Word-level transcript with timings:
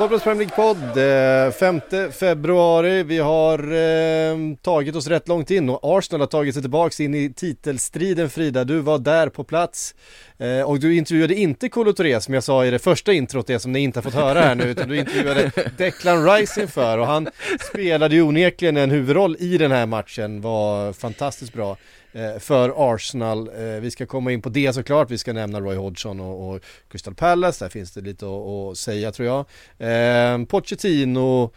Sportbladets 0.00 0.24
Premier 0.24 0.48
League-podd, 0.56 1.52
5 1.52 2.12
februari. 2.12 3.02
Vi 3.02 3.18
har 3.18 3.58
eh, 3.58 4.56
tagit 4.62 4.96
oss 4.96 5.06
rätt 5.06 5.28
långt 5.28 5.50
in 5.50 5.70
och 5.70 5.98
Arsenal 5.98 6.20
har 6.20 6.26
tagit 6.26 6.54
sig 6.54 6.62
tillbaks 6.62 7.00
in 7.00 7.14
i 7.14 7.32
titelstriden 7.32 8.30
Frida. 8.30 8.64
Du 8.64 8.78
var 8.78 8.98
där 8.98 9.28
på 9.28 9.44
plats 9.44 9.94
eh, 10.38 10.62
och 10.62 10.80
du 10.80 10.96
intervjuade 10.96 11.34
inte 11.34 11.68
Kolo 11.68 11.92
Touré 11.92 12.20
som 12.20 12.34
jag 12.34 12.44
sa 12.44 12.64
i 12.64 12.70
det 12.70 12.78
första 12.78 13.12
introt, 13.12 13.46
det 13.46 13.58
som 13.58 13.72
ni 13.72 13.80
inte 13.80 13.98
har 13.98 14.02
fått 14.02 14.14
höra 14.14 14.40
här 14.40 14.54
nu, 14.54 14.64
utan 14.64 14.88
du 14.88 14.98
intervjuade 14.98 15.50
Declan 15.78 16.24
Rice 16.24 16.60
inför 16.60 16.98
och 16.98 17.06
han 17.06 17.28
spelade 17.70 18.14
ju 18.14 18.22
onekligen 18.22 18.76
en 18.76 18.90
huvudroll 18.90 19.36
i 19.38 19.58
den 19.58 19.70
här 19.70 19.86
matchen, 19.86 20.40
var 20.40 20.92
fantastiskt 20.92 21.52
bra 21.52 21.70
eh, 21.70 21.76
Eh, 22.12 22.38
för 22.38 22.94
Arsenal. 22.94 23.48
Eh, 23.48 23.80
vi 23.80 23.90
ska 23.90 24.06
komma 24.06 24.32
in 24.32 24.42
på 24.42 24.48
det 24.48 24.72
såklart, 24.72 25.10
vi 25.10 25.18
ska 25.18 25.32
nämna 25.32 25.60
Roy 25.60 25.76
Hodgson 25.76 26.20
och, 26.20 26.50
och 26.50 26.60
Crystal 26.88 27.14
Palace, 27.14 27.64
där 27.64 27.70
finns 27.70 27.92
det 27.92 28.00
lite 28.00 28.26
att, 28.26 28.32
att 28.32 28.78
säga 28.78 29.12
tror 29.12 29.28
jag. 29.28 29.46
Eh, 29.78 30.44
Pochettino, 30.44 31.50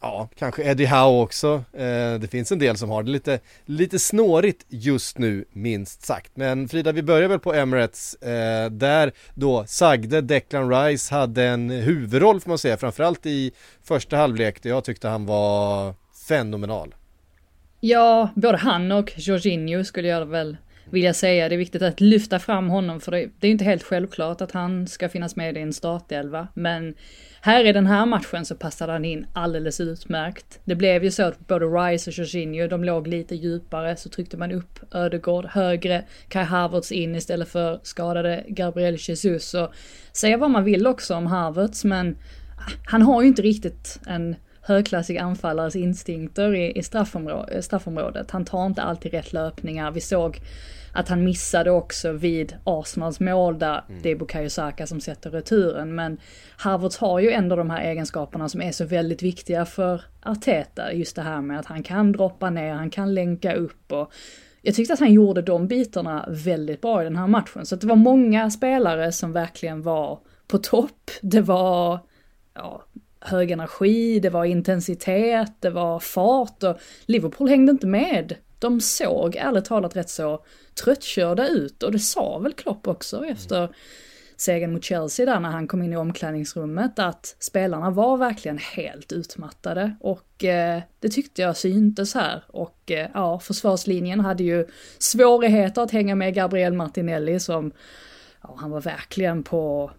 ja, 0.00 0.28
kanske 0.38 0.62
Eddie 0.62 0.86
Howe 0.86 1.22
också. 1.22 1.64
Eh, 1.72 2.14
det 2.20 2.28
finns 2.30 2.52
en 2.52 2.58
del 2.58 2.76
som 2.76 2.90
har 2.90 3.02
det 3.02 3.10
lite, 3.10 3.40
lite 3.64 3.98
snårigt 3.98 4.66
just 4.68 5.18
nu, 5.18 5.44
minst 5.52 6.06
sagt. 6.06 6.32
Men 6.34 6.68
Frida, 6.68 6.92
vi 6.92 7.02
börjar 7.02 7.28
väl 7.28 7.38
på 7.38 7.54
Emirates, 7.54 8.14
eh, 8.14 8.70
där 8.70 9.12
då 9.34 9.64
sagde 9.66 10.20
Declan 10.20 10.70
Rice 10.70 11.14
hade 11.14 11.44
en 11.44 11.70
huvudroll 11.70 12.40
får 12.40 12.48
man 12.48 12.58
säga, 12.58 12.76
framförallt 12.76 13.26
i 13.26 13.52
första 13.84 14.16
halvlek, 14.16 14.62
där 14.62 14.70
jag 14.70 14.84
tyckte 14.84 15.08
han 15.08 15.26
var 15.26 15.94
fenomenal. 16.28 16.94
Ja, 17.80 18.30
både 18.34 18.58
han 18.58 18.92
och 18.92 19.12
Jorginho 19.16 19.84
skulle 19.84 20.08
jag 20.08 20.26
väl 20.26 20.56
vilja 20.90 21.14
säga. 21.14 21.48
Det 21.48 21.54
är 21.54 21.58
viktigt 21.58 21.82
att 21.82 22.00
lyfta 22.00 22.38
fram 22.38 22.68
honom 22.68 23.00
för 23.00 23.12
det, 23.12 23.28
det 23.40 23.46
är 23.46 23.50
inte 23.50 23.64
helt 23.64 23.82
självklart 23.82 24.40
att 24.40 24.52
han 24.52 24.86
ska 24.86 25.08
finnas 25.08 25.36
med 25.36 25.56
i 25.56 25.60
en 25.60 25.72
startelva. 25.72 26.48
Men 26.54 26.94
här 27.40 27.64
i 27.64 27.72
den 27.72 27.86
här 27.86 28.06
matchen 28.06 28.44
så 28.44 28.54
passade 28.54 28.92
han 28.92 29.04
in 29.04 29.26
alldeles 29.32 29.80
utmärkt. 29.80 30.60
Det 30.64 30.74
blev 30.74 31.04
ju 31.04 31.10
så 31.10 31.22
att 31.22 31.46
både 31.46 31.66
Rice 31.66 32.10
och 32.10 32.14
Jorginho, 32.18 32.68
de 32.68 32.84
låg 32.84 33.06
lite 33.06 33.34
djupare, 33.34 33.96
så 33.96 34.08
tryckte 34.08 34.36
man 34.36 34.52
upp 34.52 34.78
Ödegård 34.94 35.46
högre, 35.46 36.04
Kai 36.28 36.44
Havertz 36.44 36.92
in 36.92 37.14
istället 37.14 37.48
för 37.48 37.80
skadade 37.82 38.44
Gabriel 38.48 38.96
Jesus. 38.98 39.54
Och 39.54 39.72
säga 40.12 40.36
vad 40.36 40.50
man 40.50 40.64
vill 40.64 40.86
också 40.86 41.14
om 41.14 41.26
Havertz, 41.26 41.84
men 41.84 42.16
han 42.86 43.02
har 43.02 43.22
ju 43.22 43.28
inte 43.28 43.42
riktigt 43.42 44.00
en 44.06 44.36
högklassig 44.68 45.18
anfallares 45.18 45.76
instinkter 45.76 46.54
i, 46.54 46.78
i 46.78 46.82
straffområdet, 46.82 47.64
straffområdet. 47.64 48.30
Han 48.30 48.44
tar 48.44 48.66
inte 48.66 48.82
alltid 48.82 49.12
rätt 49.12 49.32
löpningar. 49.32 49.90
Vi 49.90 50.00
såg 50.00 50.40
att 50.92 51.08
han 51.08 51.24
missade 51.24 51.70
också 51.70 52.12
vid 52.12 52.56
Arsenals 52.64 53.20
mål 53.20 53.58
där 53.58 53.84
mm. 53.88 54.02
det 54.02 54.10
är 54.10 54.16
Bukayo 54.16 54.50
Saka 54.50 54.86
som 54.86 55.00
sätter 55.00 55.30
returen. 55.30 55.94
Men 55.94 56.18
Havertz 56.56 56.96
har 56.98 57.18
ju 57.20 57.30
ändå 57.30 57.56
de 57.56 57.70
här 57.70 57.84
egenskaperna 57.84 58.48
som 58.48 58.62
är 58.62 58.72
så 58.72 58.84
väldigt 58.84 59.22
viktiga 59.22 59.64
för 59.64 60.02
Arteta. 60.22 60.92
Just 60.92 61.16
det 61.16 61.22
här 61.22 61.40
med 61.40 61.58
att 61.58 61.66
han 61.66 61.82
kan 61.82 62.12
droppa 62.12 62.50
ner, 62.50 62.72
han 62.72 62.90
kan 62.90 63.14
länka 63.14 63.54
upp 63.54 63.92
och 63.92 64.12
jag 64.62 64.74
tyckte 64.74 64.92
att 64.92 65.00
han 65.00 65.12
gjorde 65.12 65.42
de 65.42 65.66
bitarna 65.66 66.28
väldigt 66.28 66.80
bra 66.80 67.00
i 67.00 67.04
den 67.04 67.16
här 67.16 67.26
matchen. 67.26 67.66
Så 67.66 67.76
det 67.76 67.86
var 67.86 67.96
många 67.96 68.50
spelare 68.50 69.12
som 69.12 69.32
verkligen 69.32 69.82
var 69.82 70.18
på 70.48 70.58
topp. 70.58 71.10
Det 71.22 71.40
var 71.40 71.98
ja, 72.54 72.82
hög 73.20 73.50
energi, 73.50 74.20
det 74.20 74.30
var 74.30 74.44
intensitet, 74.44 75.52
det 75.60 75.70
var 75.70 76.00
fart 76.00 76.62
och 76.62 76.76
Liverpool 77.06 77.48
hängde 77.48 77.72
inte 77.72 77.86
med. 77.86 78.34
De 78.58 78.80
såg 78.80 79.36
ärligt 79.36 79.64
talat 79.64 79.96
rätt 79.96 80.10
så 80.10 80.44
tröttkörda 80.84 81.48
ut 81.48 81.82
och 81.82 81.92
det 81.92 81.98
sa 81.98 82.38
väl 82.38 82.52
Klopp 82.52 82.86
också 82.86 83.26
efter 83.26 83.68
segern 84.36 84.72
mot 84.72 84.84
Chelsea 84.84 85.26
där 85.26 85.40
när 85.40 85.50
han 85.50 85.68
kom 85.68 85.82
in 85.82 85.92
i 85.92 85.96
omklädningsrummet 85.96 86.98
att 86.98 87.36
spelarna 87.38 87.90
var 87.90 88.16
verkligen 88.16 88.58
helt 88.58 89.12
utmattade 89.12 89.96
och 90.00 90.44
eh, 90.44 90.82
det 91.00 91.08
tyckte 91.08 91.42
jag 91.42 91.56
syntes 91.56 92.14
här 92.14 92.44
och 92.46 92.90
eh, 92.90 93.08
ja, 93.14 93.38
försvarslinjen 93.38 94.20
hade 94.20 94.42
ju 94.44 94.66
svårigheter 94.98 95.82
att 95.82 95.90
hänga 95.90 96.14
med 96.14 96.34
Gabriel 96.34 96.72
Martinelli 96.72 97.40
som 97.40 97.72
ja, 98.42 98.56
han 98.58 98.70
var 98.70 98.80
verkligen 98.80 99.42
på 99.42 99.90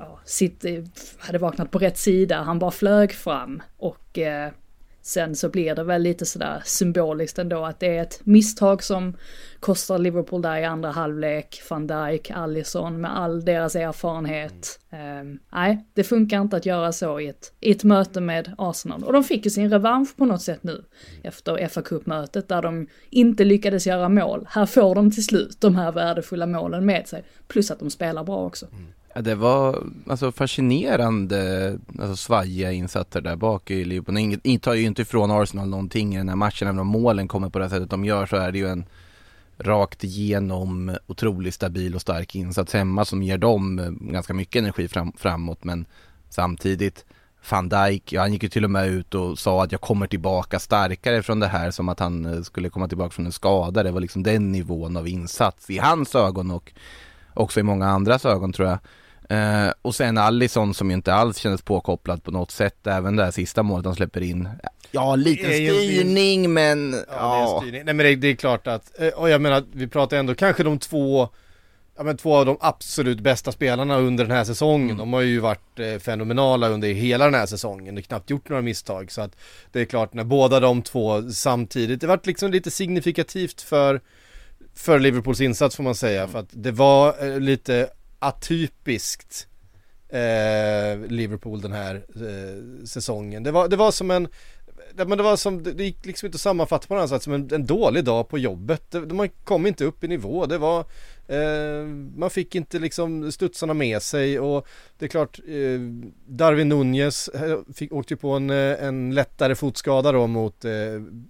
ja, 0.00 0.20
sitt, 0.24 0.64
eh, 0.64 0.84
hade 1.18 1.38
vaknat 1.38 1.70
på 1.70 1.78
rätt 1.78 1.98
sida, 1.98 2.42
han 2.42 2.58
bara 2.58 2.70
flög 2.70 3.12
fram 3.12 3.62
och 3.76 4.18
eh, 4.18 4.50
sen 5.02 5.36
så 5.36 5.48
blir 5.48 5.74
det 5.74 5.84
väl 5.84 6.02
lite 6.02 6.26
sådär 6.26 6.62
symboliskt 6.64 7.38
ändå 7.38 7.64
att 7.64 7.80
det 7.80 7.96
är 7.96 8.02
ett 8.02 8.20
misstag 8.24 8.82
som 8.82 9.16
kostar 9.60 9.98
Liverpool 9.98 10.42
där 10.42 10.56
i 10.56 10.64
andra 10.64 10.90
halvlek, 10.90 11.62
van 11.70 11.86
Dijk, 11.86 12.30
Allison 12.30 13.00
med 13.00 13.18
all 13.18 13.44
deras 13.44 13.76
erfarenhet. 13.76 14.80
Mm. 14.90 15.32
Eh, 15.32 15.38
nej, 15.52 15.86
det 15.94 16.04
funkar 16.04 16.40
inte 16.40 16.56
att 16.56 16.66
göra 16.66 16.92
så 16.92 17.20
i 17.20 17.28
ett, 17.28 17.52
i 17.60 17.70
ett 17.70 17.84
möte 17.84 18.20
med 18.20 18.54
Arsenal. 18.58 19.04
Och 19.04 19.12
de 19.12 19.24
fick 19.24 19.44
ju 19.44 19.50
sin 19.50 19.70
revansch 19.70 20.16
på 20.16 20.24
något 20.24 20.42
sätt 20.42 20.62
nu 20.62 20.84
efter 21.22 21.68
fa 21.68 21.82
Cup-mötet 21.82 22.48
där 22.48 22.62
de 22.62 22.86
inte 23.10 23.44
lyckades 23.44 23.86
göra 23.86 24.08
mål. 24.08 24.46
Här 24.50 24.66
får 24.66 24.94
de 24.94 25.10
till 25.10 25.24
slut 25.24 25.60
de 25.60 25.76
här 25.76 25.92
värdefulla 25.92 26.46
målen 26.46 26.86
med 26.86 27.08
sig, 27.08 27.24
plus 27.48 27.70
att 27.70 27.78
de 27.78 27.90
spelar 27.90 28.24
bra 28.24 28.46
också. 28.46 28.66
Mm. 28.66 28.86
Ja, 29.14 29.20
det 29.20 29.34
var 29.34 29.86
alltså 30.06 30.32
fascinerande 30.32 31.78
alltså, 31.98 32.16
svajiga 32.16 32.72
insatser 32.72 33.20
där 33.20 33.36
bak 33.36 33.70
i 33.70 33.84
Liverpool. 33.84 34.38
Ni 34.44 34.58
tar 34.58 34.74
ju 34.74 34.82
inte 34.82 35.02
ifrån 35.02 35.30
Arsenal 35.30 35.68
någonting 35.68 36.14
i 36.14 36.18
den 36.18 36.28
här 36.28 36.36
matchen. 36.36 36.68
Även 36.68 36.78
om 36.78 36.86
målen 36.86 37.28
kommer 37.28 37.48
på 37.48 37.58
det 37.58 37.70
sättet 37.70 37.90
de 37.90 38.04
gör 38.04 38.26
så 38.26 38.36
är 38.36 38.52
det 38.52 38.58
ju 38.58 38.68
en 38.68 38.84
rakt 39.58 40.04
igenom 40.04 40.96
otroligt 41.06 41.54
stabil 41.54 41.94
och 41.94 42.00
stark 42.00 42.34
insats 42.34 42.72
hemma 42.72 43.04
som 43.04 43.22
ger 43.22 43.38
dem 43.38 43.78
eh, 43.78 43.90
ganska 43.90 44.34
mycket 44.34 44.60
energi 44.60 44.88
fram, 44.88 45.12
framåt. 45.16 45.64
Men 45.64 45.86
samtidigt 46.28 47.04
van 47.50 47.68
Dijk, 47.68 48.12
ja, 48.12 48.20
han 48.20 48.32
gick 48.32 48.42
ju 48.42 48.48
till 48.48 48.64
och 48.64 48.70
med 48.70 48.88
ut 48.88 49.14
och 49.14 49.38
sa 49.38 49.64
att 49.64 49.72
jag 49.72 49.80
kommer 49.80 50.06
tillbaka 50.06 50.58
starkare 50.58 51.22
från 51.22 51.40
det 51.40 51.46
här 51.46 51.70
som 51.70 51.88
att 51.88 52.00
han 52.00 52.26
eh, 52.26 52.42
skulle 52.42 52.68
komma 52.68 52.88
tillbaka 52.88 53.10
från 53.10 53.26
en 53.26 53.32
skada. 53.32 53.82
Det 53.82 53.90
var 53.90 54.00
liksom 54.00 54.22
den 54.22 54.52
nivån 54.52 54.96
av 54.96 55.08
insats 55.08 55.70
i 55.70 55.78
hans 55.78 56.14
ögon 56.14 56.50
och 56.50 56.72
också 57.34 57.60
i 57.60 57.62
många 57.62 57.86
andras 57.86 58.24
ögon 58.24 58.52
tror 58.52 58.68
jag. 58.68 58.78
Eh, 59.30 59.72
och 59.82 59.94
sen 59.94 60.18
Allison 60.18 60.74
som 60.74 60.90
ju 60.90 60.94
inte 60.94 61.14
alls 61.14 61.38
kändes 61.38 61.62
påkopplad 61.62 62.24
på 62.24 62.30
något 62.30 62.50
sätt, 62.50 62.86
även 62.86 63.16
det 63.16 63.24
här 63.24 63.30
sista 63.30 63.62
målet 63.62 63.86
han 63.86 63.94
släpper 63.94 64.20
in. 64.20 64.48
Ja, 64.90 65.16
lite 65.16 65.42
styrning 65.42 66.44
en... 66.44 66.52
men... 66.52 66.92
Ja, 67.08 67.62
ja. 67.64 67.64
Nej 67.70 67.84
men 67.84 67.98
det, 67.98 68.16
det, 68.16 68.28
är 68.28 68.34
klart 68.34 68.66
att, 68.66 69.00
eh, 69.00 69.08
och 69.08 69.30
jag 69.30 69.40
menar, 69.40 69.64
vi 69.72 69.88
pratar 69.88 70.16
ändå 70.16 70.34
kanske 70.34 70.62
de 70.62 70.78
två 70.78 71.28
Ja 71.96 72.04
men 72.04 72.16
två 72.16 72.36
av 72.36 72.46
de 72.46 72.56
absolut 72.60 73.20
bästa 73.20 73.52
spelarna 73.52 73.98
under 73.98 74.24
den 74.24 74.36
här 74.36 74.44
säsongen. 74.44 74.90
Mm. 74.90 74.96
De 74.96 75.12
har 75.12 75.20
ju 75.20 75.40
varit 75.40 75.78
eh, 75.78 75.98
fenomenala 75.98 76.68
under 76.68 76.88
hela 76.88 77.24
den 77.24 77.34
här 77.34 77.46
säsongen. 77.46 77.94
Det 77.94 78.02
knappt 78.02 78.30
gjort 78.30 78.48
några 78.48 78.62
misstag. 78.62 79.12
Så 79.12 79.20
att 79.20 79.36
det 79.72 79.80
är 79.80 79.84
klart 79.84 80.14
när 80.14 80.24
båda 80.24 80.60
de 80.60 80.82
två 80.82 81.30
samtidigt, 81.30 82.00
det 82.00 82.06
varit 82.06 82.26
liksom 82.26 82.50
lite 82.50 82.70
signifikativt 82.70 83.60
för 83.60 84.00
för 84.74 84.98
Liverpools 84.98 85.40
insats 85.40 85.76
får 85.76 85.82
man 85.82 85.94
säga. 85.94 86.28
För 86.28 86.38
att 86.38 86.48
det 86.50 86.72
var 86.72 87.26
eh, 87.26 87.40
lite 87.40 87.88
atypiskt 88.20 89.46
eh, 90.08 91.06
Liverpool 91.08 91.60
den 91.60 91.72
här 91.72 91.94
eh, 91.94 92.84
säsongen. 92.86 93.42
Det 93.42 93.50
var, 93.50 93.68
det 93.68 93.76
var 93.76 93.90
som 93.90 94.10
en 94.10 94.28
men 94.94 95.18
det 95.18 95.22
var 95.24 95.36
som, 95.36 95.62
det 95.62 95.84
gick 95.84 96.06
liksom 96.06 96.26
inte 96.26 96.36
att 96.36 96.40
sammanfatta 96.40 96.86
på 96.86 96.94
något 96.94 97.00
annat 97.00 97.10
sätt 97.10 97.22
som 97.22 97.32
en, 97.32 97.48
en 97.54 97.66
dålig 97.66 98.04
dag 98.04 98.28
på 98.28 98.38
jobbet. 98.38 98.90
Det, 98.90 99.14
man 99.14 99.28
kom 99.44 99.66
inte 99.66 99.84
upp 99.84 100.04
i 100.04 100.08
nivå. 100.08 100.46
Det 100.46 100.58
var, 100.58 100.80
eh, 101.28 101.86
man 102.16 102.30
fick 102.30 102.54
inte 102.54 102.78
liksom 102.78 103.32
studsarna 103.32 103.74
med 103.74 104.02
sig 104.02 104.40
och 104.40 104.68
det 104.98 105.04
är 105.04 105.08
klart, 105.08 105.38
eh, 105.38 105.80
Darwin 106.26 106.68
Nunez 106.68 107.28
eh, 107.28 107.58
fick, 107.74 107.92
åkte 107.92 108.14
ju 108.14 108.18
på 108.18 108.30
en, 108.30 108.50
eh, 108.50 108.84
en 108.84 109.14
lättare 109.14 109.54
fotskada 109.54 110.12
då 110.12 110.26
mot, 110.26 110.64
eh, 110.64 110.72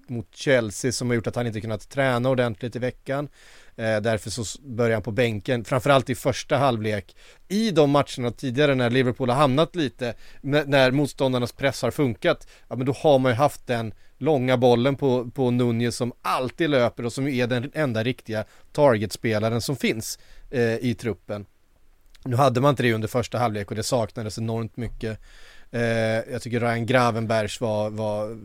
mot 0.09 0.35
Chelsea 0.35 0.93
som 0.93 1.09
har 1.09 1.15
gjort 1.15 1.27
att 1.27 1.37
han 1.37 1.47
inte 1.47 1.61
kunnat 1.61 1.89
träna 1.91 2.29
ordentligt 2.29 2.77
i 2.77 2.79
veckan. 2.79 3.29
Eh, 3.81 4.01
därför 4.01 4.31
så 4.31 4.63
börjar 4.63 4.93
han 4.93 5.03
på 5.03 5.11
bänken, 5.11 5.65
framförallt 5.65 6.11
i 6.11 6.15
första 6.15 6.57
halvlek. 6.57 7.17
I 7.49 7.71
de 7.71 7.91
matcherna 7.91 8.31
tidigare 8.31 8.75
när 8.75 8.91
Liverpool 8.91 9.29
har 9.31 9.37
hamnat 9.37 9.77
lite, 9.77 10.15
när, 10.41 10.65
när 10.65 10.91
motståndarnas 10.91 11.53
press 11.53 11.83
har 11.83 11.91
funkat, 11.91 12.49
ja 12.69 12.77
men 12.77 12.87
då 12.87 12.93
har 12.93 13.19
man 13.19 13.33
ju 13.33 13.37
haft 13.37 13.67
den 13.67 13.95
långa 14.19 14.57
bollen 14.57 14.97
på, 14.97 15.31
på 15.31 15.51
Nunez 15.51 15.97
som 15.97 16.13
alltid 16.23 16.71
löper 16.71 17.07
och 17.07 17.13
som 17.13 17.29
är 17.29 17.47
den 17.47 17.71
enda 17.75 18.05
riktiga 18.05 18.45
targetspelaren 18.73 19.61
som 19.61 19.77
finns 19.77 20.19
eh, 20.51 20.75
i 20.75 20.97
truppen. 21.01 21.47
Nu 22.25 22.37
hade 22.37 22.61
man 22.61 22.71
inte 22.71 22.83
det 22.83 22.93
under 22.93 23.09
första 23.09 23.39
halvlek 23.39 23.71
och 23.71 23.77
det 23.77 23.83
saknades 23.83 24.39
enormt 24.39 24.77
mycket. 24.77 25.21
Eh, 25.71 25.83
jag 26.33 26.43
tycker 26.43 26.61
Ryan 26.61 26.87
Gravenbergs 26.87 27.61
var, 27.61 27.91
var 27.91 28.39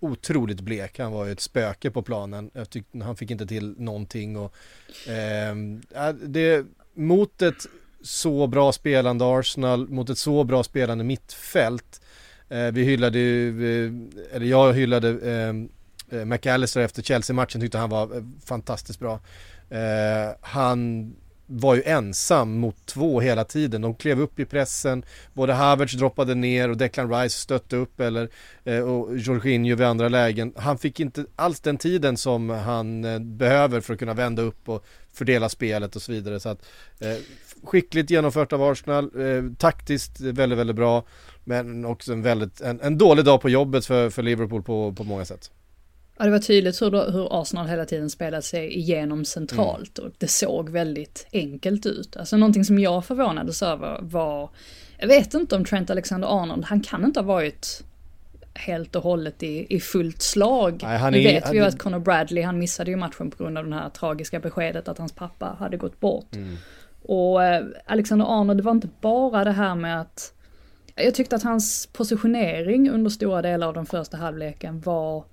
otroligt 0.00 0.60
blek. 0.60 0.98
Han 0.98 1.12
var 1.12 1.26
ju 1.26 1.32
ett 1.32 1.40
spöke 1.40 1.90
på 1.90 2.02
planen. 2.02 2.50
Jag 2.52 2.70
tyckte 2.70 2.98
han 2.98 3.16
fick 3.16 3.30
inte 3.30 3.46
till 3.46 3.74
någonting 3.78 4.36
och 4.36 4.54
eh, 5.08 5.54
det, 6.22 6.66
mot 6.94 7.42
ett 7.42 7.66
så 8.02 8.46
bra 8.46 8.72
spelande 8.72 9.24
Arsenal, 9.38 9.88
mot 9.88 10.10
ett 10.10 10.18
så 10.18 10.44
bra 10.44 10.62
spelande 10.62 11.04
mittfält. 11.04 12.00
Eh, 12.48 12.66
vi 12.72 12.84
hyllade 12.84 13.18
ju, 13.18 13.48
eller 14.32 14.46
jag 14.46 14.72
hyllade 14.72 15.08
eh, 15.08 16.18
eh, 16.18 16.24
McAllister 16.24 16.80
efter 16.80 17.02
Chelsea-matchen, 17.02 17.60
tyckte 17.60 17.78
han 17.78 17.90
var 17.90 18.16
eh, 18.16 18.22
fantastiskt 18.44 19.00
bra. 19.00 19.20
Eh, 19.70 20.34
han 20.40 21.12
var 21.52 21.74
ju 21.74 21.82
ensam 21.82 22.58
mot 22.58 22.86
två 22.86 23.20
hela 23.20 23.44
tiden. 23.44 23.80
De 23.82 23.94
klev 23.94 24.20
upp 24.20 24.38
i 24.40 24.44
pressen, 24.44 25.04
både 25.32 25.52
Havertz 25.52 25.92
droppade 25.92 26.34
ner 26.34 26.68
och 26.68 26.76
Declan 26.76 27.12
Rice 27.12 27.38
stötte 27.38 27.76
upp 27.76 28.00
eller 28.00 28.28
eh, 28.64 28.78
och 28.78 29.18
Jorginho 29.18 29.76
vid 29.76 29.86
andra 29.86 30.08
lägen. 30.08 30.52
Han 30.56 30.78
fick 30.78 31.00
inte 31.00 31.24
alls 31.36 31.60
den 31.60 31.78
tiden 31.78 32.16
som 32.16 32.50
han 32.50 33.04
eh, 33.04 33.18
behöver 33.18 33.80
för 33.80 33.92
att 33.92 33.98
kunna 33.98 34.14
vända 34.14 34.42
upp 34.42 34.68
och 34.68 34.86
fördela 35.12 35.48
spelet 35.48 35.96
och 35.96 36.02
så 36.02 36.12
vidare. 36.12 36.40
Så 36.40 36.48
att, 36.48 36.66
eh, 36.98 37.16
skickligt 37.64 38.10
genomfört 38.10 38.52
av 38.52 38.62
Arsenal, 38.62 39.04
eh, 39.04 39.52
taktiskt 39.58 40.20
väldigt, 40.20 40.58
väldigt 40.58 40.76
bra. 40.76 41.04
Men 41.44 41.84
också 41.84 42.12
en 42.12 42.22
väldigt, 42.22 42.60
en, 42.60 42.80
en 42.80 42.98
dålig 42.98 43.24
dag 43.24 43.40
på 43.40 43.48
jobbet 43.48 43.86
för, 43.86 44.10
för 44.10 44.22
Liverpool 44.22 44.62
på, 44.62 44.92
på 44.92 45.04
många 45.04 45.24
sätt. 45.24 45.50
Ja, 46.20 46.24
det 46.24 46.30
var 46.32 46.38
tydligt 46.38 46.82
hur, 46.82 47.12
hur 47.12 47.40
Arsenal 47.40 47.66
hela 47.66 47.84
tiden 47.84 48.10
spelade 48.10 48.42
sig 48.42 48.78
igenom 48.78 49.24
centralt 49.24 49.98
mm. 49.98 50.10
och 50.10 50.16
det 50.18 50.28
såg 50.28 50.70
väldigt 50.70 51.26
enkelt 51.32 51.86
ut. 51.86 52.16
Alltså 52.16 52.36
någonting 52.36 52.64
som 52.64 52.78
jag 52.78 53.04
förvånades 53.04 53.62
över 53.62 53.98
var, 54.02 54.50
jag 54.98 55.08
vet 55.08 55.34
inte 55.34 55.56
om 55.56 55.64
Trent 55.64 55.90
Alexander-Arnold, 55.90 56.64
han 56.64 56.80
kan 56.80 57.04
inte 57.04 57.20
ha 57.20 57.24
varit 57.24 57.82
helt 58.54 58.96
och 58.96 59.02
hållet 59.02 59.42
i, 59.42 59.66
i 59.76 59.80
fullt 59.80 60.22
slag. 60.22 60.80
Nej, 60.82 61.10
nu 61.10 61.18
vet 61.18 61.52
vi 61.52 61.56
ju 61.56 61.64
att 61.64 61.78
Conor 61.78 61.98
Bradley, 61.98 62.42
han 62.44 62.58
missade 62.58 62.90
ju 62.90 62.96
matchen 62.96 63.30
på 63.30 63.44
grund 63.44 63.58
av 63.58 63.66
det 63.66 63.74
här 63.74 63.88
tragiska 63.88 64.40
beskedet 64.40 64.88
att 64.88 64.98
hans 64.98 65.12
pappa 65.12 65.56
hade 65.58 65.76
gått 65.76 66.00
bort. 66.00 66.36
Mm. 66.36 66.56
Och 67.02 67.44
eh, 67.44 67.64
Alexander 67.86 68.40
Arnold, 68.40 68.58
det 68.58 68.62
var 68.62 68.72
inte 68.72 68.88
bara 69.00 69.44
det 69.44 69.52
här 69.52 69.74
med 69.74 70.00
att 70.00 70.32
jag 70.94 71.14
tyckte 71.14 71.36
att 71.36 71.42
hans 71.42 71.88
positionering 71.92 72.90
under 72.90 73.10
stora 73.10 73.42
delar 73.42 73.66
av 73.66 73.74
den 73.74 73.86
första 73.86 74.16
halvleken 74.16 74.80
var 74.80 75.24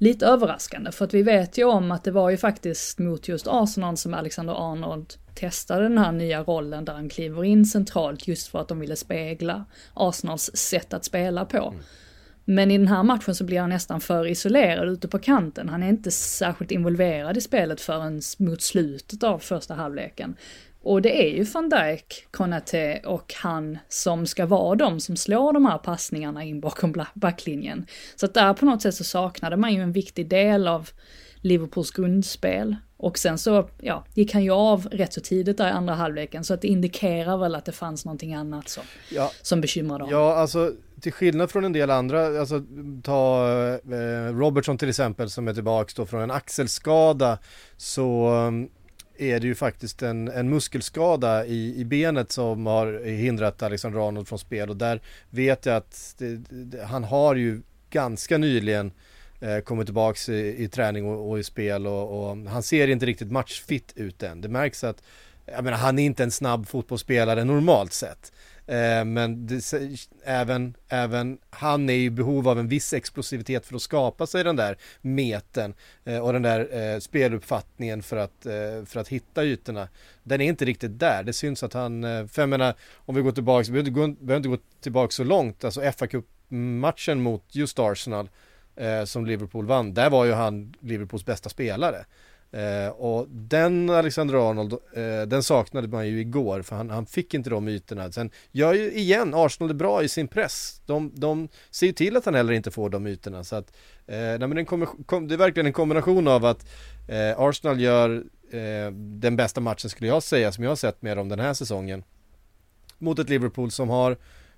lite 0.00 0.26
överraskande. 0.26 0.92
För 0.92 1.04
att 1.04 1.14
vi 1.14 1.22
vet 1.22 1.58
ju 1.58 1.64
om 1.64 1.92
att 1.92 2.04
det 2.04 2.10
var 2.10 2.30
ju 2.30 2.36
faktiskt 2.36 2.98
mot 2.98 3.28
just 3.28 3.46
Arsenal 3.48 3.96
som 3.96 4.14
Alexander 4.14 4.72
Arnold 4.72 5.14
testade 5.34 5.82
den 5.82 5.98
här 5.98 6.12
nya 6.12 6.42
rollen 6.42 6.84
där 6.84 6.92
han 6.92 7.08
kliver 7.08 7.44
in 7.44 7.66
centralt 7.66 8.28
just 8.28 8.48
för 8.48 8.58
att 8.58 8.68
de 8.68 8.80
ville 8.80 8.96
spegla 8.96 9.64
Arsenals 9.94 10.50
sätt 10.54 10.94
att 10.94 11.04
spela 11.04 11.44
på. 11.44 11.68
Mm. 11.68 11.80
Men 12.44 12.70
i 12.70 12.78
den 12.78 12.88
här 12.88 13.02
matchen 13.02 13.34
så 13.34 13.44
blir 13.44 13.60
han 13.60 13.70
nästan 13.70 14.00
för 14.00 14.26
isolerad 14.26 14.88
ute 14.88 15.08
på 15.08 15.18
kanten. 15.18 15.68
Han 15.68 15.82
är 15.82 15.88
inte 15.88 16.10
särskilt 16.10 16.70
involverad 16.70 17.36
i 17.36 17.40
spelet 17.40 17.80
förrän 17.80 18.20
mot 18.38 18.62
slutet 18.62 19.22
av 19.22 19.38
första 19.38 19.74
halvleken. 19.74 20.36
Och 20.82 21.02
det 21.02 21.22
är 21.22 21.36
ju 21.36 21.44
van 21.44 21.68
Dijk, 21.68 22.26
Konate 22.30 23.00
och 23.04 23.34
han 23.36 23.78
som 23.88 24.26
ska 24.26 24.46
vara 24.46 24.74
de 24.74 25.00
som 25.00 25.16
slår 25.16 25.52
de 25.52 25.66
här 25.66 25.78
passningarna 25.78 26.44
in 26.44 26.60
bakom 26.60 27.04
backlinjen. 27.14 27.86
Så 28.16 28.26
att 28.26 28.34
där 28.34 28.54
på 28.54 28.64
något 28.64 28.82
sätt 28.82 28.94
så 28.94 29.04
saknade 29.04 29.56
man 29.56 29.74
ju 29.74 29.82
en 29.82 29.92
viktig 29.92 30.28
del 30.28 30.68
av 30.68 30.88
Liverpools 31.40 31.90
grundspel. 31.90 32.76
Och 32.96 33.18
sen 33.18 33.38
så, 33.38 33.68
ja, 33.80 34.04
gick 34.14 34.32
han 34.34 34.44
ju 34.44 34.50
av 34.50 34.88
rätt 34.92 35.12
så 35.12 35.20
tidigt 35.20 35.58
där 35.58 35.68
i 35.68 35.70
andra 35.70 35.94
halvleken 35.94 36.44
så 36.44 36.54
att 36.54 36.62
det 36.62 36.68
indikerar 36.68 37.38
väl 37.38 37.54
att 37.54 37.64
det 37.64 37.72
fanns 37.72 38.04
någonting 38.04 38.34
annat 38.34 38.68
som, 38.68 38.82
ja. 39.10 39.30
som 39.42 39.60
bekymrade 39.60 40.04
honom. 40.04 40.20
Ja, 40.20 40.34
alltså 40.34 40.72
till 41.00 41.12
skillnad 41.12 41.50
från 41.50 41.64
en 41.64 41.72
del 41.72 41.90
andra, 41.90 42.40
alltså 42.40 42.62
ta 43.02 43.48
eh, 43.68 44.34
Robertson 44.34 44.78
till 44.78 44.88
exempel 44.88 45.30
som 45.30 45.48
är 45.48 45.54
tillbaks 45.54 45.94
då 45.94 46.06
från 46.06 46.20
en 46.22 46.30
axelskada 46.30 47.38
så 47.76 48.30
är 49.20 49.40
det 49.40 49.46
ju 49.46 49.54
faktiskt 49.54 50.02
en, 50.02 50.28
en 50.28 50.48
muskelskada 50.48 51.46
i, 51.46 51.80
i 51.80 51.84
benet 51.84 52.32
som 52.32 52.66
har 52.66 53.04
hindrat 53.04 53.62
Alexander 53.62 54.08
Arnold 54.08 54.28
från 54.28 54.38
spel 54.38 54.70
och 54.70 54.76
där 54.76 55.00
vet 55.30 55.66
jag 55.66 55.76
att 55.76 56.14
det, 56.18 56.36
det, 56.50 56.84
han 56.84 57.04
har 57.04 57.34
ju 57.34 57.60
ganska 57.90 58.38
nyligen 58.38 58.92
eh, 59.40 59.58
kommit 59.58 59.86
tillbaks 59.86 60.28
i, 60.28 60.64
i 60.64 60.68
träning 60.68 61.06
och, 61.06 61.30
och 61.30 61.38
i 61.38 61.44
spel 61.44 61.86
och, 61.86 62.30
och, 62.30 62.36
han 62.36 62.62
ser 62.62 62.88
inte 62.88 63.06
riktigt 63.06 63.32
matchfit 63.32 63.92
ut 63.96 64.22
än. 64.22 64.40
Det 64.40 64.48
märks 64.48 64.84
att, 64.84 65.02
jag 65.46 65.64
menar 65.64 65.78
han 65.78 65.98
är 65.98 66.04
inte 66.04 66.22
en 66.22 66.30
snabb 66.30 66.68
fotbollsspelare 66.68 67.44
normalt 67.44 67.92
sett. 67.92 68.32
Eh, 68.66 69.04
men 69.04 69.46
det, 69.46 69.72
även, 70.24 70.74
även 70.88 71.38
han 71.50 71.90
är 71.90 71.94
i 71.94 72.10
behov 72.10 72.48
av 72.48 72.58
en 72.58 72.68
viss 72.68 72.92
explosivitet 72.92 73.66
för 73.66 73.76
att 73.76 73.82
skapa 73.82 74.26
sig 74.26 74.44
den 74.44 74.56
där 74.56 74.76
meten 75.00 75.74
eh, 76.04 76.18
och 76.18 76.32
den 76.32 76.42
där 76.42 76.92
eh, 76.94 76.98
speluppfattningen 76.98 78.02
för 78.02 78.16
att, 78.16 78.46
för 78.88 78.96
att 78.96 79.08
hitta 79.08 79.44
ytorna. 79.44 79.88
Den 80.22 80.40
är 80.40 80.44
inte 80.44 80.64
riktigt 80.64 80.98
där. 80.98 81.22
Det 81.22 81.32
syns 81.32 81.62
att 81.62 81.72
han, 81.72 82.02
för 82.28 82.42
jag 82.42 82.48
menar, 82.48 82.74
om 82.96 83.14
vi 83.14 83.22
går 83.22 83.32
tillbaka, 83.32 83.72
vi 83.72 83.72
behöver 83.72 83.88
inte 83.88 84.00
gå, 84.00 84.24
behöver 84.24 84.36
inte 84.36 84.48
gå 84.48 84.58
tillbaka 84.80 85.10
så 85.10 85.24
långt, 85.24 85.64
alltså 85.64 85.80
fa 85.80 86.06
Cup-matchen 86.06 87.20
mot 87.22 87.44
just 87.54 87.78
Arsenal 87.78 88.28
som 89.04 89.26
Liverpool 89.26 89.66
vann, 89.66 89.94
där 89.94 90.10
var 90.10 90.24
ju 90.24 90.32
han 90.32 90.74
Liverpools 90.80 91.24
bästa 91.24 91.48
spelare. 91.48 92.04
Eh, 92.52 92.88
och 92.88 93.26
den 93.28 93.90
Alexander 93.90 94.50
Arnold, 94.50 94.72
eh, 94.72 95.22
den 95.26 95.42
saknade 95.42 95.88
man 95.88 96.08
ju 96.08 96.20
igår 96.20 96.62
för 96.62 96.76
han, 96.76 96.90
han, 96.90 97.06
fick 97.06 97.34
inte 97.34 97.50
de 97.50 97.68
ytorna. 97.68 98.12
Sen 98.12 98.30
gör 98.52 98.74
ju 98.74 98.92
igen 98.92 99.34
Arsenal 99.34 99.70
är 99.70 99.74
bra 99.74 100.02
i 100.02 100.08
sin 100.08 100.28
press. 100.28 100.82
De, 100.86 101.12
de 101.14 101.48
ser 101.70 101.86
ju 101.86 101.92
till 101.92 102.16
att 102.16 102.24
han 102.24 102.34
heller 102.34 102.52
inte 102.52 102.70
får 102.70 102.90
de 102.90 103.06
ytorna. 103.06 103.44
Så 103.44 103.56
att, 103.56 103.72
eh, 104.06 104.16
nej, 104.16 104.38
men 104.38 104.54
den 104.54 104.66
kom, 104.66 104.86
kom, 105.06 105.28
det 105.28 105.34
är 105.34 105.38
verkligen 105.38 105.66
en 105.66 105.72
kombination 105.72 106.28
av 106.28 106.44
att 106.44 106.66
eh, 107.08 107.40
Arsenal 107.40 107.80
gör 107.80 108.24
eh, 108.50 108.92
den 108.92 109.36
bästa 109.36 109.60
matchen 109.60 109.90
skulle 109.90 110.08
jag 110.08 110.22
säga 110.22 110.52
som 110.52 110.64
jag 110.64 110.70
har 110.70 110.76
sett 110.76 111.02
med 111.02 111.16
dem 111.16 111.28
den 111.28 111.40
här 111.40 111.54
säsongen. 111.54 112.04
Mot 112.98 113.18
ett 113.18 113.28
Liverpool 113.28 113.70
som 113.70 113.88
har 113.88 114.16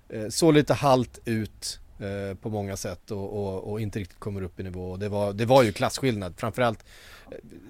eh, 0.09 0.27
så 0.29 0.51
lite 0.51 0.73
halt 0.73 1.19
ut 1.25 1.79
Eh, 2.03 2.35
på 2.35 2.49
många 2.49 2.77
sätt 2.77 3.11
och, 3.11 3.33
och, 3.33 3.71
och, 3.71 3.81
inte 3.81 3.99
riktigt 3.99 4.19
kommer 4.19 4.41
upp 4.41 4.59
i 4.59 4.63
nivå. 4.63 4.97
Det 4.97 5.09
var, 5.09 5.33
det 5.33 5.45
var 5.45 5.63
ju 5.63 5.71
klasskillnad, 5.71 6.33
framförallt 6.37 6.85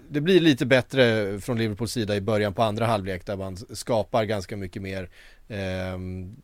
det 0.10 0.22
blir 0.22 0.40
lite 0.40 0.66
bättre 0.66 1.40
från 1.40 1.58
Liverpools 1.58 1.92
sida 1.92 2.16
i 2.16 2.22
början 2.22 2.54
på 2.54 2.64
andra 2.64 2.86
halvlek 2.86 3.26
där 3.26 3.38
man 3.38 3.58
skapar 3.58 4.24
ganska 4.24 4.58
mycket 4.58 4.82
mer. 4.82 5.10
Ehm, 5.48 6.36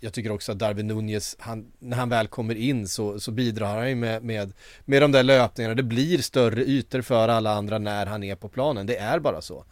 jag 0.00 0.12
tycker 0.12 0.32
också 0.32 0.52
att 0.52 0.58
Darwin 0.58 0.86
Nunez, 0.86 1.36
han, 1.38 1.72
när 1.78 1.96
han 1.96 2.08
väl 2.08 2.26
kommer 2.26 2.54
in 2.54 2.88
så, 2.88 3.20
så 3.20 3.30
bidrar 3.30 3.76
han 3.76 3.88
ju 3.88 3.94
med, 3.94 4.22
med, 4.22 4.52
med 4.84 5.02
de 5.02 5.12
där 5.12 5.22
löpningarna. 5.22 5.74
Det 5.74 5.82
blir 5.82 6.18
större 6.18 6.64
ytor 6.64 7.02
för 7.02 7.28
alla 7.28 7.52
andra 7.52 7.78
när 7.78 8.06
han 8.06 8.22
är 8.22 8.34
på 8.34 8.48
planen. 8.48 8.86
Det 8.86 8.96
är 8.96 9.18
bara 9.18 9.40
så. 9.40 9.64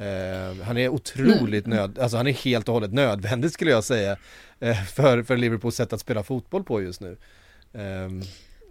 Uh, 0.00 0.62
han 0.62 0.76
är 0.76 0.88
otroligt 0.88 1.66
mm. 1.66 1.78
nöd, 1.78 1.98
alltså 1.98 2.16
han 2.16 2.26
är 2.26 2.32
helt 2.32 2.68
och 2.68 2.74
hållet 2.74 2.92
nödvändig 2.92 3.50
skulle 3.50 3.70
jag 3.70 3.84
säga 3.84 4.16
uh, 4.62 4.84
för, 4.84 5.22
för 5.22 5.36
Liverpools 5.36 5.76
sätt 5.76 5.92
att 5.92 6.00
spela 6.00 6.22
fotboll 6.22 6.64
på 6.64 6.82
just 6.82 7.00
nu. 7.00 7.16
Um, 7.72 8.22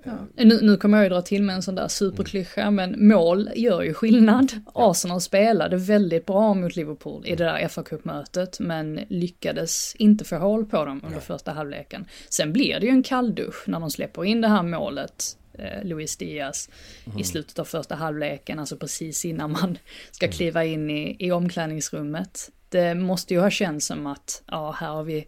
ja. 0.04 0.28
nu, 0.36 0.60
nu 0.62 0.78
kommer 0.78 0.98
jag 0.98 1.06
ju 1.06 1.10
dra 1.10 1.22
till 1.22 1.44
med 1.44 1.56
en 1.56 1.62
sån 1.62 1.76
där 1.76 1.88
superklyscha, 1.88 2.72
men 2.72 3.08
mål 3.08 3.50
gör 3.56 3.82
ju 3.82 3.94
skillnad. 3.94 4.52
Arsenal 4.74 5.22
spelade 5.22 5.78
väldigt 5.78 6.26
bra 6.26 6.54
mot 6.54 6.76
Liverpool 6.76 7.28
i 7.28 7.36
det 7.36 7.44
där 7.44 7.68
fa 7.68 7.84
Cup-mötet, 7.84 8.60
men 8.60 9.00
lyckades 9.10 9.96
inte 9.96 10.26
få 10.26 10.36
hål 10.36 10.66
på 10.66 10.86
dem 10.86 11.02
under 11.04 11.18
ja. 11.18 11.22
första 11.22 11.52
halvleken. 11.52 12.06
Sen 12.30 12.54
blir 12.54 12.80
det 12.80 12.86
ju 12.86 12.92
en 12.92 13.04
kalldusch 13.04 13.64
när 13.68 13.80
de 13.80 13.92
släpper 13.92 14.26
in 14.26 14.42
det 14.42 14.48
här 14.48 14.64
målet 14.64 15.38
eh, 15.54 15.84
Luis 15.84 16.18
Diaz 16.18 16.70
mm. 17.06 17.20
i 17.20 17.24
slutet 17.24 17.60
av 17.60 17.66
första 17.66 17.96
halvleken, 17.96 18.60
alltså 18.60 18.78
precis 18.78 19.26
innan 19.26 19.52
man 19.52 19.78
ska 20.12 20.26
mm. 20.26 20.38
kliva 20.38 20.66
in 20.66 20.90
i, 20.90 21.16
i 21.20 21.32
omklädningsrummet. 21.32 22.50
Det 22.70 22.96
måste 22.96 23.34
ju 23.34 23.40
ha 23.40 23.50
känts 23.50 23.86
som 23.86 24.08
att, 24.08 24.44
ja, 24.48 24.72
här 24.72 24.90
har 24.90 25.04
vi 25.04 25.28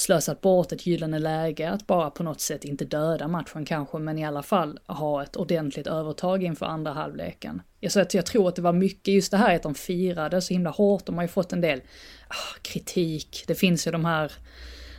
slösat 0.00 0.40
bort 0.40 0.72
ett 0.72 0.86
gyllene 0.86 1.18
läge 1.18 1.70
att 1.70 1.86
bara 1.86 2.10
på 2.10 2.22
något 2.22 2.40
sätt 2.40 2.64
inte 2.64 2.84
döda 2.84 3.28
matchen 3.28 3.64
kanske, 3.64 3.98
men 3.98 4.18
i 4.18 4.24
alla 4.24 4.42
fall 4.42 4.78
ha 4.86 5.22
ett 5.22 5.36
ordentligt 5.36 5.86
övertag 5.86 6.44
inför 6.44 6.66
andra 6.66 6.92
halvleken. 6.92 7.62
Så 7.88 8.00
att 8.00 8.14
jag 8.14 8.26
tror 8.26 8.48
att 8.48 8.56
det 8.56 8.62
var 8.62 8.72
mycket 8.72 9.14
just 9.14 9.30
det 9.30 9.36
här 9.36 9.56
att 9.56 9.62
de 9.62 9.74
firade 9.74 10.40
så 10.40 10.54
himla 10.54 10.70
hårt, 10.70 11.06
de 11.06 11.14
har 11.14 11.22
ju 11.22 11.28
fått 11.28 11.52
en 11.52 11.60
del 11.60 11.80
ah, 12.28 12.58
kritik, 12.62 13.44
det 13.46 13.54
finns 13.54 13.86
ju 13.86 13.90
de 13.90 14.04
här 14.04 14.32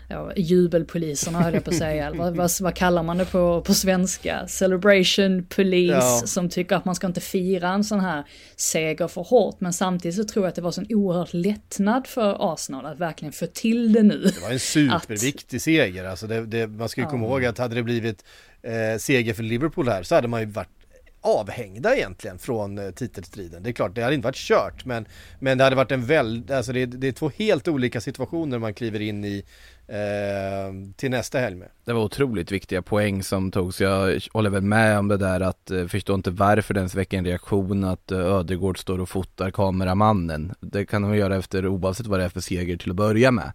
ja, 0.09 0.31
jubelpoliserna 0.35 1.41
höll 1.41 1.53
jag 1.53 1.63
på 1.63 1.69
att 1.69 1.77
säga, 1.77 2.11
vad, 2.15 2.35
vad, 2.35 2.51
vad, 2.61 2.75
kallar 2.75 3.03
man 3.03 3.17
det 3.17 3.25
på, 3.25 3.61
på 3.61 3.73
svenska? 3.73 4.47
Celebration 4.47 5.45
police 5.45 5.93
ja. 5.93 6.21
som 6.25 6.49
tycker 6.49 6.75
att 6.75 6.85
man 6.85 6.95
ska 6.95 7.07
inte 7.07 7.21
fira 7.21 7.69
en 7.69 7.83
sån 7.83 7.99
här 7.99 8.23
seger 8.55 9.07
för 9.07 9.21
hårt. 9.21 9.55
Men 9.59 9.73
samtidigt 9.73 10.15
så 10.15 10.23
tror 10.23 10.45
jag 10.45 10.49
att 10.49 10.55
det 10.55 10.61
var 10.61 10.71
sån 10.71 10.87
oerhört 10.89 11.33
lättnad 11.33 12.07
för 12.07 12.53
Arsenal 12.53 12.85
att 12.85 12.99
verkligen 12.99 13.31
få 13.31 13.45
till 13.45 13.93
det 13.93 14.03
nu. 14.03 14.17
Det 14.17 14.41
var 14.41 14.51
en 14.51 14.59
superviktig 14.59 15.57
att, 15.57 15.63
seger, 15.63 16.05
alltså 16.05 16.27
det, 16.27 16.45
det, 16.45 16.67
man 16.67 16.89
ska 16.89 17.01
ju 17.01 17.07
komma 17.07 17.25
ihåg 17.25 17.45
att 17.45 17.57
hade 17.57 17.75
det 17.75 17.83
blivit 17.83 18.25
eh, 18.61 18.97
seger 18.99 19.33
för 19.33 19.43
Liverpool 19.43 19.89
här 19.89 20.03
så 20.03 20.15
hade 20.15 20.27
man 20.27 20.39
ju 20.39 20.45
varit 20.45 20.78
avhängda 21.21 21.95
egentligen 21.95 22.39
från 22.39 22.77
eh, 22.77 22.91
titelstriden. 22.91 23.63
Det 23.63 23.69
är 23.69 23.73
klart, 23.73 23.95
det 23.95 24.01
hade 24.01 24.15
inte 24.15 24.25
varit 24.25 24.35
kört 24.35 24.85
men, 24.85 25.05
men 25.39 25.57
det 25.57 25.63
hade 25.63 25.75
varit 25.75 25.91
en 25.91 26.05
väldigt, 26.05 26.51
alltså 26.51 26.73
det, 26.73 26.85
det, 26.85 27.07
är 27.07 27.11
två 27.11 27.31
helt 27.35 27.67
olika 27.67 28.01
situationer 28.01 28.59
man 28.59 28.73
kliver 28.73 28.99
in 28.99 29.25
i 29.25 29.43
eh, 29.87 30.95
till 30.95 31.11
nästa 31.11 31.39
helg 31.39 31.55
med. 31.55 31.67
Det 31.85 31.93
var 31.93 32.03
otroligt 32.03 32.51
viktiga 32.51 32.81
poäng 32.81 33.23
som 33.23 33.51
togs. 33.51 33.81
Jag 33.81 34.19
håller 34.33 34.49
väl 34.49 34.61
med 34.61 34.99
om 34.99 35.07
det 35.07 35.17
där 35.17 35.41
att 35.41 35.71
eh, 35.71 35.85
förstå 35.87 36.15
inte 36.15 36.31
varför 36.31 36.73
den 36.73 36.87
väcker 36.87 37.17
en 37.17 37.25
reaktion 37.25 37.83
att 37.83 38.11
eh, 38.11 38.19
Ödegård 38.19 38.79
står 38.79 38.99
och 38.99 39.09
fotar 39.09 39.51
kameramannen. 39.51 40.55
Det 40.59 40.85
kan 40.85 41.01
de 41.01 41.15
göra 41.15 41.35
efter 41.35 41.67
oavsett 41.67 42.07
vad 42.07 42.19
det 42.19 42.25
är 42.25 42.29
för 42.29 42.41
seger 42.41 42.77
till 42.77 42.89
att 42.89 42.95
börja 42.95 43.31
med. 43.31 43.51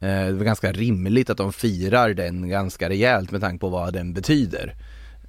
Eh, 0.00 0.26
det 0.26 0.32
var 0.32 0.44
ganska 0.44 0.72
rimligt 0.72 1.30
att 1.30 1.38
de 1.38 1.52
firar 1.52 2.14
den 2.14 2.48
ganska 2.48 2.88
rejält 2.88 3.30
med 3.30 3.40
tanke 3.40 3.60
på 3.60 3.68
vad 3.68 3.92
den 3.92 4.12
betyder. 4.12 4.74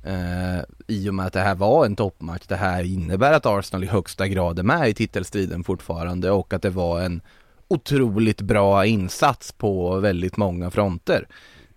Eh, 0.03 0.63
I 0.87 1.09
och 1.09 1.13
med 1.13 1.25
att 1.25 1.33
det 1.33 1.39
här 1.39 1.55
var 1.55 1.85
en 1.85 1.95
toppmatch, 1.95 2.47
det 2.47 2.55
här 2.55 2.83
innebär 2.83 3.33
att 3.33 3.45
Arsenal 3.45 3.83
i 3.83 3.87
högsta 3.87 4.27
grad 4.27 4.59
är 4.59 4.63
med 4.63 4.89
i 4.89 4.93
titelstriden 4.93 5.63
fortfarande 5.63 6.31
och 6.31 6.53
att 6.53 6.61
det 6.61 6.69
var 6.69 7.01
en 7.01 7.21
otroligt 7.67 8.41
bra 8.41 8.85
insats 8.85 9.51
på 9.51 9.99
väldigt 9.99 10.37
många 10.37 10.71
fronter. 10.71 11.27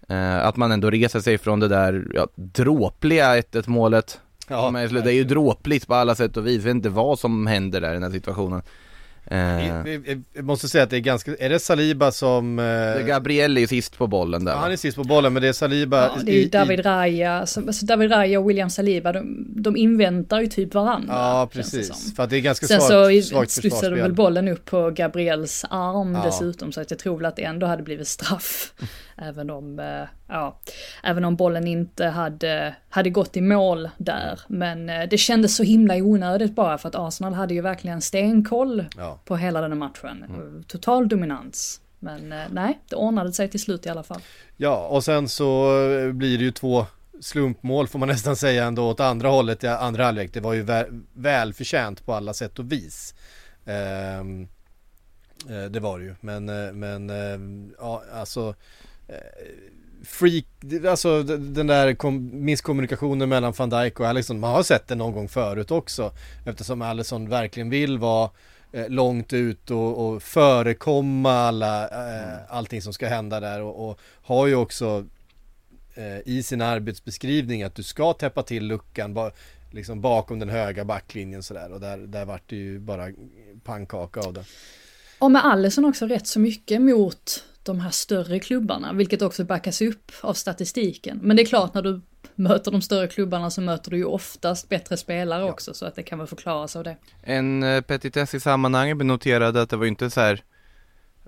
Eh, 0.09 0.47
att 0.47 0.57
man 0.57 0.73
ändå 0.73 0.91
reser 0.91 1.21
sig 1.21 1.39
från 1.39 1.61
det 1.61 1.69
där 1.69 2.07
ja, 2.15 2.29
dråpliga 2.35 3.41
1-1 3.41 3.69
målet. 3.69 4.21
Ja, 4.49 4.71
det 4.71 5.11
är 5.11 5.15
ju 5.15 5.25
dråpligt 5.25 5.87
på 5.87 5.95
alla 5.95 6.15
sätt 6.15 6.37
och 6.37 6.47
vis, 6.47 6.57
jag 6.57 6.65
vet 6.65 6.75
inte 6.75 6.89
vad 6.89 7.19
som 7.19 7.47
händer 7.47 7.81
där 7.81 7.91
i 7.91 7.95
den 7.95 8.03
här 8.03 8.11
situationen. 8.11 8.63
Eh. 9.27 9.91
Jag 10.33 10.45
måste 10.45 10.69
säga 10.69 10.85
att 10.85 10.91
det 10.91 10.97
är 10.97 11.01
ganska, 11.01 11.37
är 11.37 11.49
det 11.49 11.59
Saliba 11.59 12.13
som... 12.13 12.59
Eh... 12.59 13.07
Gabriel 13.07 13.59
är 13.59 13.67
sist 13.67 13.99
på 13.99 14.07
bollen 14.07 14.45
där 14.45 14.53
ja, 14.53 14.59
han 14.59 14.73
är 14.73 14.77
sist 14.77 14.97
på 14.97 15.05
bollen 15.05 15.33
men 15.33 15.43
det 15.43 15.49
är 15.49 15.53
Saliba 15.53 16.03
Ja 16.03 16.17
det 16.23 16.33
är 16.33 16.37
i, 16.37 16.45
David 16.45 16.87
Raya, 16.87 17.33
alltså 17.33 17.87
David 17.87 18.11
Raya 18.11 18.41
och 18.41 18.51
William 18.51 18.71
Saliba 18.71 19.13
de, 19.13 19.47
de 19.49 19.77
inväntar 19.77 20.41
ju 20.41 20.47
typ 20.47 20.75
varandra 20.75 21.15
Ja 21.15 21.49
precis, 21.53 22.17
för 22.17 22.23
att 22.23 22.31
det 22.31 22.37
är 22.37 22.41
ganska 22.41 22.67
Sen 22.67 22.81
svagt, 22.81 23.51
så 23.51 23.61
studsade 23.61 23.97
väl 23.97 24.13
bollen 24.13 24.49
upp 24.49 24.65
på 24.65 24.91
Gabriels 24.91 25.65
arm 25.71 26.15
ja. 26.15 26.23
dessutom 26.25 26.73
så 26.73 26.81
att 26.81 26.91
jag 26.91 26.99
tror 26.99 27.17
väl 27.17 27.27
att 27.27 27.37
det 27.37 27.45
ändå 27.45 27.67
hade 27.67 27.83
blivit 27.83 28.09
straff 28.09 28.73
Även 29.23 29.51
om, 29.51 29.79
eh, 29.79 30.09
ja, 30.29 30.59
även 31.03 31.25
om 31.25 31.37
bollen 31.37 31.67
inte 31.67 32.07
hade, 32.07 32.75
hade 32.89 33.11
gått 33.11 33.37
i 33.37 33.41
mål 33.41 33.91
där. 33.97 34.41
Men 34.49 34.91
eh, 34.91 35.09
det 35.09 35.19
kändes 35.19 35.57
så 35.57 35.63
himla 35.63 35.95
onödigt 35.95 36.55
bara 36.55 36.79
för 36.79 36.89
att 36.89 36.95
Arsenal 36.95 37.35
hade 37.35 37.55
ju 37.55 37.61
verkligen 37.61 38.01
stenkoll 38.01 38.85
ja. 38.97 39.21
på 39.25 39.37
hela 39.37 39.61
den 39.61 39.73
här 39.73 39.79
matchen. 39.79 40.25
Mm. 40.29 40.63
Total 40.63 41.09
dominans. 41.09 41.81
Men 41.99 42.33
eh, 42.33 42.43
nej, 42.51 42.79
det 42.89 42.97
ordnade 42.97 43.33
sig 43.33 43.49
till 43.49 43.61
slut 43.61 43.87
i 43.87 43.89
alla 43.89 44.03
fall. 44.03 44.21
Ja, 44.57 44.87
och 44.87 45.05
sen 45.05 45.29
så 45.29 45.75
blir 46.13 46.39
det 46.39 46.45
ju 46.45 46.51
två 46.51 46.87
slumpmål 47.21 47.89
får 47.89 47.99
man 47.99 48.09
nästan 48.09 48.37
säga 48.37 48.65
ändå 48.65 48.89
åt 48.89 49.01
andra 49.01 49.29
hållet 49.29 49.65
i 49.65 49.67
andra 49.69 50.05
halvlek. 50.05 50.33
Det 50.33 50.41
var 50.41 50.53
ju 50.53 50.63
väl, 50.63 50.87
välförtjänt 51.13 52.07
på 52.07 52.15
alla 52.15 52.35
sätt 52.35 52.59
och 52.59 52.73
vis. 52.73 53.15
Um, 53.65 54.49
det 55.71 55.81
var 55.81 55.99
det 55.99 56.05
ju, 56.05 56.15
men, 56.21 56.45
men 56.79 57.11
ja, 57.79 58.03
alltså 58.13 58.55
Eh, 59.11 59.17
freak, 60.05 60.45
alltså 60.89 61.23
den 61.23 61.67
där 61.67 62.11
misskommunikationen 62.35 63.29
mellan 63.29 63.53
van 63.53 63.71
Dijk 63.71 64.01
och 64.01 64.07
Alisson, 64.07 64.41
man 64.41 64.55
har 64.55 64.63
sett 64.63 64.89
det 64.89 64.95
någon 64.95 65.13
gång 65.13 65.29
förut 65.29 65.71
också 65.71 66.13
eftersom 66.47 66.83
Alisson 66.83 67.29
verkligen 67.29 67.71
vill 67.71 67.99
vara 67.99 68.31
eh, 68.73 68.89
långt 68.89 69.33
ut 69.33 69.71
och, 69.71 70.07
och 70.07 70.23
förekomma 70.23 71.33
alla, 71.33 71.89
eh, 71.89 72.39
allting 72.49 72.83
som 72.83 72.93
ska 72.93 73.09
hända 73.09 73.41
där 73.41 73.63
och, 73.63 73.89
och 73.89 74.01
har 74.23 74.47
ju 74.47 74.55
också 74.55 75.07
eh, 75.95 76.19
i 76.25 76.43
sin 76.43 76.61
arbetsbeskrivning 76.61 77.63
att 77.63 77.75
du 77.75 77.83
ska 77.83 78.13
täppa 78.13 78.43
till 78.43 78.67
luckan 78.67 79.15
ba, 79.15 79.31
liksom 79.71 80.01
bakom 80.01 80.39
den 80.39 80.49
höga 80.49 80.85
backlinjen 80.85 81.43
sådär 81.43 81.73
och 81.73 81.81
där, 81.81 81.99
där 81.99 82.25
vart 82.25 82.43
det 82.47 82.57
ju 82.57 82.79
bara 82.79 83.09
pannkaka 83.65 84.21
av 84.21 84.33
det. 84.33 84.45
Och 85.19 85.31
med 85.31 85.45
Alisson 85.45 85.85
också 85.85 86.07
rätt 86.07 86.27
så 86.27 86.41
mycket 86.41 86.83
mot 86.83 87.45
de 87.63 87.81
här 87.81 87.91
större 87.91 88.39
klubbarna, 88.39 88.93
vilket 88.93 89.23
också 89.23 89.45
backas 89.45 89.83
upp 89.83 90.13
av 90.21 90.35
statistiken. 90.35 91.21
Men 91.23 91.37
det 91.37 91.43
är 91.43 91.47
klart 91.47 91.75
när 91.75 91.83
du 91.83 92.01
möter 92.35 92.71
de 92.71 92.83
större 92.83 93.09
klubbarna 93.09 93.51
så 93.51 93.61
möter 93.61 93.91
du 93.91 93.97
ju 93.97 94.05
oftast 94.05 94.69
bättre 94.69 94.97
spelare 94.97 95.41
ja. 95.41 95.51
också 95.51 95.75
så 95.75 95.87
att 95.87 95.95
det 95.95 96.03
kan 96.03 96.19
väl 96.19 96.27
förklaras 96.27 96.77
av 96.77 96.85
det. 96.85 96.97
En 97.23 97.63
eh, 97.63 97.81
petitess 97.81 98.35
i 98.35 98.41
sammanhanget 98.41 99.07
noterade 99.07 99.63
att 99.63 99.71
det 99.71 99.77
var 99.77 99.87
inte 99.87 100.11
så 100.11 100.21
här 100.21 100.45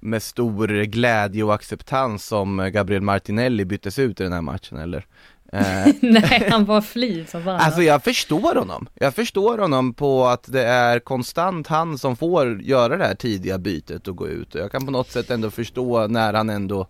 med 0.03 0.23
stor 0.23 0.85
glädje 0.85 1.43
och 1.43 1.55
acceptans 1.55 2.27
som 2.27 2.71
Gabriel 2.73 3.03
Martinelli 3.03 3.65
byttes 3.65 3.99
ut 3.99 4.21
i 4.21 4.23
den 4.23 4.33
här 4.33 4.41
matchen 4.41 4.79
eller? 4.79 5.07
Eh, 5.53 5.95
Nej, 6.01 6.49
han 6.51 6.65
var 6.65 6.81
fly 6.81 7.25
förbannad. 7.25 7.61
Alltså 7.61 7.83
jag 7.83 8.05
förstår 8.05 8.55
honom. 8.55 8.87
Jag 8.95 9.15
förstår 9.15 9.59
honom 9.59 9.95
på 9.95 10.27
att 10.27 10.53
det 10.53 10.65
är 10.65 10.99
konstant 10.99 11.67
han 11.67 11.99
som 11.99 12.17
får 12.17 12.63
göra 12.63 12.97
det 12.97 13.05
här 13.05 13.15
tidiga 13.15 13.59
bytet 13.59 14.09
och 14.09 14.17
gå 14.17 14.29
ut. 14.29 14.55
Och 14.55 14.61
jag 14.61 14.73
kan 14.73 14.87
på 14.87 14.93
något 14.93 15.11
sätt 15.11 15.31
ändå 15.31 15.51
förstå 15.51 16.07
när 16.07 16.33
han 16.33 16.51
ändå 16.51 16.87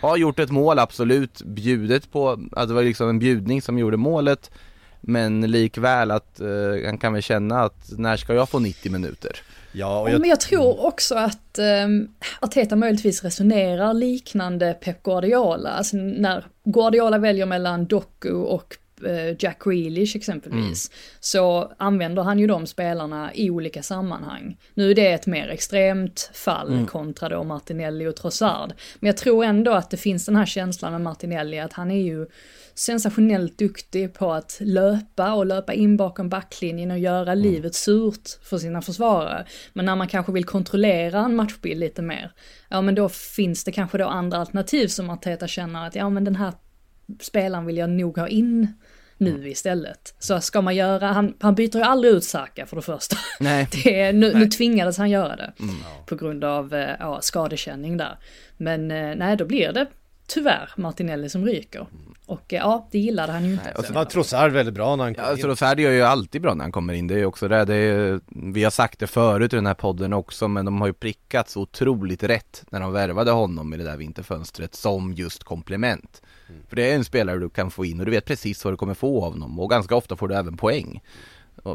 har 0.00 0.16
gjort 0.16 0.38
ett 0.38 0.50
mål, 0.50 0.78
absolut 0.78 1.42
bjudet 1.42 2.12
på, 2.12 2.38
att 2.52 2.68
det 2.68 2.74
var 2.74 2.82
liksom 2.82 3.08
en 3.08 3.18
bjudning 3.18 3.62
som 3.62 3.78
gjorde 3.78 3.96
målet. 3.96 4.50
Men 5.00 5.40
likväl 5.40 6.10
att 6.10 6.40
uh, 6.40 6.86
han 6.86 6.98
kan 6.98 7.12
väl 7.12 7.22
känna 7.22 7.62
att 7.62 7.92
när 7.98 8.16
ska 8.16 8.34
jag 8.34 8.48
få 8.48 8.58
90 8.58 8.92
minuter? 8.92 9.40
Ja, 9.78 10.10
jag... 10.10 10.20
Men 10.20 10.30
jag 10.30 10.40
tror 10.40 10.86
också 10.86 11.14
att 11.14 11.58
um, 11.84 12.08
Arteta 12.40 12.76
möjligtvis 12.76 13.24
resonerar 13.24 13.94
liknande 13.94 14.74
Pep 14.74 15.02
Guardiola. 15.02 15.70
Alltså 15.70 15.96
när 15.96 16.44
Guardiola 16.64 17.18
väljer 17.18 17.46
mellan 17.46 17.86
Doku 17.86 18.32
och 18.32 18.76
uh, 19.06 19.34
Jack 19.38 19.64
Grealish 19.64 20.16
exempelvis. 20.16 20.90
Mm. 20.90 20.98
Så 21.20 21.72
använder 21.76 22.22
han 22.22 22.38
ju 22.38 22.46
de 22.46 22.66
spelarna 22.66 23.34
i 23.34 23.50
olika 23.50 23.82
sammanhang. 23.82 24.56
Nu 24.74 24.90
är 24.90 24.94
det 24.94 25.12
ett 25.12 25.26
mer 25.26 25.48
extremt 25.48 26.30
fall 26.34 26.72
mm. 26.72 26.86
kontra 26.86 27.28
då 27.28 27.44
Martinelli 27.44 28.06
och 28.06 28.16
Trossard. 28.16 28.72
Men 29.00 29.06
jag 29.06 29.16
tror 29.16 29.44
ändå 29.44 29.72
att 29.72 29.90
det 29.90 29.96
finns 29.96 30.26
den 30.26 30.36
här 30.36 30.46
känslan 30.46 30.92
med 30.92 31.00
Martinelli 31.00 31.58
att 31.58 31.72
han 31.72 31.90
är 31.90 32.02
ju 32.02 32.26
sensationellt 32.78 33.58
duktig 33.58 34.14
på 34.14 34.32
att 34.32 34.56
löpa 34.60 35.32
och 35.32 35.46
löpa 35.46 35.72
in 35.72 35.96
bakom 35.96 36.28
backlinjen 36.28 36.90
och 36.90 36.98
göra 36.98 37.32
mm. 37.32 37.38
livet 37.38 37.74
surt 37.74 38.28
för 38.42 38.58
sina 38.58 38.82
försvarare. 38.82 39.46
Men 39.72 39.84
när 39.84 39.96
man 39.96 40.08
kanske 40.08 40.32
vill 40.32 40.44
kontrollera 40.44 41.20
en 41.20 41.36
matchbild 41.36 41.80
lite 41.80 42.02
mer, 42.02 42.32
ja 42.68 42.80
men 42.80 42.94
då 42.94 43.08
finns 43.08 43.64
det 43.64 43.72
kanske 43.72 43.98
då 43.98 44.06
andra 44.06 44.38
alternativ 44.38 44.88
som 44.88 45.10
Arteta 45.10 45.46
känner 45.46 45.86
att 45.86 45.94
ja 45.94 46.10
men 46.10 46.24
den 46.24 46.36
här 46.36 46.52
spelaren 47.20 47.66
vill 47.66 47.76
jag 47.76 47.90
nog 47.90 48.18
ha 48.18 48.28
in 48.28 48.68
nu 49.18 49.30
mm. 49.30 49.46
istället. 49.46 50.14
Så 50.18 50.40
ska 50.40 50.60
man 50.62 50.76
göra, 50.76 51.06
han, 51.06 51.34
han 51.40 51.54
byter 51.54 51.76
ju 51.76 51.82
aldrig 51.82 52.14
ut 52.14 52.24
Saka 52.24 52.66
för 52.66 52.76
det 52.76 52.82
första. 52.82 53.16
Nej. 53.40 53.68
Det 53.72 54.00
är, 54.00 54.12
nu, 54.12 54.32
nej. 54.32 54.40
nu 54.40 54.46
tvingades 54.46 54.98
han 54.98 55.10
göra 55.10 55.36
det. 55.36 55.52
Mm. 55.60 55.74
På 56.06 56.16
grund 56.16 56.44
av 56.44 56.74
eh, 56.74 56.90
ja, 57.00 57.20
skadekänning 57.20 57.96
där. 57.96 58.18
Men 58.56 58.90
eh, 58.90 59.16
nej, 59.16 59.36
då 59.36 59.44
blir 59.44 59.72
det 59.72 59.86
tyvärr 60.26 60.70
Martinelli 60.76 61.28
som 61.28 61.46
ryker. 61.46 61.86
Och 62.26 62.52
eh, 62.52 62.58
ja, 62.58 62.88
det 62.90 62.98
gillade 62.98 63.32
han 63.32 63.44
ju 63.44 63.52
inte. 63.52 63.64
Nej, 63.64 63.74
och 63.74 63.84
så 63.84 63.92
var 63.92 64.04
Trossard 64.04 64.52
väldigt 64.52 64.74
bra 64.74 64.96
när 64.96 65.04
han 65.04 65.14
kom 65.14 65.24
ja, 65.24 65.32
in. 65.32 65.42
Trossard 65.42 65.80
gör 65.80 65.90
ju 65.90 66.02
alltid 66.02 66.42
bra 66.42 66.54
när 66.54 66.64
han 66.64 66.72
kommer 66.72 66.94
in. 66.94 67.06
Det 67.06 67.14
är 67.14 67.18
ju 67.18 67.26
också 67.26 67.48
det, 67.48 67.64
det 67.64 67.74
är, 67.74 68.20
vi 68.26 68.64
har 68.64 68.70
sagt 68.70 68.98
det 68.98 69.06
förut 69.06 69.52
i 69.52 69.56
den 69.56 69.66
här 69.66 69.74
podden 69.74 70.12
också, 70.12 70.48
men 70.48 70.64
de 70.64 70.80
har 70.80 70.88
ju 70.88 70.92
prickat 70.92 71.48
så 71.48 71.60
otroligt 71.60 72.22
rätt 72.22 72.64
när 72.70 72.80
de 72.80 72.92
värvade 72.92 73.30
honom 73.30 73.74
i 73.74 73.76
det 73.76 73.84
där 73.84 73.96
vinterfönstret 73.96 74.74
som 74.74 75.12
just 75.12 75.44
komplement. 75.44 76.22
Mm. 76.48 76.60
För 76.68 76.76
det 76.76 76.90
är 76.90 76.94
en 76.94 77.04
spelare 77.04 77.38
du 77.38 77.48
kan 77.48 77.70
få 77.70 77.84
in 77.84 78.00
och 78.00 78.06
du 78.06 78.12
vet 78.12 78.24
precis 78.24 78.64
vad 78.64 78.72
du 78.72 78.76
kommer 78.76 78.94
få 78.94 79.24
av 79.24 79.32
honom 79.32 79.60
och 79.60 79.70
ganska 79.70 79.96
ofta 79.96 80.16
får 80.16 80.28
du 80.28 80.34
även 80.34 80.56
poäng. 80.56 81.00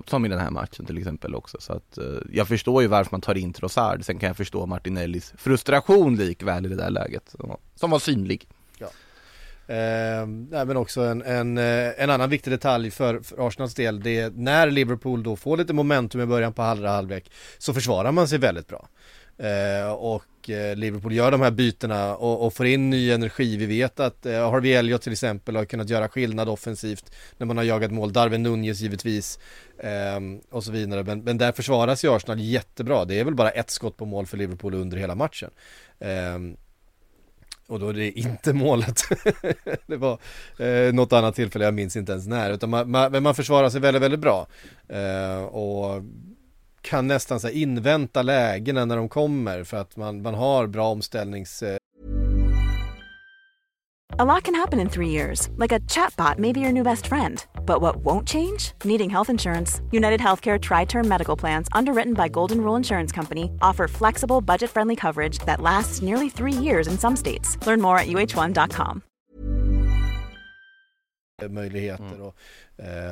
Som 0.07 0.25
i 0.25 0.29
den 0.29 0.39
här 0.39 0.49
matchen 0.49 0.85
till 0.85 0.97
exempel 0.97 1.35
också. 1.35 1.57
Så 1.59 1.73
att 1.73 1.97
eh, 1.97 2.05
jag 2.31 2.47
förstår 2.47 2.81
ju 2.81 2.87
varför 2.87 3.11
man 3.11 3.21
tar 3.21 3.37
in 3.37 3.53
Trossard. 3.53 4.05
Sen 4.05 4.19
kan 4.19 4.27
jag 4.27 4.37
förstå 4.37 4.65
Martinellis 4.65 5.33
frustration 5.37 6.15
likväl 6.15 6.65
i 6.65 6.69
det 6.69 6.75
där 6.75 6.89
läget. 6.89 7.35
Som 7.75 7.91
var 7.91 7.99
synlig. 7.99 8.47
Eh, 9.71 10.25
men 10.65 10.77
också 10.77 11.01
en, 11.01 11.21
en, 11.21 11.57
eh, 11.57 11.91
en 11.97 12.09
annan 12.09 12.29
viktig 12.29 12.53
detalj 12.53 12.91
för, 12.91 13.19
för 13.19 13.47
Arsenals 13.47 13.73
del, 13.73 13.99
det 13.99 14.19
är 14.19 14.31
när 14.35 14.71
Liverpool 14.71 15.23
då 15.23 15.35
får 15.35 15.57
lite 15.57 15.73
momentum 15.73 16.21
i 16.21 16.25
början 16.25 16.53
på 16.53 16.61
andra 16.61 16.89
halvlek 16.89 17.31
så 17.57 17.73
försvarar 17.73 18.11
man 18.11 18.27
sig 18.27 18.39
väldigt 18.39 18.67
bra. 18.67 18.87
Eh, 19.37 19.91
och 19.91 20.23
och 20.41 20.49
eh, 20.49 20.75
Liverpool 20.75 21.13
gör 21.13 21.31
de 21.31 21.41
här 21.41 21.51
bytena 21.51 22.15
och, 22.15 22.45
och, 22.45 22.53
får 22.53 22.65
in 22.65 22.89
ny 22.89 23.11
energi. 23.11 23.57
Vi 23.57 23.65
vet 23.65 23.99
att 23.99 24.25
eh, 24.25 24.51
Harvey 24.51 24.73
Elliot 24.73 25.01
till 25.01 25.11
exempel 25.11 25.55
har 25.55 25.65
kunnat 25.65 25.89
göra 25.89 26.09
skillnad 26.09 26.49
offensivt 26.49 27.11
när 27.37 27.45
man 27.45 27.57
har 27.57 27.63
jagat 27.63 27.91
mål. 27.91 28.13
Darwin 28.13 28.43
Nunez 28.43 28.79
givetvis 28.79 29.39
eh, 29.77 30.19
och 30.51 30.63
så 30.63 30.71
vidare. 30.71 31.03
Men, 31.03 31.19
men 31.19 31.37
där 31.37 31.51
försvaras 31.51 32.05
ju 32.05 32.15
Arsenal 32.15 32.39
jättebra. 32.39 33.05
Det 33.05 33.19
är 33.19 33.23
väl 33.23 33.35
bara 33.35 33.49
ett 33.49 33.69
skott 33.69 33.97
på 33.97 34.05
mål 34.05 34.25
för 34.25 34.37
Liverpool 34.37 34.73
under 34.73 34.97
hela 34.97 35.15
matchen. 35.15 35.49
Eh, 35.99 36.39
Och 37.67 37.79
då 37.79 37.89
är 37.89 37.93
det 37.93 38.19
inte 38.19 38.53
målet. 38.65 39.01
det 39.87 39.97
var 39.97 40.19
eh, 40.59 40.93
något 40.93 41.13
annat 41.13 41.35
tillfälle, 41.35 41.65
jag 41.65 41.73
minns 41.73 41.95
inte 41.95 42.11
ens 42.11 42.27
när. 42.27 42.53
Utan 42.53 42.69
man, 42.69 42.91
man, 42.91 43.23
man 43.23 43.35
försvarar 43.35 43.69
sig 43.69 43.81
väldigt, 43.81 44.03
väldigt 44.03 44.19
bra. 44.19 44.47
Eh, 44.89 45.43
och 45.43 46.03
kan 46.81 47.07
nästan 47.07 47.39
så 47.39 47.49
invänta 47.49 48.21
lägena 48.21 48.85
när 48.85 48.97
de 48.97 49.09
kommer 49.09 49.63
för 49.63 49.77
att 49.77 49.97
man, 49.97 50.21
man 50.21 50.33
har 50.33 50.67
bra 50.67 50.87
omställnings... 50.91 51.63
Eh. 51.63 51.77
A 54.19 54.25
lot 54.25 54.43
can 54.43 54.55
happen 54.55 54.79
in 54.79 54.89
three 54.89 55.09
years, 55.09 55.49
like 55.55 55.71
a 55.71 55.79
chatbot 55.87 56.37
may 56.37 56.51
be 56.51 56.59
your 56.59 56.73
new 56.73 56.83
best 56.83 57.07
friend. 57.07 57.45
But 57.65 57.81
what 57.81 57.95
won't 58.05 58.27
change? 58.27 58.73
Needing 58.83 59.09
health 59.09 59.29
insurance. 59.29 59.81
United 59.91 60.19
Healthcare 60.19 60.59
Tri 60.59 60.85
Term 60.85 61.07
Medical 61.07 61.37
Plans, 61.37 61.67
underwritten 61.71 62.13
by 62.13 62.27
Golden 62.27 62.61
Rule 62.61 62.75
Insurance 62.75 63.11
Company, 63.11 63.51
offer 63.61 63.87
flexible, 63.87 64.41
budget 64.41 64.69
friendly 64.69 64.95
coverage 64.95 65.39
that 65.45 65.61
lasts 65.61 66.01
nearly 66.01 66.29
three 66.29 66.53
years 66.53 66.87
in 66.87 66.97
some 66.97 67.15
states. 67.15 67.57
Learn 67.65 67.81
more 67.81 67.97
at 67.97 68.07
uh1.com 68.07 69.01
möjligheter 71.49 72.03
mm. 72.03 72.21
och 72.21 72.35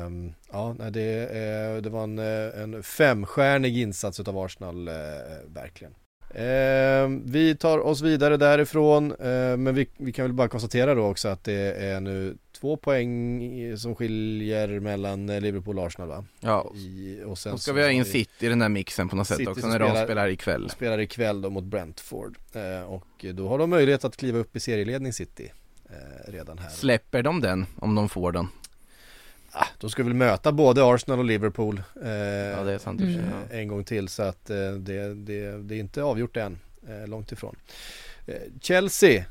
um, 0.06 0.34
ja, 0.52 0.76
det, 0.90 1.22
uh, 1.22 1.82
det 1.82 1.90
var 1.90 2.02
en, 2.02 2.18
eh, 2.18 2.62
en 2.62 2.82
femstjärnig 2.82 3.78
insats 3.78 4.20
av 4.20 4.38
Arsenal, 4.38 4.88
uh, 4.88 4.94
verkligen. 5.46 5.94
Uh, 6.34 7.20
vi 7.24 7.56
tar 7.60 7.78
oss 7.78 8.00
vidare 8.00 8.36
därifrån, 8.36 9.12
uh, 9.12 9.56
men 9.56 9.74
vi, 9.74 9.88
vi, 9.96 10.12
kan 10.12 10.24
väl 10.24 10.32
bara 10.32 10.48
konstatera 10.48 10.94
då 10.94 11.02
också 11.02 11.28
att 11.28 11.44
det 11.44 11.72
är 11.72 12.00
nu 12.00 12.36
två 12.60 12.76
poäng 12.76 13.42
som 13.78 13.94
skiljer 13.94 14.80
mellan 14.80 15.26
Liverpool 15.26 15.78
och 15.78 15.86
Arsenal 15.86 16.08
va? 16.08 16.24
Ja, 16.40 16.72
I, 16.74 17.22
och 17.26 17.38
sen 17.38 17.52
då 17.52 17.58
ska 17.58 17.72
vi 17.72 17.82
ha 17.82 17.90
in 17.90 18.04
City 18.04 18.46
i 18.46 18.48
den 18.48 18.58
där 18.58 18.68
mixen 18.68 19.08
på 19.08 19.16
något 19.16 19.26
sätt 19.26 19.48
också 19.48 19.66
när 19.66 19.74
spelar, 19.74 19.94
de 19.94 20.04
spelar 20.04 20.28
ikväll. 20.28 20.70
Spelar 20.70 20.98
ikväll 20.98 21.42
då 21.42 21.50
mot 21.50 21.64
Brentford 21.64 22.38
uh, 22.56 22.82
och 22.82 23.24
då 23.34 23.48
har 23.48 23.58
de 23.58 23.70
möjlighet 23.70 24.04
att 24.04 24.16
kliva 24.16 24.38
upp 24.38 24.56
i 24.56 24.60
serieledning 24.60 25.12
City 25.12 25.52
redan 26.26 26.58
här. 26.58 26.70
Släpper 26.70 27.22
de 27.22 27.40
den 27.40 27.66
om 27.76 27.94
de 27.94 28.08
får 28.08 28.32
den? 28.32 28.48
Ah, 29.52 29.66
de 29.78 29.90
ska 29.90 30.04
väl 30.04 30.14
möta 30.14 30.52
både 30.52 30.94
Arsenal 30.94 31.18
och 31.18 31.24
Liverpool 31.24 31.82
eh, 32.02 32.10
ja, 32.10 32.64
det 32.64 32.72
är 32.72 32.78
sant, 32.78 33.00
mm. 33.00 33.24
en 33.50 33.68
gång 33.68 33.84
till 33.84 34.08
så 34.08 34.22
att 34.22 34.50
eh, 34.50 34.56
det, 34.56 35.14
det, 35.14 35.62
det, 35.62 35.74
är 35.74 35.78
inte 35.78 36.02
avgjort 36.02 36.36
än, 36.36 36.58
eh, 36.88 37.08
långt 37.08 37.32
ifrån. 37.32 37.56
Eh, 38.26 38.34
Chelsea 38.60 39.24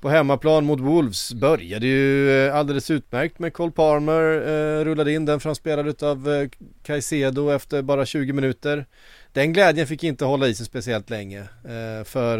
på 0.00 0.08
hemmaplan 0.08 0.64
mot 0.64 0.80
Wolves 0.80 1.34
började 1.34 1.86
ju 1.86 2.30
eh, 2.46 2.56
alldeles 2.56 2.90
utmärkt 2.90 3.38
med 3.38 3.52
Cole 3.52 3.72
Palmer, 3.72 4.22
eh, 4.22 4.84
rullade 4.84 5.12
in 5.12 5.24
den 5.24 5.40
framspelad 5.40 6.02
av 6.02 6.32
eh, 6.32 6.48
Caicedo 6.82 7.50
efter 7.50 7.82
bara 7.82 8.06
20 8.06 8.32
minuter. 8.32 8.86
Den 9.32 9.52
glädjen 9.52 9.86
fick 9.86 10.04
inte 10.04 10.24
hålla 10.24 10.48
i 10.48 10.54
sig 10.54 10.66
speciellt 10.66 11.10
länge 11.10 11.40
eh, 11.40 12.04
för 12.04 12.38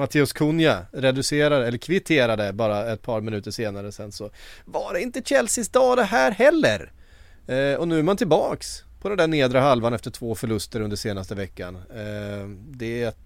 Matteus 0.00 0.32
Cunha 0.32 0.86
reducerade, 0.92 1.66
eller 1.66 1.78
kvitterade 1.78 2.52
bara 2.52 2.92
ett 2.92 3.02
par 3.02 3.20
minuter 3.20 3.50
senare 3.50 3.92
sen 3.92 4.12
så 4.12 4.30
var 4.64 4.94
det 4.94 5.00
inte 5.00 5.22
Chelseas 5.22 5.68
dag 5.68 5.96
det 5.96 6.04
här 6.04 6.30
heller. 6.30 6.92
Eh, 7.46 7.74
och 7.74 7.88
nu 7.88 7.98
är 7.98 8.02
man 8.02 8.16
tillbaks 8.16 8.84
på 9.00 9.08
den 9.08 9.18
där 9.18 9.26
nedre 9.26 9.58
halvan 9.58 9.92
efter 9.92 10.10
två 10.10 10.34
förluster 10.34 10.80
under 10.80 10.96
senaste 10.96 11.34
veckan. 11.34 11.76
Eh, 11.76 12.48
det 12.70 13.16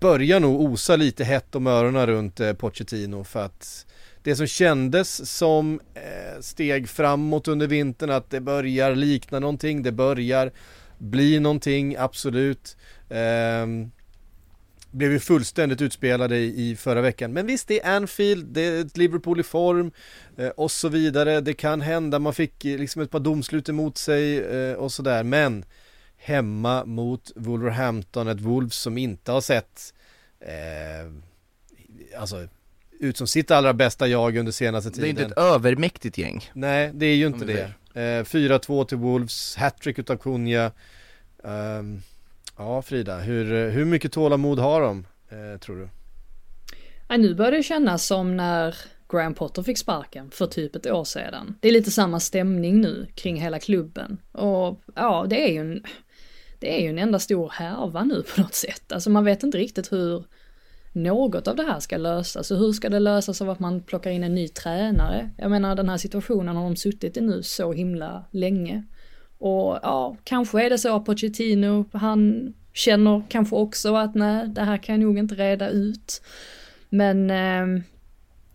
börjar 0.00 0.40
nog 0.40 0.60
osa 0.60 0.96
lite 0.96 1.24
hett 1.24 1.54
om 1.54 1.66
öronen 1.66 2.06
runt 2.06 2.40
eh, 2.40 2.52
Pochettino 2.52 3.24
för 3.24 3.44
att 3.44 3.86
det 4.22 4.36
som 4.36 4.46
kändes 4.46 5.36
som 5.36 5.80
eh, 5.94 6.40
steg 6.40 6.88
framåt 6.88 7.48
under 7.48 7.66
vintern 7.66 8.10
att 8.10 8.30
det 8.30 8.40
börjar 8.40 8.94
likna 8.94 9.38
någonting, 9.38 9.82
det 9.82 9.92
börjar 9.92 10.52
bli 10.98 11.40
någonting, 11.40 11.96
absolut. 11.96 12.76
Eh, 13.08 13.66
blev 14.90 15.12
ju 15.12 15.20
fullständigt 15.20 15.82
utspelade 15.82 16.36
i, 16.36 16.76
förra 16.76 17.00
veckan. 17.00 17.32
Men 17.32 17.46
visst, 17.46 17.68
det 17.68 17.80
är 17.80 17.96
Anfield, 17.96 18.46
det 18.46 18.60
är 18.60 18.80
ett 18.80 18.96
Liverpool 18.96 19.40
i 19.40 19.42
form 19.42 19.92
eh, 20.36 20.48
och 20.48 20.70
så 20.70 20.88
vidare. 20.88 21.40
Det 21.40 21.54
kan 21.54 21.80
hända, 21.80 22.18
man 22.18 22.34
fick 22.34 22.64
eh, 22.64 22.78
liksom 22.78 23.02
ett 23.02 23.10
par 23.10 23.20
domslut 23.20 23.68
emot 23.68 23.98
sig 23.98 24.38
eh, 24.38 24.74
och 24.74 24.92
sådär. 24.92 25.22
Men 25.22 25.64
hemma 26.16 26.84
mot 26.84 27.32
Wolverhampton, 27.36 28.28
ett 28.28 28.40
Wolves 28.40 28.74
som 28.74 28.98
inte 28.98 29.32
har 29.32 29.40
sett 29.40 29.94
eh, 30.40 31.12
alltså 32.20 32.48
ut 33.00 33.16
som 33.16 33.26
sitt 33.26 33.50
allra 33.50 33.74
bästa 33.74 34.08
jag 34.08 34.36
under 34.36 34.52
senaste 34.52 34.90
tiden. 34.90 35.02
Det 35.02 35.22
är 35.22 35.24
inte 35.24 35.32
ett 35.32 35.38
övermäktigt 35.38 36.18
gäng. 36.18 36.50
Nej, 36.52 36.90
det 36.94 37.06
är 37.06 37.16
ju 37.16 37.26
inte 37.26 37.44
det. 37.44 37.72
Eh, 37.94 38.24
4-2 38.24 38.84
till 38.84 38.98
Wolves, 38.98 39.56
hattrick 39.56 39.98
utav 39.98 40.16
Kunja. 40.16 40.72
Um, 41.42 42.02
Ja 42.58 42.82
Frida, 42.82 43.18
hur, 43.18 43.70
hur 43.70 43.84
mycket 43.84 44.12
tålamod 44.12 44.58
har 44.58 44.80
de, 44.80 45.06
eh, 45.28 45.60
tror 45.60 45.76
du? 45.76 45.88
Ja, 47.08 47.16
nu 47.16 47.34
börjar 47.34 47.52
det 47.52 47.62
kännas 47.62 48.06
som 48.06 48.36
när 48.36 48.76
Graham 49.08 49.34
Potter 49.34 49.62
fick 49.62 49.78
sparken 49.78 50.30
för 50.30 50.46
typ 50.46 50.76
ett 50.76 50.86
år 50.86 51.04
sedan. 51.04 51.54
Det 51.60 51.68
är 51.68 51.72
lite 51.72 51.90
samma 51.90 52.20
stämning 52.20 52.80
nu 52.80 53.06
kring 53.14 53.40
hela 53.40 53.58
klubben. 53.58 54.18
Och 54.32 54.80
ja, 54.94 55.26
det 55.28 55.48
är 55.48 55.52
ju 55.52 55.60
en, 55.60 55.82
det 56.58 56.78
är 56.78 56.82
ju 56.82 56.88
en 56.88 56.98
enda 56.98 57.18
stor 57.18 57.50
härva 57.54 58.04
nu 58.04 58.22
på 58.22 58.40
något 58.40 58.54
sätt. 58.54 58.92
Alltså 58.92 59.10
man 59.10 59.24
vet 59.24 59.42
inte 59.42 59.58
riktigt 59.58 59.92
hur 59.92 60.24
något 60.92 61.48
av 61.48 61.56
det 61.56 61.62
här 61.62 61.80
ska 61.80 61.96
lösas. 61.96 62.50
Och 62.50 62.58
hur 62.58 62.72
ska 62.72 62.88
det 62.88 62.98
lösas 62.98 63.42
av 63.42 63.50
att 63.50 63.60
man 63.60 63.82
plockar 63.82 64.10
in 64.10 64.24
en 64.24 64.34
ny 64.34 64.48
tränare? 64.48 65.30
Jag 65.38 65.50
menar 65.50 65.74
den 65.74 65.88
här 65.88 65.96
situationen 65.96 66.56
har 66.56 66.64
de 66.64 66.76
suttit 66.76 67.16
i 67.16 67.20
nu 67.20 67.42
så 67.42 67.72
himla 67.72 68.24
länge. 68.30 68.84
Och 69.38 69.78
ja, 69.82 70.16
kanske 70.24 70.64
är 70.64 70.70
det 70.70 70.78
så 70.78 70.96
att 70.96 71.04
Pochettino, 71.04 71.84
han 71.92 72.54
känner 72.72 73.22
kanske 73.28 73.56
också 73.56 73.96
att 73.96 74.14
nej, 74.14 74.48
det 74.48 74.62
här 74.62 74.76
kan 74.76 74.94
jag 74.94 75.02
nog 75.02 75.18
inte 75.18 75.34
reda 75.34 75.68
ut. 75.68 76.22
Men 76.88 77.30
eh, 77.30 77.82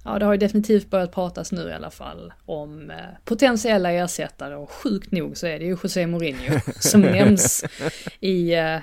ja, 0.03 0.19
det 0.19 0.25
har 0.25 0.33
ju 0.33 0.37
definitivt 0.37 0.89
börjat 0.89 1.11
pratas 1.11 1.51
nu 1.51 1.69
i 1.69 1.73
alla 1.73 1.91
fall 1.91 2.33
om 2.45 2.91
eh, 2.91 2.97
potentiella 3.25 3.91
ersättare 3.91 4.55
och 4.55 4.71
sjukt 4.71 5.11
nog 5.11 5.37
så 5.37 5.47
är 5.47 5.59
det 5.59 5.65
ju 5.65 5.77
José 5.83 6.07
Mourinho 6.07 6.59
som 6.79 7.01
nämns 7.01 7.63
i, 8.19 8.53
eh, 8.53 8.79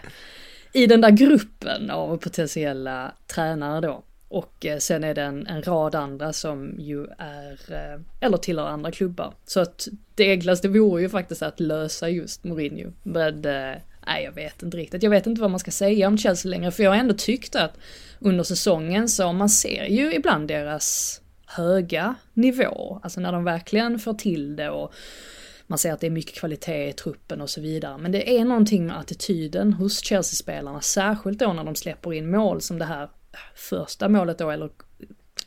i 0.73 0.87
den 0.87 1.01
där 1.01 1.11
gruppen 1.11 1.91
av 1.91 2.17
potentiella 2.17 3.13
tränare 3.27 3.81
då. 3.81 4.03
Och 4.29 4.67
eh, 4.67 4.79
sen 4.79 5.05
är 5.05 5.15
det 5.15 5.23
en, 5.23 5.47
en, 5.47 5.63
rad 5.63 5.95
andra 5.95 6.33
som 6.33 6.75
ju 6.79 7.07
är, 7.19 7.59
eh, 7.69 8.01
eller 8.21 8.37
tillhör 8.37 8.67
andra 8.67 8.91
klubbar. 8.93 9.35
Så 9.45 9.61
att 9.61 9.89
det 10.15 10.31
enklaste 10.31 10.69
vore 10.69 11.03
ju 11.03 11.09
faktiskt 11.09 11.43
att 11.43 11.61
lösa 11.61 12.09
just 12.09 12.45
Mourinho. 12.45 12.93
Men 13.03 13.45
eh, 13.45 13.77
nej, 14.07 14.25
jag 14.25 14.33
vet 14.33 14.63
inte 14.63 14.77
riktigt. 14.77 15.03
Jag 15.03 15.11
vet 15.11 15.27
inte 15.27 15.41
vad 15.41 15.51
man 15.51 15.61
ska 15.61 15.71
säga 15.71 16.09
om 16.09 16.19
Chelsea 16.19 16.51
längre, 16.51 16.71
för 16.71 16.83
jag 16.83 16.91
har 16.91 16.97
ändå 16.97 17.15
tyckt 17.15 17.57
att 17.57 17.79
under 18.19 18.45
säsongen 18.45 19.09
så 19.09 19.33
man 19.33 19.49
ser 19.49 19.85
ju 19.85 20.15
ibland 20.15 20.49
deras 20.49 21.21
höga 21.47 22.15
nivå, 22.35 23.01
alltså 23.03 23.21
när 23.21 23.33
de 23.33 23.45
verkligen 23.45 23.99
får 23.99 24.15
till 24.15 24.57
det 24.57 24.71
och 24.71 24.93
man 25.67 25.79
ser 25.79 25.93
att 25.93 26.01
det 26.01 26.07
är 26.07 26.11
mycket 26.11 26.39
kvalitet 26.39 26.89
i 26.89 26.93
truppen 26.93 27.41
och 27.41 27.51
så 27.51 27.61
vidare. 27.61 27.99
Men 27.99 28.13
det 28.13 28.39
är 28.39 28.45
någonting 28.45 28.87
med 28.87 28.99
attityden 28.99 29.73
hos 29.73 30.05
Chelsea-spelarna, 30.05 30.81
särskilt 30.81 31.39
då 31.39 31.53
när 31.53 31.65
de 31.65 31.75
släpper 31.75 32.15
in 32.15 32.31
mål 32.31 32.61
som 32.61 32.79
det 32.79 32.85
här 32.85 33.09
första 33.55 34.09
målet 34.09 34.39
då, 34.39 34.51
eller 34.51 34.71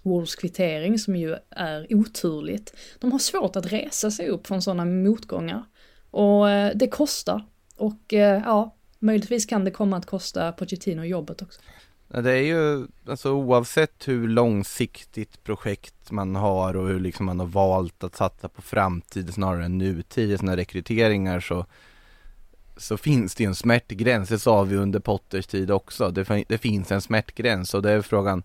Wolves 0.04 0.36
kvittering 0.36 1.00
som 1.00 1.16
ju 1.16 1.36
är 1.50 1.88
oturligt. 1.90 2.74
De 3.00 3.12
har 3.12 3.20
svårt 3.20 3.56
att 3.56 3.66
resa 3.66 4.12
sig 4.12 4.28
upp 4.28 4.48
från 4.48 4.62
sådana 4.62 4.86
motgångar. 4.86 5.64
Och 6.12 6.50
eh, 6.50 6.72
det 6.76 6.88
kostar. 6.88 7.46
Och 7.76 8.14
eh, 8.14 8.42
ja, 8.46 8.76
möjligtvis 9.00 9.46
kan 9.46 9.66
det 9.66 9.72
komma 9.72 9.98
att 9.98 10.06
kosta 10.06 10.52
Pochettino 10.52 11.04
jobbet 11.04 11.42
också. 11.42 11.62
Det 12.08 12.32
är 12.32 12.44
ju, 12.44 12.88
alltså 13.08 13.32
oavsett 13.32 14.08
hur 14.08 14.28
långsiktigt 14.28 15.44
projekt 15.44 16.12
man 16.12 16.36
har 16.36 16.76
och 16.76 16.88
hur 16.88 17.00
liksom 17.00 17.26
man 17.26 17.40
har 17.40 17.48
valt 17.48 18.04
att 18.04 18.16
satsa 18.16 18.50
på 18.50 18.62
framtid 18.62 19.34
snarare 19.34 19.66
än 19.66 19.78
nutid 19.78 20.32
i 20.32 20.38
sina 20.38 20.58
rekryteringar 20.58 21.40
så 21.40 21.66
så 22.82 22.98
finns 22.98 23.36
det 23.36 23.44
ju 23.44 23.48
en 23.48 23.56
smärtgräns, 23.56 24.30
det 24.30 24.40
sa 24.40 24.64
vi 24.64 24.76
under 24.76 25.00
Potters 25.00 25.48
tid 25.48 25.72
också. 25.72 26.12
Det, 26.12 26.46
det, 26.48 26.58
finns 26.58 26.92
en 26.92 27.02
smärtgräns 27.02 27.74
och 27.74 27.82
det 27.82 27.92
är 27.92 28.02
frågan, 28.02 28.44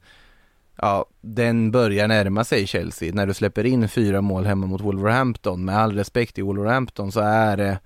ja, 0.77 1.07
den 1.21 1.71
börjar 1.71 2.09
närma 2.09 2.45
sig 2.45 2.67
Chelsea. 2.67 3.15
När 3.15 3.27
du 3.27 3.35
släpper 3.35 3.67
in 3.67 3.89
fyra 3.89 4.21
mål 4.21 4.47
hemma 4.47 4.67
mot 4.67 4.81
Wolverhampton, 4.81 5.65
med 5.65 5.79
all 5.79 5.93
respekt 5.93 6.39
i 6.39 6.43
Wolverhampton 6.43 7.13
så 7.13 7.21
är 7.21 7.57
det, 7.57 7.79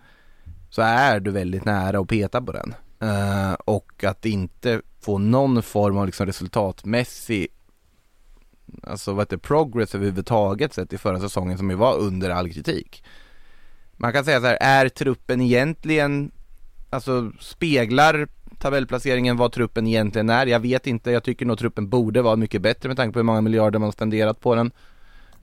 så 0.71 0.83
är 0.83 1.21
du 1.21 1.31
väldigt 1.31 1.65
nära 1.65 1.99
att 1.99 2.09
peta 2.09 2.43
på 2.43 2.53
den. 2.53 2.75
Uh, 3.03 3.53
och 3.53 4.05
att 4.05 4.27
inte 4.27 4.83
få 5.01 5.19
någon 5.19 5.63
form 5.63 5.97
av 5.97 6.07
liksom 6.07 6.27
resultatmässig 6.27 7.49
Alltså 8.83 9.13
vad 9.13 9.23
heter 9.23 9.37
progress 9.37 9.95
överhuvudtaget 9.95 10.75
sett 10.75 10.93
i 10.93 10.99
förra 10.99 11.21
säsongen 11.21 11.59
som 11.59 11.71
ju 11.71 11.77
var 11.77 11.99
under 11.99 12.31
all 12.31 12.53
kritik. 12.53 13.05
Man 13.93 14.13
kan 14.13 14.25
säga 14.25 14.41
så 14.41 14.47
här, 14.47 14.59
är 14.61 14.89
truppen 14.89 15.41
egentligen 15.41 16.31
alltså 16.91 17.33
speglar 17.41 18.29
tabellplaceringen 18.59 19.37
vad 19.37 19.53
truppen 19.53 19.87
egentligen 19.87 20.31
är. 20.31 20.47
Jag 20.47 20.61
vet 20.61 20.87
inte, 20.87 21.11
jag 21.11 21.25
tycker 21.25 21.47
nog 21.47 21.59
truppen 21.59 21.89
borde 21.89 22.23
vara 22.23 22.37
mycket 22.37 22.63
bättre 22.63 22.89
med 22.89 22.97
tanke 22.97 23.13
på 23.13 23.19
hur 23.19 23.25
många 23.25 23.41
miljarder 23.41 23.79
man 23.79 23.93
spenderat 23.93 24.41
på 24.41 24.55
den. 24.55 24.71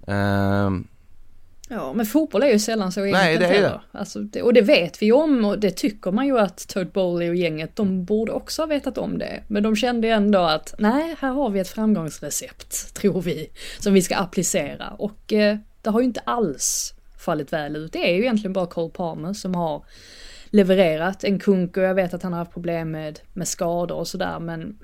Uh, 0.10 0.82
Ja, 1.70 1.94
men 1.94 2.06
fotboll 2.06 2.44
är 2.44 2.48
ju 2.48 2.60
sällan 2.60 2.92
så 2.92 3.02
enkelt 3.02 3.24
Nej, 3.24 3.38
det 3.38 3.46
är 3.46 3.62
det. 3.62 3.82
Alltså, 3.92 4.20
det. 4.20 4.42
Och 4.42 4.54
det 4.54 4.62
vet 4.62 5.02
vi 5.02 5.12
om 5.12 5.46
och 5.46 5.60
det 5.60 5.72
tycker 5.72 6.12
man 6.12 6.26
ju 6.26 6.40
att 6.40 6.68
Toad 6.68 6.92
Bowley 6.92 7.30
och 7.30 7.36
gänget, 7.36 7.76
de 7.76 8.06
borde 8.06 8.32
också 8.32 8.62
ha 8.62 8.68
vetat 8.68 8.98
om 8.98 9.18
det. 9.18 9.44
Men 9.48 9.64
de 9.64 9.76
kände 9.76 10.10
ändå 10.10 10.40
att 10.40 10.76
nej, 10.78 11.16
här 11.20 11.32
har 11.32 11.50
vi 11.50 11.60
ett 11.60 11.68
framgångsrecept, 11.68 12.94
tror 12.94 13.22
vi, 13.22 13.50
som 13.80 13.94
vi 13.94 14.02
ska 14.02 14.16
applicera. 14.16 14.90
Och 14.90 15.34
eh, 15.34 15.58
det 15.82 15.90
har 15.90 16.00
ju 16.00 16.06
inte 16.06 16.20
alls 16.20 16.94
fallit 17.18 17.54
väl 17.54 17.76
ut. 17.76 17.94
Det 17.94 18.10
är 18.10 18.14
ju 18.14 18.22
egentligen 18.22 18.54
bara 18.54 18.68
Cole 18.68 18.90
Palmer 18.90 19.34
som 19.34 19.56
har 19.56 19.84
levererat. 20.58 21.24
En 21.24 21.40
Kunko, 21.40 21.82
jag 21.82 21.96
vet 21.96 22.14
att 22.14 22.24
han 22.24 22.34
har 22.34 22.40
haft 22.40 22.54
problem 22.54 22.92
med, 22.92 23.20
med 23.34 23.48
skador 23.48 23.96
och 23.96 24.08
sådär 24.08 24.40
men 24.40 24.78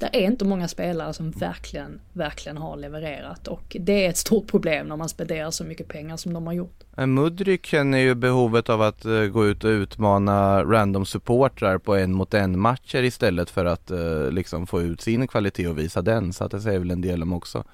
det 0.00 0.06
är 0.12 0.20
inte 0.20 0.44
många 0.44 0.68
spelare 0.68 1.12
som 1.12 1.30
verkligen, 1.30 2.00
verkligen 2.12 2.56
har 2.56 2.76
levererat 2.76 3.48
och 3.48 3.76
det 3.80 4.04
är 4.04 4.10
ett 4.10 4.16
stort 4.16 4.46
problem 4.46 4.86
när 4.86 4.96
man 4.96 5.08
spenderar 5.08 5.50
så 5.50 5.64
mycket 5.64 5.88
pengar 5.88 6.16
som 6.16 6.32
de 6.32 6.46
har 6.46 6.54
gjort. 6.54 6.84
Mudryk 6.96 7.66
känner 7.66 7.98
ju 7.98 8.14
behovet 8.14 8.68
av 8.68 8.82
att 8.82 9.04
eh, 9.04 9.22
gå 9.22 9.46
ut 9.46 9.64
och 9.64 9.68
utmana 9.68 10.64
random 10.64 11.06
supportrar 11.06 11.78
på 11.78 11.94
en 11.94 12.12
mot 12.12 12.34
en 12.34 12.58
matcher 12.58 13.02
istället 13.02 13.50
för 13.50 13.64
att 13.64 13.90
eh, 13.90 14.30
liksom 14.30 14.66
få 14.66 14.82
ut 14.82 15.00
sin 15.00 15.28
kvalitet 15.28 15.68
och 15.68 15.78
visa 15.78 16.02
den. 16.02 16.32
Så 16.32 16.44
att 16.44 16.50
det 16.50 16.60
säger 16.60 16.78
väl 16.78 16.90
en 16.90 17.00
del 17.00 17.22
om 17.22 17.32
också 17.32 17.64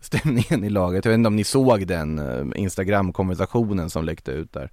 stämningen 0.00 0.64
i 0.64 0.70
laget. 0.70 1.04
Jag 1.04 1.12
vet 1.12 1.18
inte 1.18 1.28
om 1.28 1.36
ni 1.36 1.44
såg 1.44 1.86
den 1.86 2.18
eh, 2.18 2.62
Instagram-konversationen 2.62 3.90
som 3.90 4.04
läckte 4.04 4.32
ut 4.32 4.52
där. 4.52 4.70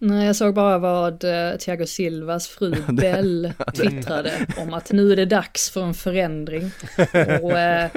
Nej, 0.00 0.26
jag 0.26 0.36
såg 0.36 0.54
bara 0.54 0.78
vad 0.78 1.24
eh, 1.24 1.56
Thiago 1.56 1.86
Silvas 1.86 2.48
fru 2.48 2.74
Bell 2.92 3.52
twittrade 3.74 4.46
om 4.56 4.74
att 4.74 4.92
nu 4.92 5.12
är 5.12 5.16
det 5.16 5.26
dags 5.26 5.70
för 5.70 5.82
en 5.82 5.94
förändring. 5.94 6.70
Och, 7.42 7.58
eh, 7.58 7.90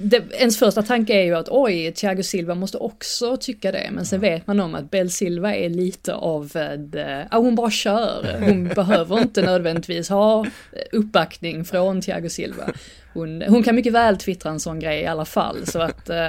det, 0.00 0.22
ens 0.32 0.58
första 0.58 0.82
tanke 0.82 1.12
är 1.12 1.24
ju 1.24 1.34
att 1.34 1.48
oj, 1.48 1.92
Thiago 1.92 2.22
Silva 2.22 2.54
måste 2.54 2.78
också 2.78 3.36
tycka 3.36 3.72
det, 3.72 3.88
men 3.92 4.06
sen 4.06 4.20
vet 4.20 4.46
man 4.46 4.60
om 4.60 4.74
att 4.74 4.90
Bell 4.90 5.10
Silva 5.10 5.54
är 5.54 5.68
lite 5.68 6.14
av 6.14 6.56
en, 6.56 6.94
eh, 6.94 7.26
ja 7.30 7.38
hon 7.38 7.54
bara 7.54 7.70
kör, 7.70 8.36
hon 8.40 8.68
behöver 8.68 9.20
inte 9.20 9.42
nödvändigtvis 9.42 10.08
ha 10.08 10.46
uppbackning 10.92 11.64
från 11.64 12.00
Thiago 12.00 12.28
Silva. 12.28 12.70
Hon, 13.12 13.42
hon 13.42 13.62
kan 13.62 13.74
mycket 13.74 13.92
väl 13.92 14.16
twittra 14.16 14.50
en 14.50 14.60
sån 14.60 14.80
grej 14.80 15.00
i 15.00 15.06
alla 15.06 15.24
fall, 15.24 15.66
så 15.66 15.80
att 15.80 16.10
eh, 16.10 16.28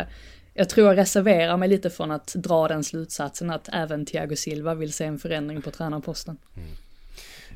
jag 0.60 0.70
tror 0.70 0.88
jag 0.88 0.98
reserverar 0.98 1.58
mig 1.58 1.70
lite 1.70 1.90
från 1.90 2.12
att 2.12 2.34
dra 2.36 2.68
den 2.68 2.84
slutsatsen 2.84 3.50
att 3.50 3.70
även 3.74 4.06
Thiago 4.06 4.36
Silva 4.36 4.74
vill 4.76 4.94
se 4.94 5.06
en 5.06 5.20
förändring 5.20 5.62
på 5.62 5.72
tränarposten. 5.72 6.38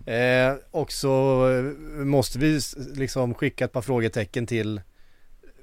Eh, 0.05 0.55
och 0.71 0.91
så 0.91 1.45
eh, 1.51 1.63
måste 2.05 2.39
vi 2.39 2.59
liksom 2.95 3.33
skicka 3.33 3.65
ett 3.65 3.71
par 3.71 3.81
frågetecken 3.81 4.47
till 4.47 4.81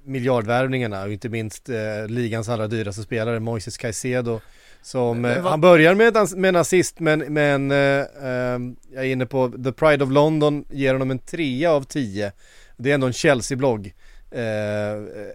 miljardvärvningarna 0.04 1.02
och 1.04 1.12
inte 1.12 1.28
minst 1.28 1.68
eh, 1.68 2.06
ligans 2.08 2.48
allra 2.48 2.66
dyraste 2.66 3.02
spelare 3.02 3.40
Moises 3.40 3.76
Caicedo 3.78 4.40
som, 4.82 5.24
eh, 5.24 5.42
han 5.46 5.60
börjar 5.60 5.94
med, 5.94 6.16
en- 6.16 6.40
med 6.40 6.48
en 6.48 6.56
assist 6.56 7.00
men, 7.00 7.18
men 7.18 7.70
eh, 7.70 7.76
eh, 7.78 8.58
jag 8.92 9.04
är 9.04 9.04
inne 9.04 9.26
på 9.26 9.48
The 9.64 9.72
Pride 9.72 10.04
of 10.04 10.10
London 10.10 10.64
ger 10.70 10.92
honom 10.92 11.10
en 11.10 11.18
trea 11.18 11.70
av 11.72 11.82
tio 11.82 12.32
Det 12.76 12.90
är 12.90 12.94
ändå 12.94 13.06
en 13.06 13.12
Chelsea-blogg 13.12 13.86
eh, 13.86 13.92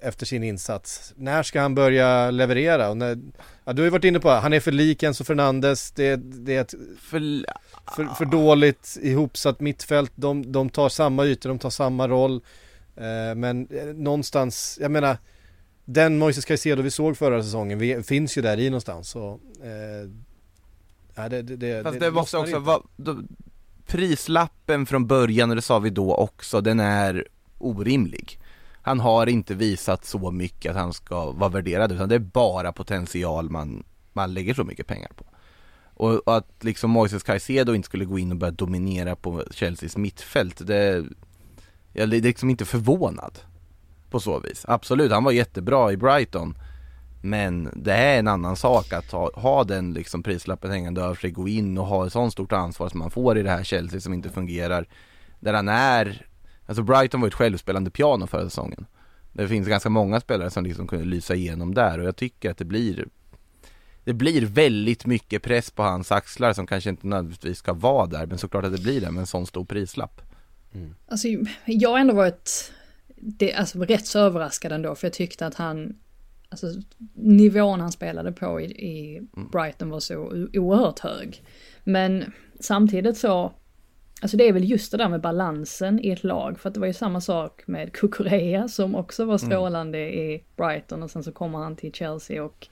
efter 0.01 0.25
sin 0.25 0.43
insats 0.43 1.13
När 1.15 1.43
ska 1.43 1.61
han 1.61 1.75
börja 1.75 2.31
leverera? 2.31 2.89
Och 2.89 2.97
när, 2.97 3.17
ja, 3.65 3.73
du 3.73 3.81
har 3.81 3.85
ju 3.85 3.89
varit 3.89 4.03
inne 4.03 4.19
på 4.19 4.29
det, 4.29 4.35
han 4.35 4.53
är 4.53 4.59
för 4.59 4.71
lik 4.71 5.03
Enzo 5.03 5.23
Fernandes 5.23 5.91
det, 5.91 6.15
det 6.15 6.55
är 6.55 6.61
ett 6.61 6.73
För, 6.99 7.45
för, 7.95 8.05
för 8.15 8.25
dåligt 8.25 8.97
ihopsatt 9.01 9.59
mittfält, 9.59 10.11
de, 10.15 10.51
de 10.51 10.69
tar 10.69 10.89
samma 10.89 11.25
ytor, 11.25 11.49
de 11.49 11.59
tar 11.59 11.69
samma 11.69 12.07
roll. 12.07 12.41
Eh, 12.95 13.35
men 13.35 13.67
eh, 13.71 13.85
någonstans, 13.85 14.77
jag 14.81 14.91
menar, 14.91 15.17
den 15.85 16.17
Moises 16.17 16.45
Caicedo 16.45 16.81
vi 16.81 16.91
såg 16.91 17.17
förra 17.17 17.43
säsongen 17.43 17.79
vi, 17.79 18.03
finns 18.03 18.37
ju 18.37 18.41
där 18.41 18.59
i 18.59 18.69
någonstans. 18.69 19.09
Så, 19.09 19.39
eh, 19.63 20.09
ja, 21.15 21.29
det, 21.29 21.41
det, 21.41 21.55
det, 21.55 21.83
Fast 21.83 21.99
det 21.99 22.11
måste 22.11 22.37
också 22.37 22.59
vara, 22.59 22.81
prislappen 23.87 24.85
från 24.85 25.07
början, 25.07 25.49
och 25.49 25.55
det 25.55 25.61
sa 25.61 25.79
vi 25.79 25.89
då 25.89 26.15
också, 26.15 26.61
den 26.61 26.79
är 26.79 27.27
orimlig. 27.57 28.39
Han 28.85 28.99
har 28.99 29.27
inte 29.27 29.55
visat 29.55 30.05
så 30.05 30.31
mycket 30.31 30.71
att 30.71 30.77
han 30.77 30.93
ska 30.93 31.31
vara 31.31 31.49
värderad 31.49 31.91
utan 31.91 32.09
det 32.09 32.15
är 32.15 32.19
bara 32.19 32.71
potential 32.71 33.49
man, 33.49 33.83
man 34.13 34.33
lägger 34.33 34.53
så 34.53 34.63
mycket 34.63 34.87
pengar 34.87 35.11
på. 35.15 35.25
Och, 35.93 36.27
och 36.27 36.37
att 36.37 36.63
liksom 36.63 36.91
Moises 36.91 37.23
Caicedo 37.23 37.73
inte 37.73 37.85
skulle 37.85 38.05
gå 38.05 38.19
in 38.19 38.31
och 38.31 38.37
börja 38.37 38.51
dominera 38.51 39.15
på 39.15 39.43
Chelseas 39.51 39.97
mittfält, 39.97 40.67
det, 40.67 41.05
jag 41.93 42.03
är 42.03 42.21
liksom 42.21 42.49
inte 42.49 42.65
förvånad 42.65 43.39
på 44.09 44.19
så 44.19 44.39
vis. 44.39 44.65
Absolut, 44.67 45.11
han 45.11 45.23
var 45.23 45.31
jättebra 45.31 45.91
i 45.91 45.97
Brighton 45.97 46.57
men 47.21 47.69
det 47.75 47.93
är 47.93 48.19
en 48.19 48.27
annan 48.27 48.55
sak 48.55 48.93
att 48.93 49.11
ha, 49.11 49.31
ha 49.35 49.63
den 49.63 49.93
liksom 49.93 50.23
prislappen 50.23 50.71
hängande 50.71 51.01
över 51.01 51.15
sig, 51.15 51.31
gå 51.31 51.47
in 51.47 51.77
och 51.77 51.85
ha 51.85 52.05
ett 52.05 52.13
sånt 52.13 52.33
stort 52.33 52.51
ansvar 52.51 52.89
som 52.89 52.99
man 52.99 53.11
får 53.11 53.37
i 53.37 53.43
det 53.43 53.49
här 53.49 53.63
Chelsea 53.63 53.99
som 53.99 54.13
inte 54.13 54.29
fungerar. 54.29 54.87
Där 55.39 55.53
han 55.53 55.67
är, 55.67 56.25
alltså 56.65 56.83
Brighton 56.83 57.21
var 57.21 57.27
ett 57.27 57.33
självspelande 57.33 57.91
piano 57.91 58.27
förra 58.27 58.43
säsongen. 58.43 58.85
Det 59.33 59.47
finns 59.47 59.67
ganska 59.67 59.89
många 59.89 60.19
spelare 60.19 60.49
som 60.49 60.63
liksom 60.63 60.87
kunde 60.87 61.05
lysa 61.05 61.35
igenom 61.35 61.73
där 61.73 61.99
och 61.99 62.05
jag 62.05 62.15
tycker 62.15 62.51
att 62.51 62.57
det 62.57 62.65
blir 62.65 63.05
det 64.03 64.13
blir 64.13 64.45
väldigt 64.45 65.05
mycket 65.05 65.43
press 65.43 65.71
på 65.71 65.83
hans 65.83 66.11
axlar 66.11 66.53
som 66.53 66.67
kanske 66.67 66.89
inte 66.89 67.07
nödvändigtvis 67.07 67.57
ska 67.57 67.73
vara 67.73 68.05
där 68.05 68.25
men 68.25 68.37
såklart 68.37 68.65
att 68.65 68.75
det 68.75 68.81
blir 68.81 69.01
det 69.01 69.11
med 69.11 69.21
en 69.21 69.27
sån 69.27 69.47
stor 69.47 69.65
prislapp. 69.65 70.21
Alltså 71.07 71.27
jag 71.65 71.89
har 71.89 71.99
ändå 71.99 72.13
varit 72.13 72.71
det, 73.15 73.53
alltså, 73.53 73.79
rätt 73.79 74.07
så 74.07 74.19
överraskad 74.19 74.71
ändå 74.71 74.95
för 74.95 75.07
jag 75.07 75.13
tyckte 75.13 75.47
att 75.47 75.55
han, 75.55 75.95
alltså 76.49 76.67
nivån 77.13 77.79
han 77.79 77.91
spelade 77.91 78.31
på 78.31 78.61
i, 78.61 78.65
i 78.65 79.21
Brighton 79.51 79.89
var 79.89 79.99
så 79.99 80.15
oerhört 80.53 80.99
hög. 80.99 81.43
Men 81.83 82.33
samtidigt 82.59 83.17
så, 83.17 83.53
alltså 84.21 84.37
det 84.37 84.47
är 84.47 84.53
väl 84.53 84.69
just 84.69 84.91
det 84.91 84.97
där 84.97 85.09
med 85.09 85.21
balansen 85.21 86.05
i 86.05 86.09
ett 86.09 86.23
lag 86.23 86.59
för 86.59 86.69
att 86.69 86.73
det 86.73 86.79
var 86.79 86.87
ju 86.87 86.93
samma 86.93 87.21
sak 87.21 87.63
med 87.67 87.93
Kukureya 87.93 88.67
som 88.67 88.95
också 88.95 89.25
var 89.25 89.37
strålande 89.37 89.99
i 89.99 90.43
Brighton 90.55 91.03
och 91.03 91.11
sen 91.11 91.23
så 91.23 91.31
kommer 91.31 91.59
han 91.59 91.75
till 91.75 91.93
Chelsea 91.93 92.43
och 92.43 92.67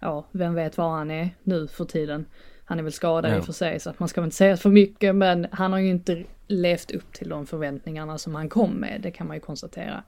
ja, 0.00 0.26
vem 0.32 0.54
vet 0.54 0.76
var 0.78 0.90
han 0.90 1.10
är 1.10 1.30
nu 1.42 1.68
för 1.68 1.84
tiden. 1.84 2.26
Han 2.64 2.78
är 2.78 2.82
väl 2.82 2.92
skadad 2.92 3.32
Ja. 3.32 3.36
i 3.36 3.40
och 3.40 3.44
för 3.44 3.52
sig 3.52 3.80
så 3.80 3.90
att 3.90 3.98
man 3.98 4.08
ska 4.08 4.20
väl 4.20 4.26
inte 4.26 4.36
säga 4.36 4.56
för 4.56 4.70
mycket 4.70 5.14
men 5.14 5.46
han 5.50 5.72
har 5.72 5.78
ju 5.78 5.88
inte 5.88 6.24
levt 6.48 6.90
upp 6.90 7.12
till 7.12 7.28
de 7.28 7.46
förväntningarna 7.46 8.18
som 8.18 8.34
han 8.34 8.48
kom 8.48 8.70
med, 8.70 9.00
det 9.02 9.10
kan 9.10 9.26
man 9.26 9.36
ju 9.36 9.40
konstatera. 9.40 10.02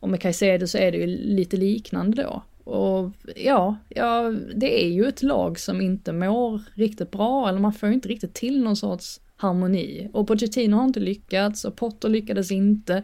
Och 0.00 0.08
med 0.08 0.20
Caicedo 0.20 0.66
så 0.66 0.78
är 0.78 0.92
det 0.92 0.98
ju 0.98 1.06
lite 1.06 1.56
liknande 1.56 2.22
då. 2.22 2.42
Och 2.64 3.10
ja, 3.36 3.76
ja, 3.88 4.34
det 4.54 4.84
är 4.84 4.88
ju 4.88 5.08
ett 5.08 5.22
lag 5.22 5.58
som 5.58 5.80
inte 5.80 6.12
mår 6.12 6.60
riktigt 6.74 7.10
bra, 7.10 7.48
eller 7.48 7.58
man 7.58 7.72
får 7.72 7.88
ju 7.88 7.94
inte 7.94 8.08
riktigt 8.08 8.34
till 8.34 8.62
någon 8.62 8.76
sorts 8.76 9.20
harmoni. 9.42 10.10
Och 10.12 10.26
Pochettino 10.26 10.76
har 10.76 10.84
inte 10.84 11.00
lyckats 11.00 11.64
och 11.64 11.76
Potter 11.76 12.08
lyckades 12.08 12.50
inte. 12.50 13.02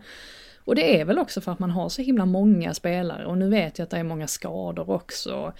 Och 0.65 0.75
det 0.75 1.01
är 1.01 1.05
väl 1.05 1.19
också 1.19 1.41
för 1.41 1.53
att 1.53 1.59
man 1.59 1.71
har 1.71 1.89
så 1.89 2.03
himla 2.03 2.27
många 2.27 2.75
spelare 2.75 3.27
och 3.27 3.39
nu 3.39 3.49
vet 3.49 3.79
jag 3.79 3.85
att 3.85 3.91
det 3.91 3.97
är 3.97 4.05
många 4.05 4.27
skador 4.27 4.91
också. 4.91 5.53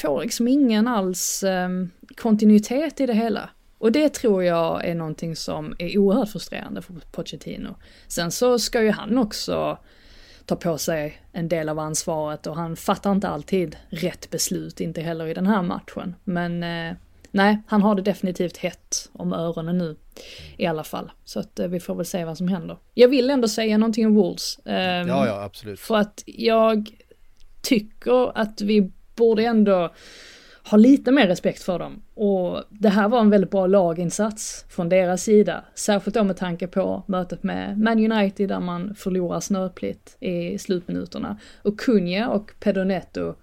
Får 0.00 0.22
liksom 0.22 0.48
ingen 0.48 0.88
alls 0.88 1.44
ehm, 1.46 1.90
kontinuitet 2.16 3.00
i 3.00 3.06
det 3.06 3.14
hela. 3.14 3.50
Och 3.78 3.92
det 3.92 4.08
tror 4.08 4.44
jag 4.44 4.84
är 4.84 4.94
någonting 4.94 5.36
som 5.36 5.76
är 5.78 5.98
oerhört 5.98 6.28
frustrerande 6.28 6.82
för 6.82 6.94
Pochettino. 7.12 7.76
Sen 8.08 8.30
så 8.30 8.58
ska 8.58 8.82
ju 8.82 8.90
han 8.90 9.18
också 9.18 9.78
ta 10.46 10.56
på 10.56 10.78
sig 10.78 11.22
en 11.32 11.48
del 11.48 11.68
av 11.68 11.78
ansvaret 11.78 12.46
och 12.46 12.56
han 12.56 12.76
fattar 12.76 13.12
inte 13.12 13.28
alltid 13.28 13.76
rätt 13.88 14.30
beslut, 14.30 14.80
inte 14.80 15.00
heller 15.00 15.26
i 15.26 15.34
den 15.34 15.46
här 15.46 15.62
matchen. 15.62 16.14
Men 16.24 16.62
eh, 16.62 16.96
nej, 17.34 17.58
han 17.66 17.82
har 17.82 17.94
det 17.94 18.02
definitivt 18.02 18.56
hett 18.56 19.10
om 19.12 19.32
öronen 19.32 19.78
nu 19.78 19.96
i 20.56 20.66
alla 20.66 20.84
fall. 20.84 21.10
Så 21.24 21.40
att 21.40 21.58
eh, 21.58 21.66
vi 21.68 21.80
får 21.80 21.94
väl 21.94 22.06
se 22.06 22.24
vad 22.24 22.38
som 22.38 22.48
händer. 22.48 22.78
Jag 22.94 23.08
vill 23.08 23.30
ändå 23.30 23.48
säga 23.48 23.78
någonting 23.78 24.06
om 24.06 24.14
Wolves. 24.14 24.58
ehm, 24.64 25.08
Ja, 25.08 25.26
ja, 25.26 25.42
absolut. 25.42 25.80
för 25.80 25.96
att 25.96 26.22
jag 26.26 26.90
tycker 27.62 28.38
att 28.38 28.60
vi 28.60 28.92
borde 29.16 29.44
ändå 29.44 29.92
ha 30.70 30.78
lite 30.78 31.12
mer 31.12 31.26
respekt 31.26 31.62
för 31.62 31.78
dem. 31.78 32.02
Och 32.14 32.62
det 32.70 32.88
här 32.88 33.08
var 33.08 33.20
en 33.20 33.30
väldigt 33.30 33.50
bra 33.50 33.66
laginsats 33.66 34.64
från 34.68 34.88
deras 34.88 35.22
sida. 35.22 35.64
Särskilt 35.74 36.14
då 36.14 36.24
med 36.24 36.36
tanke 36.36 36.66
på 36.66 37.02
mötet 37.06 37.42
med 37.42 37.78
Man 37.78 38.12
United 38.12 38.48
där 38.48 38.60
man 38.60 38.94
förlorar 38.94 39.40
snöpligt 39.40 40.16
i 40.20 40.58
slutminuterna. 40.58 41.38
Och 41.62 41.80
Cunha 41.80 42.28
och 42.28 42.52
Pedonetto, 42.60 43.34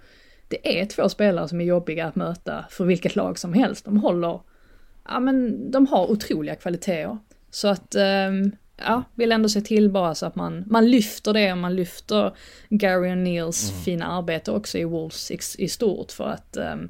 det 0.52 0.82
är 0.82 0.86
två 0.86 1.10
spelare 1.10 1.48
som 1.48 1.62
är 1.62 1.66
jobbiga 1.66 2.06
att 2.06 2.16
möta 2.16 2.66
för 2.70 2.86
vilket 2.86 3.16
lag 3.16 3.40
som 3.40 3.54
helst. 3.54 3.86
De 3.86 3.98
håller, 3.98 4.40
ja 5.08 5.20
men 5.20 5.72
de 5.72 5.88
har 5.88 6.12
otroliga 6.12 6.56
kvaliteter. 6.56 7.18
Så 7.50 7.68
att, 7.68 7.96
ehm, 7.96 8.52
ja, 8.78 9.04
vill 9.16 9.32
ändå 9.32 9.50
se 9.50 9.62
till 9.62 9.90
bara 9.90 10.16
så 10.16 10.26
att 10.26 10.36
man, 10.36 10.64
man 10.68 10.90
lyfter 10.90 11.34
det, 11.34 11.56
man 11.56 11.76
lyfter 11.76 12.34
Gary 12.70 13.10
O'Neills 13.10 13.72
Mm. 13.72 13.84
fina 13.84 14.08
arbete 14.08 14.52
också 14.52 14.78
i 14.78 14.84
Wolves 14.84 15.32
i, 15.32 15.40
i 15.58 15.70
stort 15.70 16.12
för 16.12 16.28
att 16.28 16.58
ehm, 16.58 16.90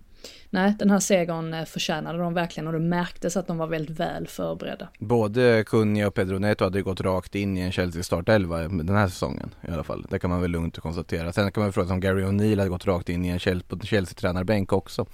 nej, 0.54 0.74
den 0.80 0.90
här 0.90 1.00
segern 1.00 1.54
eh, 1.54 1.66
förtjänade 1.66 2.18
de 2.20 2.34
verkligen 2.34 2.68
och 2.68 2.74
det 2.74 2.80
märktes 2.80 3.38
att 3.38 3.48
de 3.48 3.58
var 3.58 3.68
väldigt 3.68 4.00
väl 4.00 4.28
förberedda. 4.28 4.88
Både 5.00 5.64
Cunha 5.68 6.08
och 6.08 6.14
Pedro 6.14 6.40
Neto 6.40 6.64
hade 6.64 6.82
gått 6.82 7.02
rakt 7.02 7.36
in 7.36 7.58
i 7.58 7.62
en 7.62 7.72
Chelsea 7.72 8.04
startelva 8.04 8.58
den 8.58 8.96
här 8.96 9.08
säsongen 9.08 9.50
i 9.68 9.72
alla 9.72 9.84
fall. 9.84 10.06
Det 10.10 10.20
kan 10.20 10.30
man 10.30 10.42
väl 10.42 10.52
lugnt 10.52 10.80
konstatera. 10.80 11.34
Sen 11.34 11.52
kan 11.52 11.64
man 11.64 11.74
fråga 11.74 11.88
sig 11.88 11.94
om 11.94 12.00
Gary 12.00 12.24
O'Neill 12.24 12.58
hade 12.58 12.70
gått 12.70 12.88
rakt 12.88 13.10
in 13.10 13.26
i 13.26 13.30
en 13.30 13.40
Chelsea-tränarbänk 13.40 14.74
också. 14.74 15.06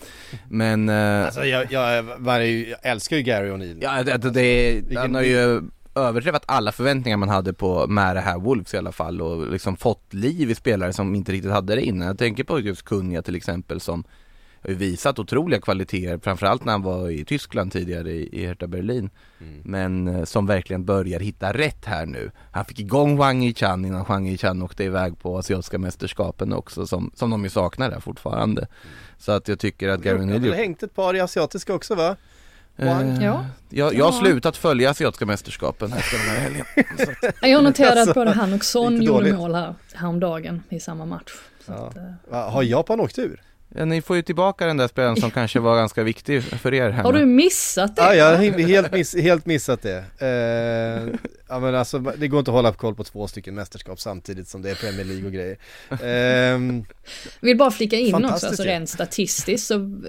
Men... 0.49 0.89
eh, 0.89 1.25
Alltså 1.25 1.45
jag, 1.45 1.71
jag, 1.71 2.03
var 2.17 2.39
ju- 2.39 2.69
jag 2.69 2.79
älskar 2.81 3.17
ju 3.17 3.23
Gary 3.23 3.49
O'Neill. 3.49 3.77
Ja, 3.81 4.03
det, 4.03 4.17
det, 4.17 4.81
det, 4.81 4.95
han 4.99 5.15
har 5.15 5.21
ju 5.21 5.61
överträffat 5.95 6.43
alla 6.45 6.71
förväntningar 6.71 7.17
man 7.17 7.29
hade 7.29 7.53
på 7.53 7.87
med 7.87 8.15
det 8.15 8.21
här 8.21 8.39
Wolves 8.39 8.73
i 8.73 8.77
alla 8.77 8.91
fall 8.91 9.21
och 9.21 9.51
liksom 9.51 9.77
fått 9.77 10.13
liv 10.13 10.51
i 10.51 10.55
spelare 10.55 10.93
som 10.93 11.15
inte 11.15 11.31
riktigt 11.31 11.51
hade 11.51 11.75
det 11.75 11.81
innan. 11.81 12.07
Jag 12.07 12.17
tänker 12.17 12.43
på 12.43 12.59
just 12.59 12.83
Kunja 12.85 13.21
till 13.21 13.35
exempel 13.35 13.79
som 13.79 14.03
har 14.63 14.69
ju 14.69 14.75
visat 14.75 15.19
otroliga 15.19 15.61
kvaliteter, 15.61 16.17
framförallt 16.23 16.65
när 16.65 16.71
han 16.71 16.81
var 16.81 17.09
i 17.09 17.25
Tyskland 17.25 17.71
tidigare 17.71 18.11
i, 18.11 18.29
i 18.41 18.45
Hertha 18.47 18.67
Berlin. 18.67 19.09
Men 19.63 20.07
eh, 20.07 20.23
som 20.23 20.45
verkligen 20.45 20.85
börjar 20.85 21.19
hitta 21.19 21.53
rätt 21.53 21.85
här 21.85 22.05
nu. 22.05 22.31
Han 22.51 22.65
fick 22.65 22.79
igång 22.79 23.17
Wang 23.17 23.43
Yichan 23.43 23.85
innan 23.85 24.05
Wang 24.09 24.27
Yichan 24.27 24.61
åkte 24.61 24.83
iväg 24.83 25.19
på 25.19 25.37
asiatiska 25.37 25.77
mästerskapen 25.77 26.53
också 26.53 26.87
som, 26.87 27.11
som 27.15 27.29
de 27.29 27.43
ju 27.43 27.49
saknar 27.49 27.89
där 27.91 27.99
fortfarande. 27.99 28.67
Så 29.17 29.31
att 29.31 29.47
jag 29.47 29.59
tycker 29.59 29.89
att 29.89 30.01
Gary 30.01 30.17
har 30.17 30.23
O'Neill 30.25 30.41
väl 30.41 30.53
hängt 30.53 30.83
ett 30.83 30.95
par 30.95 31.15
i 31.15 31.19
asiatiska 31.19 31.73
också 31.73 31.95
va? 31.95 32.15
Eh, 32.77 32.87
Ja. 33.23 33.45
Jag, 33.69 33.93
jag 33.93 34.05
har 34.05 34.11
Ja. 34.13 34.19
slutat 34.19 34.57
följa 34.57 34.89
asiatiska 34.89 35.25
mästerskapen 35.25 35.93
efter 35.93 36.17
den 36.17 36.27
här 36.27 36.39
helgen. 36.39 36.65
Jag 37.51 37.63
noterade 37.63 37.91
Alltså, 38.01 38.09
att 38.11 38.15
både 38.15 38.31
han 38.31 38.53
och 38.53 38.65
Son 38.65 39.01
gjorde 39.01 39.33
mål 39.33 39.55
här 39.55 39.75
häromdagen 39.93 40.63
i 40.69 40.79
samma 40.79 41.05
match. 41.05 41.33
Så 41.65 41.71
Ja. 41.71 41.75
att, 41.87 41.97
Va, 42.31 42.49
Har 42.49 42.63
Japan 42.63 42.99
åkt 42.99 43.19
ur? 43.19 43.41
Ni 43.85 44.01
får 44.01 44.15
ju 44.15 44.21
tillbaka 44.21 44.65
den 44.65 44.77
där 44.77 44.87
spelaren 44.87 45.15
som 45.15 45.31
kanske 45.31 45.59
var 45.59 45.75
ganska 45.75 46.03
viktig 46.03 46.43
för 46.43 46.73
er 46.73 46.89
här 46.89 47.03
har 47.03 47.13
du 47.13 47.25
missat 47.25 47.95
det? 47.95 48.01
Ja, 48.01 48.15
jag 48.15 48.25
har 48.25 48.43
he- 48.43 48.67
helt, 48.67 48.91
miss, 48.91 49.15
helt 49.15 49.45
missat 49.45 49.81
det. 49.81 50.03
Eh, 50.19 51.19
ja 51.47 51.59
men 51.59 51.75
alltså 51.75 51.99
det 51.99 52.27
går 52.27 52.39
inte 52.39 52.51
att 52.51 52.55
hålla 52.55 52.71
på 52.71 52.77
koll 52.77 52.95
på 52.95 53.03
två 53.03 53.27
stycken 53.27 53.55
mästerskap 53.55 53.99
samtidigt 53.99 54.47
som 54.47 54.61
det 54.61 54.69
är 54.71 54.75
Premier 54.75 55.05
League 55.05 55.25
och 55.25 55.31
grejer. 55.33 55.57
Ehm, 56.03 56.85
Vill 57.39 57.57
bara 57.57 57.71
flika 57.71 57.95
in 57.95 58.15
också, 58.25 58.47
alltså 58.47 58.63
rent 58.63 58.89
statistiskt 58.89 59.67
så 59.67 60.01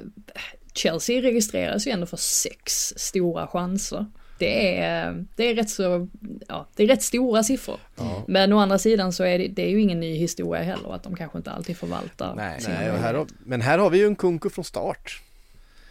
Chelsea 0.75 1.23
registreras 1.23 1.87
ju 1.87 1.91
ändå 1.91 2.07
för 2.07 2.17
sex 2.17 2.93
stora 2.97 3.47
chanser. 3.47 4.07
Det 4.39 4.79
är, 4.79 5.25
det 5.37 5.45
är 5.45 5.55
rätt 5.55 5.71
så, 5.71 6.09
ja, 6.49 6.67
det 6.77 6.83
är 6.83 6.87
rätt 6.87 7.03
stora 7.03 7.43
siffror. 7.43 7.81
Men 8.27 8.53
å 8.53 8.59
andra 8.59 8.79
sidan 8.79 9.13
så 9.13 9.25
är 9.25 9.39
det, 9.39 9.49
det 9.49 9.63
är 9.63 9.71
ju 9.71 9.81
ingen 9.81 10.01
ny 10.01 10.17
historia 10.17 10.63
heller 10.63 10.95
att 10.95 11.03
de 11.03 11.17
kanske 11.17 11.39
inte 11.39 11.51
alltid 11.51 11.77
förvaltar 11.77 12.35
Nej, 12.35 12.61
nej, 12.69 12.99
här 13.01 13.15
har, 13.15 13.27
men 13.45 13.61
här 13.61 13.79
har 13.79 13.91
vi 13.91 13.99
ju 13.99 14.07
en 14.07 14.17
Kunko 14.17 14.51
från 14.51 14.65
start. 14.65 15.23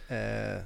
Eh, 0.08 0.62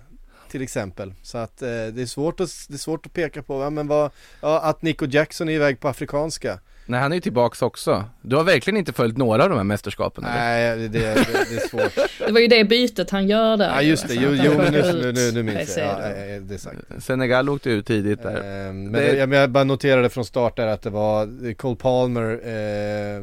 till 0.53 0.63
exempel. 0.63 1.15
Så 1.23 1.39
att 1.39 1.63
eh, 1.63 1.69
det, 1.69 2.03
är 2.03 2.07
svårt 2.07 2.41
att, 2.41 2.51
det 2.69 2.75
är 2.75 2.79
svårt 2.79 3.07
att 3.07 3.13
peka 3.13 3.43
på, 3.43 3.63
ja, 3.63 3.71
men 3.71 3.87
vad, 3.87 4.11
ja, 4.41 4.61
att 4.61 4.83
Nico 4.83 5.07
Jackson 5.07 5.49
är 5.49 5.53
iväg 5.53 5.81
på 5.81 5.89
afrikanska. 5.89 6.59
Nej, 6.87 7.01
han 7.01 7.13
är 7.13 7.17
ju 7.17 7.21
tillbaks 7.21 7.63
också. 7.63 8.05
Du 8.23 8.37
har 8.37 8.45
verkligen 8.45 8.77
inte 8.77 8.93
följt 8.93 9.17
några 9.17 9.43
av 9.43 9.49
de 9.49 9.57
här 9.57 9.65
mästerskapen 9.65 10.25
eller? 10.25 10.35
Nej, 10.35 10.79
det, 10.79 10.89
det, 10.89 11.15
det, 11.51 11.57
är 11.57 11.69
svårt. 11.69 12.09
Det 12.27 12.33
var 12.33 12.41
ju 12.41 12.47
det 12.47 12.65
bytet 12.65 13.11
han 13.11 13.29
gör 13.29 13.57
där. 13.57 13.75
Ja 13.75 13.83
just 13.83 14.09
det, 14.09 14.15
jo, 14.15 14.29
han 14.29 14.47
jo 14.47 14.53
men 14.57 14.73
nu, 14.73 14.83
nu, 14.93 15.13
nu, 15.13 15.33
nu 15.33 15.43
minns 15.43 15.77
jag. 15.77 15.87
Ja, 15.87 15.99
det 16.41 16.55
är 16.55 16.59
sagt. 16.59 16.79
Senegal 16.99 17.49
åkte 17.49 17.71
ut 17.71 17.87
tidigt 17.87 18.23
där. 18.23 18.37
Eh, 18.37 18.73
men 18.73 18.93
Det- 18.93 19.17
jag, 19.17 19.35
jag 19.35 19.51
bara 19.51 19.65
noterade 19.65 20.11
från 20.11 20.25
start 20.25 20.57
där 20.57 20.67
att 20.67 20.83
det 20.83 20.91
var 20.91 21.55
Cole 21.55 21.77
Palmer 21.77 22.31
eh, 22.33 23.23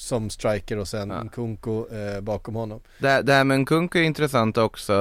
som 0.00 0.30
striker 0.30 0.78
och 0.78 0.88
sen 0.88 1.10
Ja. 1.10 1.24
Kunko 1.32 1.86
eh, 1.88 2.20
bakom 2.20 2.54
honom. 2.54 2.80
Det, 2.98 3.22
det 3.22 3.32
här 3.32 3.44
med 3.44 3.60
Nkunku 3.60 3.98
är 3.98 4.02
intressant 4.02 4.58
också. 4.58 4.92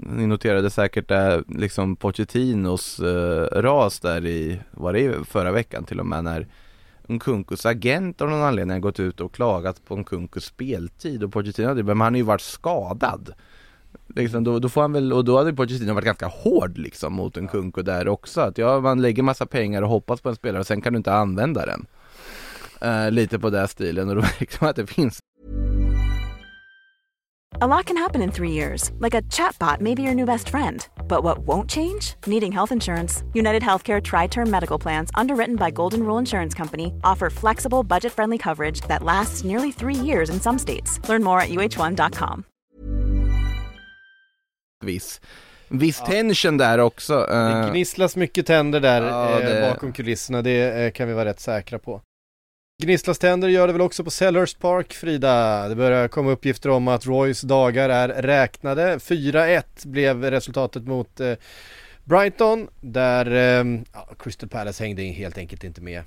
Ni 0.00 0.26
noterade 0.26 0.70
säkert 0.70 1.08
det, 1.08 1.42
liksom 1.48 1.96
Pochettinos 1.96 3.00
eh, 3.00 3.62
ras 3.62 4.00
där 4.00 4.26
i, 4.26 4.60
var 4.70 4.92
det 4.92 5.28
förra 5.28 5.52
veckan 5.52 5.84
till 5.84 6.00
och 6.00 6.06
med 6.06 6.24
när 6.24 6.46
Nkunkus 7.06 7.66
agent 7.66 8.20
av 8.20 8.30
någon 8.30 8.42
anledning 8.42 8.72
har 8.72 8.80
gått 8.80 9.00
ut 9.00 9.20
och 9.20 9.34
klagat 9.34 9.84
på 9.84 9.96
Nkunkus 9.96 10.44
speltid 10.44 11.24
och 11.24 11.32
Pochettino 11.32 11.68
hade, 11.68 11.82
men 11.82 12.00
han 12.00 12.12
har 12.12 12.18
ju 12.18 12.22
varit 12.22 12.40
skadad. 12.40 13.32
Liksom, 14.14 14.44
då, 14.44 14.58
då 14.58 14.68
får 14.68 14.80
han 14.80 14.92
väl, 14.92 15.12
och 15.12 15.24
då 15.24 15.38
hade 15.38 15.52
Pochettino 15.52 15.94
varit 15.94 16.04
ganska 16.04 16.26
hård 16.26 16.78
liksom 16.78 17.12
mot 17.12 17.36
Nkunku 17.36 17.82
där 17.82 18.08
också. 18.08 18.40
Att 18.40 18.58
ja, 18.58 18.80
man 18.80 19.02
lägger 19.02 19.22
massa 19.22 19.46
pengar 19.46 19.82
och 19.82 19.88
hoppas 19.88 20.20
på 20.20 20.28
en 20.28 20.36
spelare 20.36 20.60
och 20.60 20.66
sen 20.66 20.80
kan 20.80 20.92
du 20.92 20.96
inte 20.96 21.12
använda 21.12 21.66
den. 21.66 21.86
Eh, 22.84 23.10
lite 23.10 23.38
på 23.38 23.50
den 23.50 23.68
stilen 23.68 24.08
och 24.08 24.14
då 24.14 24.20
märker 24.40 24.58
man 24.60 24.70
att 24.70 24.76
det 24.76 24.86
finns 24.86 25.18
A 27.60 27.66
lot 27.66 27.86
can 27.86 27.96
happen 27.96 28.22
in 28.22 28.30
three 28.32 28.50
years, 28.50 28.90
like 29.00 29.14
a 29.18 29.22
chatbot 29.30 29.80
may 29.80 29.94
be 29.94 30.02
your 30.02 30.14
new 30.14 30.26
best 30.26 30.48
friend. 30.48 30.88
But 31.08 31.22
what 31.22 31.38
won't 31.46 31.70
change? 31.70 32.14
Needing 32.26 32.52
health 32.52 32.72
insurance. 32.72 33.22
United 33.34 33.62
Healthcare 33.62 34.00
Tri 34.00 34.26
Term 34.28 34.50
Medical 34.50 34.78
Plans, 34.80 35.10
underwritten 35.20 35.56
by 35.56 35.70
Golden 35.70 36.00
Rule 36.00 36.18
Insurance 36.20 36.54
Company, 36.58 36.86
offer 37.04 37.30
flexible, 37.30 37.82
budget 37.84 38.12
friendly 38.12 38.38
coverage 38.38 38.80
that 38.88 39.02
lasts 39.04 39.44
nearly 39.44 39.72
three 39.72 39.94
years 40.06 40.30
in 40.30 40.40
some 40.40 40.58
states. 40.58 41.00
Learn 41.08 41.22
more 41.22 41.40
at 41.42 41.48
uh1.com. 41.50 42.44
viss, 44.84 45.20
viss 45.68 46.00
tension 46.00 46.56
där 46.58 46.78
också. 46.78 47.26
Det 47.26 47.34
Eh, 47.36 47.70
gnisslas 47.70 48.16
mycket 48.16 48.46
tänder 48.46 48.80
där 48.80 49.02
Ja, 49.02 49.40
eh, 49.40 49.46
det- 49.46 49.70
bakom 49.72 49.92
kulisserna, 49.92 50.42
det 50.42 50.84
eh, 50.84 50.92
kan 50.92 51.08
vi 51.08 51.14
vara 51.14 51.24
rätt 51.24 51.40
säkra 51.40 51.78
på. 51.78 52.00
Gnisslas 52.82 53.18
tänder 53.18 53.48
gör 53.48 53.66
det 53.66 53.72
väl 53.72 53.82
också 53.82 54.04
på 54.04 54.10
Sellers 54.10 54.54
Park, 54.54 54.92
Frida. 54.92 55.68
Det 55.68 55.74
börjar 55.74 56.08
komma 56.08 56.30
uppgifter 56.30 56.70
om 56.70 56.88
att 56.88 57.06
Roys 57.06 57.40
dagar 57.40 57.88
är 57.88 58.08
räknade. 58.08 58.96
4-1 58.96 59.62
blev 59.84 60.24
resultatet 60.24 60.86
mot 60.86 61.20
eh, 61.20 61.34
Brighton, 62.04 62.68
där 62.80 63.26
eh, 63.60 63.64
Crystal 64.18 64.48
Palace 64.48 64.84
hängde 64.84 65.02
helt 65.02 65.38
enkelt 65.38 65.64
inte 65.64 65.80
med. 65.80 66.02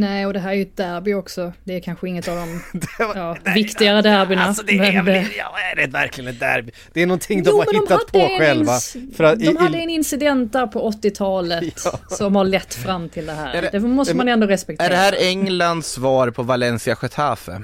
Nej, 0.00 0.26
och 0.26 0.32
det 0.32 0.38
här 0.40 0.50
är 0.50 0.54
ju 0.54 0.62
ett 0.62 0.76
derby 0.76 1.14
också. 1.14 1.52
Det 1.64 1.76
är 1.76 1.80
kanske 1.80 2.08
inget 2.08 2.28
av 2.28 2.36
de 2.36 2.60
var- 2.98 3.16
ja, 3.16 3.36
viktigare 3.54 4.02
derbyna. 4.02 4.44
Alltså 4.46 4.62
det 4.62 4.72
är, 4.78 4.92
men 4.92 5.04
det- 5.04 5.26
ja, 5.38 5.54
är 5.72 5.76
det 5.76 5.86
verkligen 5.86 6.30
ett 6.30 6.40
derby? 6.40 6.72
Det 6.92 7.02
är 7.02 7.06
någonting 7.06 7.42
de 7.42 7.50
Jo, 7.50 7.56
har 7.66 7.80
hittat 7.82 8.12
på 8.12 8.18
själva. 8.38 8.72
att 8.72 8.96
de 9.38 9.44
i- 9.44 9.50
i- 9.50 9.56
hade 9.56 9.78
en 9.78 9.90
incident 9.90 10.52
där 10.52 10.66
på 10.66 10.90
80-talet 10.90 11.64
Ja. 11.84 11.98
som 12.08 12.36
har 12.36 12.44
lett 12.44 12.74
fram 12.74 13.08
till 13.08 13.26
det 13.26 13.32
här. 13.32 13.54
Är 13.54 13.62
det, 13.62 13.68
det- 13.72 13.80
måste 13.80 14.14
man 14.14 14.28
ändå 14.28 14.46
respektera. 14.46 14.86
är 14.86 14.90
det 14.90 14.96
här 14.96 15.28
Englands 15.28 15.88
svar 15.92 16.30
på 16.30 16.42
Valencia 16.42 16.96
Getafe? 17.02 17.62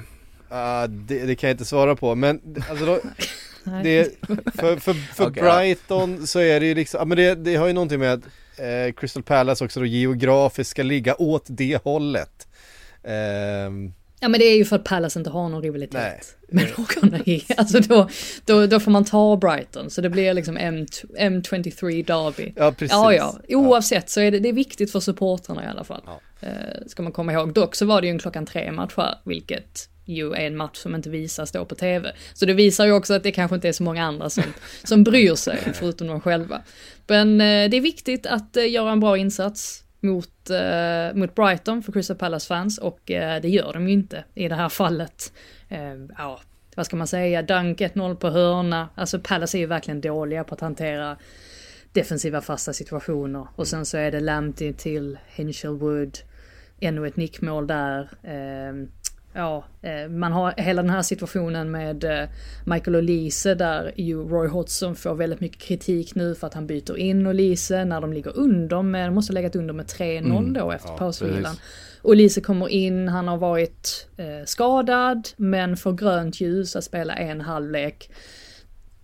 Ja, 0.49 0.85
det, 0.89 1.25
det 1.25 1.35
kan 1.35 1.47
jag 1.49 1.53
inte 1.53 1.65
svara 1.65 1.95
på, 1.95 2.15
men 2.15 2.39
alltså 2.69 2.85
då, 2.85 2.99
Nej. 3.63 3.83
det, 3.83 4.19
för, 4.55 4.75
för, 4.77 4.93
för 4.93 5.31
ja. 5.35 5.43
Brighton 5.59 6.27
så 6.27 6.39
är 6.39 6.59
det 6.59 6.65
ju 6.65 6.75
liksom, 6.75 7.09
men 7.09 7.17
det, 7.17 7.35
det 7.35 7.55
har 7.55 7.67
ju 7.67 7.73
någonting 7.73 7.99
med 7.99 8.13
att 8.13 8.21
eh, 8.57 8.93
Crystal 8.93 9.23
Palace 9.23 9.65
också 9.65 9.79
då 9.79 9.85
geografiskt 9.85 10.69
ska 10.69 10.83
ligga 10.83 11.15
åt 11.15 11.45
det 11.47 11.83
hållet. 11.83 12.47
Ehm, 13.03 13.93
Ja 14.19 14.29
men 14.29 14.39
det 14.39 14.45
är 14.45 14.57
ju 14.57 14.65
för 14.65 14.75
att 14.75 14.83
Palace 14.83 15.19
inte 15.19 15.29
har 15.29 15.49
någon 15.49 15.61
rivalitet 15.61 16.37
med 16.47 16.67
någon. 16.77 17.13
Alltså 17.57 17.79
då, 17.79 18.09
då, 18.45 18.67
då 18.67 18.79
får 18.79 18.91
man 18.91 19.05
ta 19.05 19.37
Brighton. 19.37 19.89
Så 19.89 20.01
det 20.01 20.09
blir 20.09 20.33
liksom 20.33 20.57
M, 20.57 20.85
M23 21.19 22.05
Derby. 22.05 22.53
ja 22.55 22.71
precis. 22.71 22.91
Ja, 22.91 23.13
ja. 23.13 23.39
Oavsett 23.49 24.09
så 24.09 24.21
är 24.21 24.31
det, 24.31 24.39
det 24.39 24.49
är 24.49 24.53
viktigt 24.53 24.91
för 24.91 24.99
supportrarna 24.99 25.63
i 25.63 25.67
alla 25.67 25.83
fall. 25.83 26.01
Ja. 26.05 26.47
Eh, 26.47 26.87
ska 26.87 27.03
man 27.03 27.11
komma 27.11 27.33
ihåg. 27.33 27.53
Dock 27.53 27.75
så 27.75 27.85
var 27.85 28.01
det 28.01 28.07
ju 28.07 28.11
en 28.11 28.19
klockan 28.19 28.45
tre 28.45 28.71
match 28.71 28.93
här, 28.97 29.15
vilket 29.25 29.89
ju 30.05 30.33
är 30.33 30.47
en 30.47 30.57
match 30.57 30.77
som 30.77 30.95
inte 30.95 31.09
visas 31.09 31.51
då 31.51 31.65
på 31.65 31.75
tv. 31.75 32.11
Så 32.33 32.45
det 32.45 32.53
visar 32.53 32.85
ju 32.85 32.91
också 32.91 33.13
att 33.13 33.23
det 33.23 33.31
kanske 33.31 33.55
inte 33.55 33.67
är 33.67 33.71
så 33.71 33.83
många 33.83 34.03
andra 34.03 34.29
som, 34.29 34.43
som 34.83 35.03
bryr 35.03 35.35
sig, 35.35 35.57
förutom 35.73 36.07
de 36.07 36.21
själva. 36.21 36.61
Men 37.07 37.41
eh, 37.41 37.69
det 37.69 37.77
är 37.77 37.81
viktigt 37.81 38.25
att 38.25 38.57
eh, 38.57 38.71
göra 38.71 38.91
en 38.91 38.99
bra 38.99 39.17
insats 39.17 39.83
mot, 39.99 40.49
eh, 40.49 41.15
mot 41.15 41.35
Brighton 41.35 41.83
för 41.83 41.91
Crystal 41.91 42.17
Palace-fans 42.17 42.77
och 42.77 43.11
eh, 43.11 43.41
det 43.41 43.49
gör 43.49 43.73
de 43.73 43.87
ju 43.87 43.93
inte 43.93 44.23
i 44.33 44.47
det 44.47 44.55
här 44.55 44.69
fallet. 44.69 45.33
Eh, 45.69 45.93
ja, 46.17 46.39
vad 46.75 46.85
ska 46.85 46.95
man 46.95 47.07
säga, 47.07 47.41
Dunk 47.41 47.81
1-0 47.81 48.15
på 48.15 48.29
hörna. 48.29 48.89
Alltså 48.95 49.19
Palace 49.19 49.57
är 49.57 49.59
ju 49.59 49.65
verkligen 49.65 50.01
dåliga 50.01 50.43
på 50.43 50.55
att 50.55 50.61
hantera 50.61 51.17
defensiva 51.91 52.41
fasta 52.41 52.73
situationer. 52.73 53.47
Och 53.55 53.67
sen 53.67 53.85
så 53.85 53.97
är 53.97 54.11
det 54.11 54.19
Lamptey 54.19 54.73
till 54.73 55.17
Henschel 55.27 55.71
Wood. 55.77 56.17
Ännu 56.79 57.07
ett 57.07 57.15
nickmål 57.15 57.67
där. 57.67 58.01
Eh, 58.23 58.87
Ja, 59.33 59.63
eh, 59.81 60.09
man 60.09 60.31
har 60.31 60.53
hela 60.57 60.81
den 60.81 60.91
här 60.91 61.01
situationen 61.01 61.71
med 61.71 62.03
eh, 62.03 62.29
Michael 62.65 62.95
Olise 62.95 63.55
där 63.55 63.91
ju 63.95 64.23
Roy 64.23 64.47
Hodgson 64.47 64.95
får 64.95 65.15
väldigt 65.15 65.39
mycket 65.39 65.61
kritik 65.61 66.15
nu 66.15 66.35
för 66.35 66.47
att 66.47 66.53
han 66.53 66.67
byter 66.67 66.97
in 66.97 67.27
Olise 67.27 67.85
när 67.85 68.01
de 68.01 68.13
ligger 68.13 68.37
under 68.37 68.81
med, 68.81 69.07
de 69.07 69.15
måste 69.15 69.33
ha 69.33 69.35
legat 69.35 69.55
under 69.55 69.73
med 69.73 69.85
3-0 69.85 70.53
då 70.53 70.71
efter 70.71 70.97
pausvilan. 70.97 71.43
precis. 71.43 71.61
Olise 72.01 72.41
kommer 72.41 72.69
in, 72.69 73.07
han 73.07 73.27
har 73.27 73.37
varit 73.37 74.07
eh, 74.17 74.45
skadad 74.45 75.29
men 75.37 75.77
får 75.77 75.93
grönt 75.93 76.41
ljus 76.41 76.75
att 76.75 76.83
spela 76.83 77.13
en 77.13 77.41
halvlek 77.41 78.11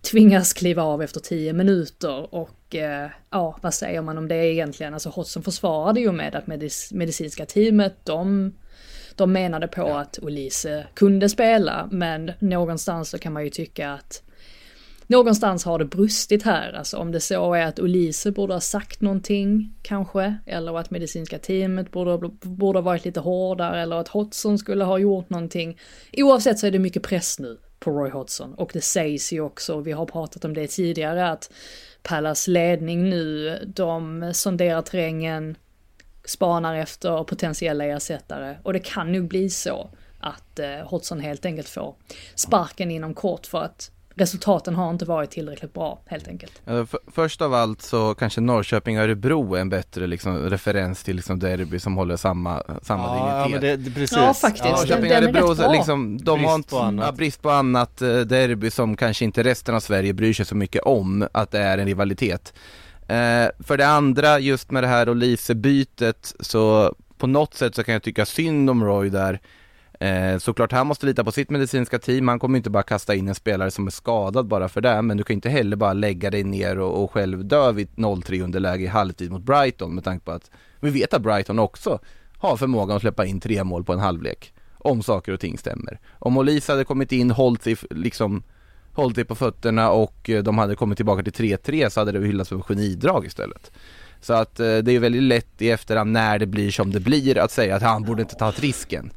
tvingas 0.02 0.52
kliva 0.52 0.82
av 0.82 1.02
efter 1.02 1.20
10 1.20 1.52
minuter 1.52 2.34
och 2.34 2.50
och 2.70 2.76
eh, 2.76 3.10
ja, 3.30 3.58
vad 3.62 3.74
säger 3.74 4.02
man 4.02 4.18
om 4.18 4.28
det 4.28 4.46
egentligen? 4.46 4.94
Alltså 4.94 5.08
Hodgson 5.08 5.42
försvarade 5.42 6.00
ju 6.00 6.12
med 6.12 6.34
att 6.34 6.46
medic 6.46 6.92
medicinska 6.92 7.46
teamet, 7.46 7.94
de, 8.04 8.52
de 9.20 9.32
menade 9.32 9.68
på 9.68 9.80
ja. 9.80 10.00
att 10.00 10.18
Olise 10.22 10.86
kunde 10.94 11.28
spela, 11.28 11.88
men 11.90 12.32
någonstans 12.38 13.10
så 13.10 13.18
kan 13.18 13.32
man 13.32 13.44
ju 13.44 13.50
tycka 13.50 13.90
att 13.90 14.22
någonstans 15.06 15.64
har 15.64 15.78
det 15.78 15.84
brustit 15.84 16.42
här, 16.42 16.72
alltså 16.72 16.96
om 16.96 17.12
det 17.12 17.20
så 17.20 17.54
är 17.54 17.66
att 17.66 17.78
Olise 17.78 18.32
borde 18.32 18.52
ha 18.52 18.60
sagt 18.60 19.00
någonting 19.00 19.74
kanske, 19.82 20.36
eller 20.46 20.78
att 20.78 20.90
medicinska 20.90 21.38
teamet 21.38 21.90
borde, 21.90 22.28
borde 22.42 22.78
ha 22.78 22.82
varit 22.82 23.04
lite 23.04 23.20
hårdare, 23.20 23.82
eller 23.82 23.96
att 23.96 24.08
Hodgson 24.08 24.58
skulle 24.58 24.84
ha 24.84 24.98
gjort 24.98 25.30
någonting. 25.30 25.78
Oavsett 26.16 26.58
så 26.58 26.66
är 26.66 26.70
det 26.70 26.78
mycket 26.78 27.02
press 27.02 27.38
nu 27.38 27.58
på 27.80 27.90
Roy 27.90 28.10
Hodgson 28.10 28.54
och 28.54 28.70
det 28.72 28.80
sägs 28.80 29.32
ju 29.32 29.40
också, 29.40 29.80
vi 29.80 29.92
har 29.92 30.06
pratat 30.06 30.44
om 30.44 30.54
det 30.54 30.66
tidigare, 30.66 31.30
att 31.30 31.52
Pallas 32.02 32.48
ledning 32.48 33.10
nu, 33.10 33.58
de 33.66 34.30
sonderar 34.34 34.82
terrängen, 34.82 35.56
spanar 36.24 36.74
efter 36.74 37.24
potentiella 37.24 37.84
ersättare 37.84 38.56
och 38.62 38.72
det 38.72 38.80
kan 38.80 39.12
nog 39.12 39.28
bli 39.28 39.50
så 39.50 39.90
att 40.20 40.58
eh, 40.58 40.66
Hodgson 40.84 41.20
helt 41.20 41.44
enkelt 41.44 41.68
får 41.68 41.94
sparken 42.34 42.90
inom 42.90 43.14
kort 43.14 43.46
för 43.46 43.62
att 43.62 43.90
resultaten 44.14 44.74
har 44.74 44.90
inte 44.90 45.04
varit 45.04 45.30
tillräckligt 45.30 45.74
bra 45.74 46.00
helt 46.06 46.28
enkelt. 46.28 46.62
För, 46.64 47.10
först 47.12 47.42
av 47.42 47.54
allt 47.54 47.82
så 47.82 48.14
kanske 48.14 48.40
Norrköping-Örebro 48.40 49.54
är 49.54 49.60
en 49.60 49.68
bättre 49.68 50.06
liksom, 50.06 50.50
referens 50.50 51.04
till 51.04 51.16
liksom 51.16 51.38
derby 51.38 51.78
som 51.78 51.96
håller 51.96 52.16
samma, 52.16 52.62
samma 52.82 53.02
ja, 53.02 53.44
dignitet. 53.44 53.70
Ja, 53.70 53.76
det, 53.76 53.94
precis. 53.94 54.18
ja 54.18 54.34
faktiskt, 54.34 54.64
ja, 54.64 54.70
Norrköping-Örebro, 54.70 55.72
liksom, 55.72 56.18
de 56.18 56.38
brist 56.38 56.48
har 56.48 56.54
inte, 56.54 56.70
på 56.70 56.78
annat. 56.78 57.06
Ja, 57.06 57.12
brist 57.12 57.42
på 57.42 57.50
annat 57.50 58.02
eh, 58.02 58.18
derby 58.18 58.70
som 58.70 58.96
kanske 58.96 59.24
inte 59.24 59.42
resten 59.42 59.74
av 59.74 59.80
Sverige 59.80 60.12
bryr 60.12 60.32
sig 60.32 60.46
så 60.46 60.54
mycket 60.54 60.82
om 60.82 61.28
att 61.32 61.50
det 61.50 61.58
är 61.58 61.78
en 61.78 61.86
rivalitet. 61.86 62.54
Eh, 63.10 63.50
för 63.58 63.76
det 63.76 63.86
andra, 63.86 64.38
just 64.38 64.70
med 64.70 64.82
det 64.82 64.86
här 64.86 65.08
Olise-bytet 65.08 66.34
så 66.40 66.94
på 67.18 67.26
något 67.26 67.54
sätt 67.54 67.74
så 67.74 67.84
kan 67.84 67.92
jag 67.92 68.02
tycka 68.02 68.26
synd 68.26 68.70
om 68.70 68.84
Roy 68.84 69.08
där 69.08 69.40
Eh, 70.00 70.38
såklart 70.38 70.72
han 70.72 70.86
måste 70.86 71.06
lita 71.06 71.24
på 71.24 71.32
sitt 71.32 71.50
medicinska 71.50 71.98
team, 71.98 72.28
han 72.28 72.38
kommer 72.38 72.56
inte 72.56 72.70
bara 72.70 72.82
kasta 72.82 73.14
in 73.14 73.28
en 73.28 73.34
spelare 73.34 73.70
som 73.70 73.86
är 73.86 73.90
skadad 73.90 74.46
bara 74.46 74.68
för 74.68 74.80
det, 74.80 75.02
men 75.02 75.16
du 75.16 75.24
kan 75.24 75.34
inte 75.34 75.48
heller 75.48 75.76
bara 75.76 75.92
lägga 75.92 76.30
dig 76.30 76.44
ner 76.44 76.78
och, 76.78 77.04
och 77.04 77.10
själv 77.10 77.44
dö 77.44 77.72
vid 77.72 77.88
0-3 77.88 78.42
underläge 78.42 78.84
i 78.84 78.86
halvtid 78.86 79.30
mot 79.30 79.42
Brighton 79.42 79.94
med 79.94 80.04
tanke 80.04 80.24
på 80.24 80.32
att 80.32 80.50
vi 80.80 80.90
vet 80.90 81.14
att 81.14 81.22
Brighton 81.22 81.58
också 81.58 81.98
har 82.38 82.56
förmågan 82.56 82.96
att 82.96 83.02
släppa 83.02 83.26
in 83.26 83.40
tre 83.40 83.64
mål 83.64 83.84
på 83.84 83.92
en 83.92 83.98
halvlek. 83.98 84.52
Om 84.78 85.02
saker 85.02 85.32
och 85.32 85.40
ting 85.40 85.58
stämmer. 85.58 86.00
Om 86.18 86.36
Olise 86.36 86.72
hade 86.72 86.84
kommit 86.84 87.12
in, 87.12 87.30
hållit 87.30 87.62
sig 87.62 87.76
liksom 87.90 88.42
hållit 89.00 89.28
på 89.28 89.34
fötterna 89.34 89.90
och 89.90 90.30
eh, 90.30 90.42
de 90.42 90.58
hade 90.58 90.76
kommit 90.76 90.98
tillbaka 90.98 91.22
till 91.22 91.56
3-3 91.56 91.88
så 91.88 92.00
hade 92.00 92.12
det 92.12 92.26
hyllats 92.26 92.48
som 92.48 92.62
genidrag 92.62 93.26
istället. 93.26 93.70
Så 94.20 94.32
att 94.32 94.60
eh, 94.60 94.78
det 94.78 94.92
är 94.92 94.98
väldigt 94.98 95.22
lätt 95.22 95.62
i 95.62 95.70
efterhand 95.70 96.12
när 96.12 96.38
det 96.38 96.46
blir 96.46 96.70
som 96.70 96.92
det 96.92 97.00
blir 97.00 97.38
att 97.38 97.50
säga 97.50 97.76
att 97.76 97.82
han 97.82 98.02
borde 98.02 98.22
inte 98.22 98.34
tagit 98.34 98.60
risken. 98.60 99.12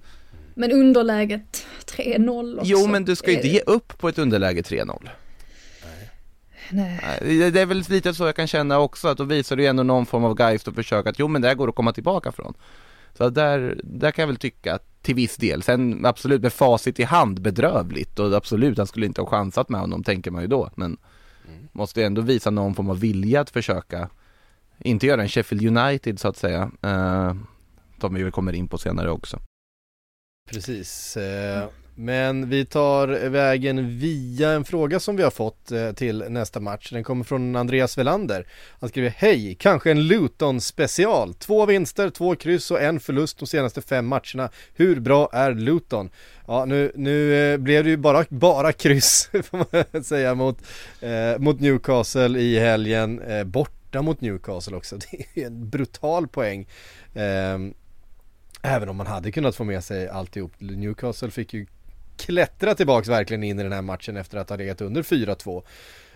Men 0.54 0.72
underläget 0.72 1.68
3-0 1.86 2.60
också. 2.60 2.72
Jo 2.72 2.88
men 2.88 3.06
du 3.06 3.16
ska 3.16 3.30
ju 3.32 3.36
inte 3.36 3.48
ge 3.48 3.60
upp 3.60 3.98
på 3.98 4.10
ett 4.10 4.18
underläge 4.18 4.62
3-0. 4.62 5.10
Nej. 6.70 7.52
Det 7.52 7.62
är 7.62 7.66
väl 7.66 7.84
lite 7.90 8.14
så 8.14 8.26
jag 8.26 8.36
kan 8.36 8.48
känna 8.48 8.80
också, 8.80 9.08
att 9.08 9.18
då 9.18 9.24
visar 9.24 9.56
du 9.56 9.66
ändå 9.66 9.84
någon 9.84 10.06
form 10.06 10.24
av 10.24 10.40
geist 10.40 10.68
och 10.68 10.76
försök 10.76 11.08
att 11.08 11.20
jo 11.20 11.28
men 11.28 11.42
det 11.42 11.48
här 11.48 11.56
går 11.56 11.70
att 11.70 11.76
komma 11.76 11.94
tillbaka 11.94 12.32
från. 12.32 12.54
Så 13.18 13.30
där, 13.30 13.80
där 13.84 14.12
kan 14.12 14.24
jag 14.24 14.28
väl 14.28 14.38
tycka 14.38 14.76
att 14.76 14.93
till 15.04 15.16
viss 15.16 15.38
del. 15.38 15.64
Sen 15.64 16.06
absolut 16.06 16.42
med 16.42 16.54
facit 16.54 17.00
i 17.00 17.04
hand 17.04 17.42
bedrövligt 17.42 18.20
och 18.20 18.34
absolut 18.34 18.78
han 18.78 18.88
skulle 18.88 19.06
inte 19.06 19.22
ha 19.22 19.30
chansat 19.30 19.70
med 19.70 19.82
honom 19.82 20.04
tänker 20.04 20.32
man 20.32 20.42
ju 20.42 20.48
då. 20.48 20.70
Men 20.76 20.98
mm. 21.48 21.68
måste 21.72 22.06
ändå 22.06 22.22
visa 22.22 22.50
någon 22.50 22.76
form 22.76 22.90
av 22.90 23.00
vilja 23.00 23.42
att 23.42 23.50
försöka 23.50 24.10
inte 24.80 25.08
göra 25.08 25.22
en 25.22 25.30
Sheffield 25.30 25.78
United 25.78 26.20
så 26.20 26.28
att 26.28 26.38
säga. 26.38 26.72
Uh, 26.86 27.34
som 28.04 28.14
vi 28.14 28.24
väl 28.24 28.32
kommer 28.32 28.54
in 28.54 28.68
på 28.68 28.78
senare 28.78 29.12
också. 29.12 29.40
Precis. 30.52 31.18
Eh, 31.18 31.70
men 31.96 32.50
vi 32.50 32.66
tar 32.66 33.08
vägen 33.30 34.00
via 34.00 34.50
en 34.50 34.64
fråga 34.64 35.00
som 35.00 35.16
vi 35.16 35.24
har 35.24 35.32
fått 35.32 35.72
eh, 35.72 35.92
till 35.92 36.26
nästa 36.30 36.60
match. 36.60 36.90
Den 36.92 37.04
kommer 37.04 37.24
från 37.24 37.56
Andreas 37.56 37.98
Velander. 37.98 38.48
Han 38.80 38.90
skriver 38.90 39.10
Hej, 39.10 39.56
kanske 39.60 39.92
en 39.92 40.08
Luton 40.08 40.62
special. 40.62 41.34
Två 41.34 41.66
vinster, 41.66 42.10
två 42.10 42.36
kryss 42.36 42.72
och 42.72 42.82
en 42.82 43.00
förlust 43.00 43.40
de 43.40 43.48
senaste 43.48 43.82
fem 43.82 44.08
matcherna. 44.08 44.50
Hur 44.74 45.00
bra 45.00 45.30
är 45.34 45.54
Luton? 45.54 46.10
Ja, 46.48 46.66
nu, 46.66 46.92
nu 46.96 47.36
eh, 47.54 47.58
blev 47.58 47.84
det 47.84 47.90
ju 47.90 47.98
bara, 47.98 48.26
bara 48.30 48.72
kryss 48.72 49.30
får 49.44 49.58
man 49.94 50.04
säga 50.04 50.36
mot, 50.36 50.58
eh, 51.02 51.40
mot 51.40 51.60
Newcastle 51.60 52.40
i 52.40 52.60
helgen. 52.60 53.22
Eh, 53.22 53.44
borta 53.44 54.02
mot 54.02 54.22
Newcastle 54.22 54.78
också. 54.78 54.98
Det 55.36 55.42
är 55.42 55.48
en 55.48 55.70
brutal 55.70 56.28
poäng. 56.28 56.68
Eh, 57.14 57.58
Även 58.66 58.90
om 58.90 58.98
man 58.98 59.08
hade 59.08 59.32
kunnat 59.32 59.56
få 59.56 59.64
med 59.64 59.84
sig 59.84 60.10
alltihop. 60.10 60.52
Newcastle 60.60 61.32
fick 61.32 61.54
ju 61.54 61.66
klättra 62.18 62.76
tillbaks 62.76 63.08
verkligen 63.08 63.44
in 63.44 63.60
i 63.60 63.64
den 63.64 63.72
här 63.72 63.82
matchen 63.82 64.18
efter 64.18 64.38
att 64.38 64.50
ha 64.50 64.58
legat 64.58 64.82
under 64.82 65.04
4-2. 65.04 65.64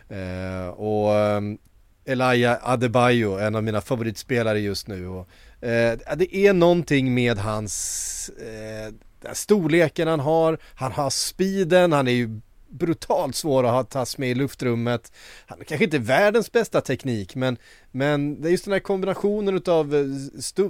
Eh, 0.09 0.67
och 0.67 1.15
ehm, 1.15 1.57
Elia 2.05 2.59
Adebayo, 2.61 3.37
en 3.37 3.55
av 3.55 3.63
mina 3.63 3.81
favoritspelare 3.81 4.59
just 4.59 4.87
nu. 4.87 5.07
Och, 5.07 5.29
eh, 5.61 5.97
det 6.15 6.35
är 6.35 6.53
någonting 6.53 7.13
med 7.13 7.37
hans 7.37 8.29
eh, 8.29 8.93
storleken 9.33 10.07
han 10.07 10.19
har, 10.19 10.57
han 10.75 10.91
har 10.91 11.09
speeden, 11.09 11.91
han 11.91 12.07
är 12.07 12.11
ju 12.11 12.39
brutalt 12.69 13.35
svår 13.35 13.79
att 13.79 13.89
tas 13.89 14.17
med 14.17 14.29
i 14.29 14.35
luftrummet. 14.35 15.11
Han 15.45 15.59
är 15.59 15.63
kanske 15.63 15.85
inte 15.85 15.99
världens 15.99 16.51
bästa 16.51 16.81
teknik 16.81 17.35
men, 17.35 17.57
men 17.91 18.41
det 18.41 18.49
är 18.49 18.51
just 18.51 18.65
den 18.65 18.73
här 18.73 18.79
kombinationen 18.79 19.55
utav 19.55 19.95
eh, 19.95 20.05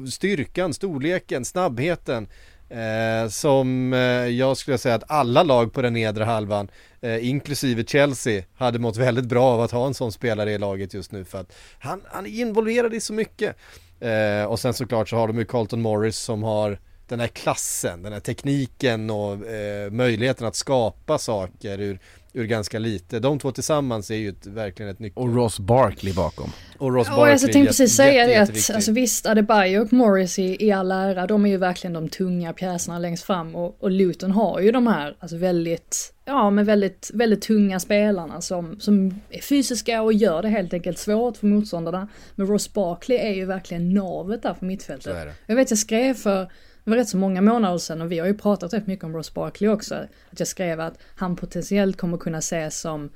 styrkan, 0.09 0.73
storleken, 0.73 1.45
snabbheten 1.45 2.27
eh, 2.69 3.29
som 3.29 3.93
eh, 3.93 3.99
jag 4.27 4.57
skulle 4.57 4.77
säga 4.77 4.95
att 4.95 5.11
alla 5.11 5.43
lag 5.43 5.73
på 5.73 5.81
den 5.81 5.93
nedre 5.93 6.23
halvan 6.23 6.67
eh, 7.01 7.29
inklusive 7.29 7.83
Chelsea 7.83 8.43
hade 8.57 8.79
mått 8.79 8.97
väldigt 8.97 9.25
bra 9.25 9.45
av 9.45 9.61
att 9.61 9.71
ha 9.71 9.87
en 9.87 9.93
sån 9.93 10.11
spelare 10.11 10.51
i 10.51 10.57
laget 10.57 10.93
just 10.93 11.11
nu 11.11 11.25
för 11.25 11.39
att 11.39 11.53
han, 11.79 12.01
han 12.05 12.25
är 12.25 12.29
involverad 12.29 12.93
i 12.93 12.99
så 12.99 13.13
mycket. 13.13 13.55
Eh, 13.99 14.43
och 14.43 14.59
sen 14.59 14.73
såklart 14.73 15.09
så 15.09 15.15
har 15.15 15.27
de 15.27 15.37
ju 15.37 15.45
Carlton 15.45 15.81
Morris 15.81 16.17
som 16.17 16.43
har 16.43 16.79
den 17.07 17.19
här 17.19 17.27
klassen, 17.27 18.03
den 18.03 18.13
här 18.13 18.19
tekniken 18.19 19.09
och 19.09 19.45
eh, 19.47 19.91
möjligheten 19.91 20.47
att 20.47 20.55
skapa 20.55 21.17
saker 21.17 21.79
ur, 21.81 21.99
ur 22.33 22.45
ganska 22.45 22.79
lite. 22.79 23.19
De 23.19 23.39
två 23.39 23.51
tillsammans 23.51 24.11
är 24.11 24.15
ju 24.15 24.29
ett, 24.29 24.45
verkligen 24.45 24.91
ett 24.91 24.99
nyckel. 24.99 25.23
Och 25.23 25.35
Ross 25.35 25.59
Barkley 25.59 26.13
bakom. 26.13 26.51
Och 26.77 26.93
Ross 26.93 27.07
Barkley. 27.07 27.23
Och 27.23 27.29
jag 27.29 27.39
tänkte 27.39 27.67
precis 27.67 27.95
säga 27.95 28.27
det 28.27 28.35
att, 28.35 28.75
alltså 28.75 28.91
visst 28.91 29.25
Adebayo 29.25 29.81
och 29.81 29.93
Morris 29.93 30.39
i, 30.39 30.65
i 30.65 30.71
all 30.71 30.91
ära, 30.91 31.27
de 31.27 31.45
är 31.45 31.49
ju 31.49 31.57
verkligen 31.57 31.93
de 31.93 32.09
tunga 32.09 32.53
pjäserna 32.53 32.99
längst 32.99 33.23
fram 33.23 33.55
och, 33.55 33.83
och 33.83 33.91
Luton 33.91 34.31
har 34.31 34.59
ju 34.59 34.71
de 34.71 34.87
här, 34.87 35.15
alltså 35.19 35.37
väldigt, 35.37 36.13
ja 36.25 36.49
men 36.49 36.65
väldigt, 36.65 37.11
väldigt 37.13 37.41
tunga 37.41 37.79
spelarna 37.79 38.41
som, 38.41 38.79
som 38.79 39.21
är 39.29 39.41
fysiska 39.41 40.01
och 40.01 40.13
gör 40.13 40.41
det 40.41 40.49
helt 40.49 40.73
enkelt 40.73 40.97
svårt 40.97 41.37
för 41.37 41.47
motståndarna. 41.47 42.07
Men 42.35 42.47
Ross 42.47 42.73
Barkley 42.73 43.17
är 43.17 43.33
ju 43.33 43.45
verkligen 43.45 43.93
navet 43.93 44.43
där 44.43 44.53
för 44.53 44.65
mittfältet. 44.65 45.27
Jag 45.45 45.55
vet 45.55 45.69
jag 45.69 45.79
skrev 45.79 46.13
för 46.13 46.51
det 46.87 46.91
var 46.91 46.97
rätt 46.97 47.09
så 47.09 47.17
många 47.17 47.41
månader 47.41 47.77
sedan 47.77 48.01
och 48.01 48.11
vi 48.11 48.19
har 48.19 48.27
ju 48.27 48.33
pratat 48.33 48.73
rätt 48.73 48.87
mycket 48.87 49.05
om 49.05 49.15
Ross 49.15 49.33
Barkley 49.33 49.69
också. 49.69 49.95
Att 50.31 50.39
jag 50.39 50.47
skrev 50.47 50.79
att 50.79 50.97
han 51.15 51.35
potentiellt 51.35 51.97
kommer 51.97 52.17
kunna 52.17 52.37
ses 52.37 52.79
som 52.79 53.09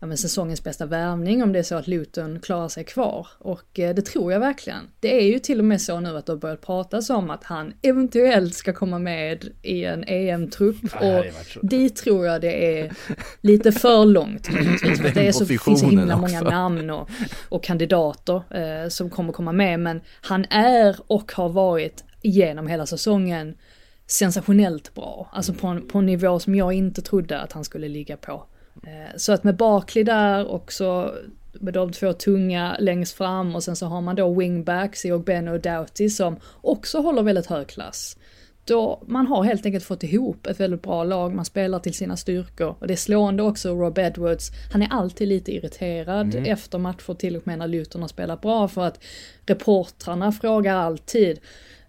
ja, 0.00 0.06
men 0.06 0.16
säsongens 0.18 0.64
bästa 0.64 0.86
värvning 0.86 1.42
om 1.42 1.52
det 1.52 1.58
är 1.58 1.62
så 1.62 1.74
att 1.74 1.86
Luton 1.86 2.40
klarar 2.40 2.68
sig 2.68 2.84
kvar. 2.84 3.26
Och 3.38 3.78
eh, 3.78 3.94
det 3.94 4.02
tror 4.02 4.32
jag 4.32 4.40
verkligen. 4.40 4.88
Det 5.00 5.22
är 5.22 5.26
ju 5.26 5.38
till 5.38 5.58
och 5.58 5.64
med 5.64 5.80
så 5.80 6.00
nu 6.00 6.16
att 6.16 6.26
det 6.26 6.32
har 6.32 6.38
börjat 6.38 6.60
pratas 6.60 7.10
om 7.10 7.30
att 7.30 7.44
han 7.44 7.72
eventuellt 7.82 8.54
ska 8.54 8.72
komma 8.72 8.98
med 8.98 9.48
i 9.62 9.84
en 9.84 10.04
EM-trupp. 10.06 10.84
och 11.00 11.24
dit 11.62 11.96
tror 11.96 12.26
jag 12.26 12.40
det 12.40 12.80
är 12.80 12.92
lite 13.40 13.72
för 13.72 14.04
långt 14.04 14.46
För 14.46 15.14
det 15.14 15.28
är 15.28 15.32
så, 15.32 15.46
finns 15.46 15.80
så 15.80 15.86
himla 15.86 16.16
många 16.16 16.40
namn 16.40 16.90
och, 16.90 17.10
och 17.48 17.64
kandidater 17.64 18.42
eh, 18.50 18.88
som 18.88 19.10
kommer 19.10 19.32
komma 19.32 19.52
med. 19.52 19.80
Men 19.80 20.00
han 20.20 20.44
är 20.50 20.96
och 21.06 21.32
har 21.32 21.48
varit 21.48 22.04
genom 22.28 22.66
hela 22.66 22.86
säsongen 22.86 23.54
sensationellt 24.06 24.94
bra. 24.94 25.30
Alltså 25.32 25.52
på 25.52 25.66
en, 25.66 25.88
på 25.88 25.98
en 25.98 26.06
nivå 26.06 26.38
som 26.38 26.54
jag 26.54 26.72
inte 26.72 27.02
trodde 27.02 27.40
att 27.40 27.52
han 27.52 27.64
skulle 27.64 27.88
ligga 27.88 28.16
på. 28.16 28.46
Eh, 28.82 29.16
så 29.16 29.32
att 29.32 29.44
med 29.44 29.56
Barkley 29.56 30.04
där 30.04 30.46
och 30.46 30.72
så 30.72 31.14
med 31.60 31.74
de 31.74 31.92
två 31.92 32.12
tunga 32.12 32.76
längst 32.78 33.14
fram 33.14 33.54
och 33.54 33.64
sen 33.64 33.76
så 33.76 33.86
har 33.86 34.00
man 34.00 34.16
då 34.16 34.34
wingbacks 34.34 35.04
i 35.04 35.12
Ogben 35.12 35.48
och 35.48 35.60
Doughty 35.60 36.10
som 36.10 36.36
också 36.60 36.98
håller 36.98 37.22
väldigt 37.22 37.46
hög 37.46 37.66
klass. 37.66 38.16
Då 38.64 39.02
man 39.06 39.26
har 39.26 39.44
helt 39.44 39.66
enkelt 39.66 39.84
fått 39.84 40.02
ihop 40.02 40.46
ett 40.46 40.60
väldigt 40.60 40.82
bra 40.82 41.04
lag, 41.04 41.34
man 41.34 41.44
spelar 41.44 41.78
till 41.78 41.94
sina 41.94 42.16
styrkor. 42.16 42.74
Och 42.78 42.86
det 42.86 42.94
är 42.94 42.96
slående 42.96 43.42
också, 43.42 43.74
Rob 43.74 43.98
Edwards, 43.98 44.50
han 44.72 44.82
är 44.82 44.88
alltid 44.90 45.28
lite 45.28 45.52
irriterad 45.52 46.34
Mm. 46.34 46.52
efter 46.52 46.78
matcher 46.78 47.14
till 47.14 47.36
och 47.36 47.46
med 47.46 47.58
när 47.58 47.68
Luton 47.68 48.00
har 48.00 48.08
spelat 48.08 48.40
bra 48.40 48.68
för 48.68 48.84
att 48.84 49.04
reportrarna 49.46 50.32
frågar 50.32 50.76
alltid 50.76 51.40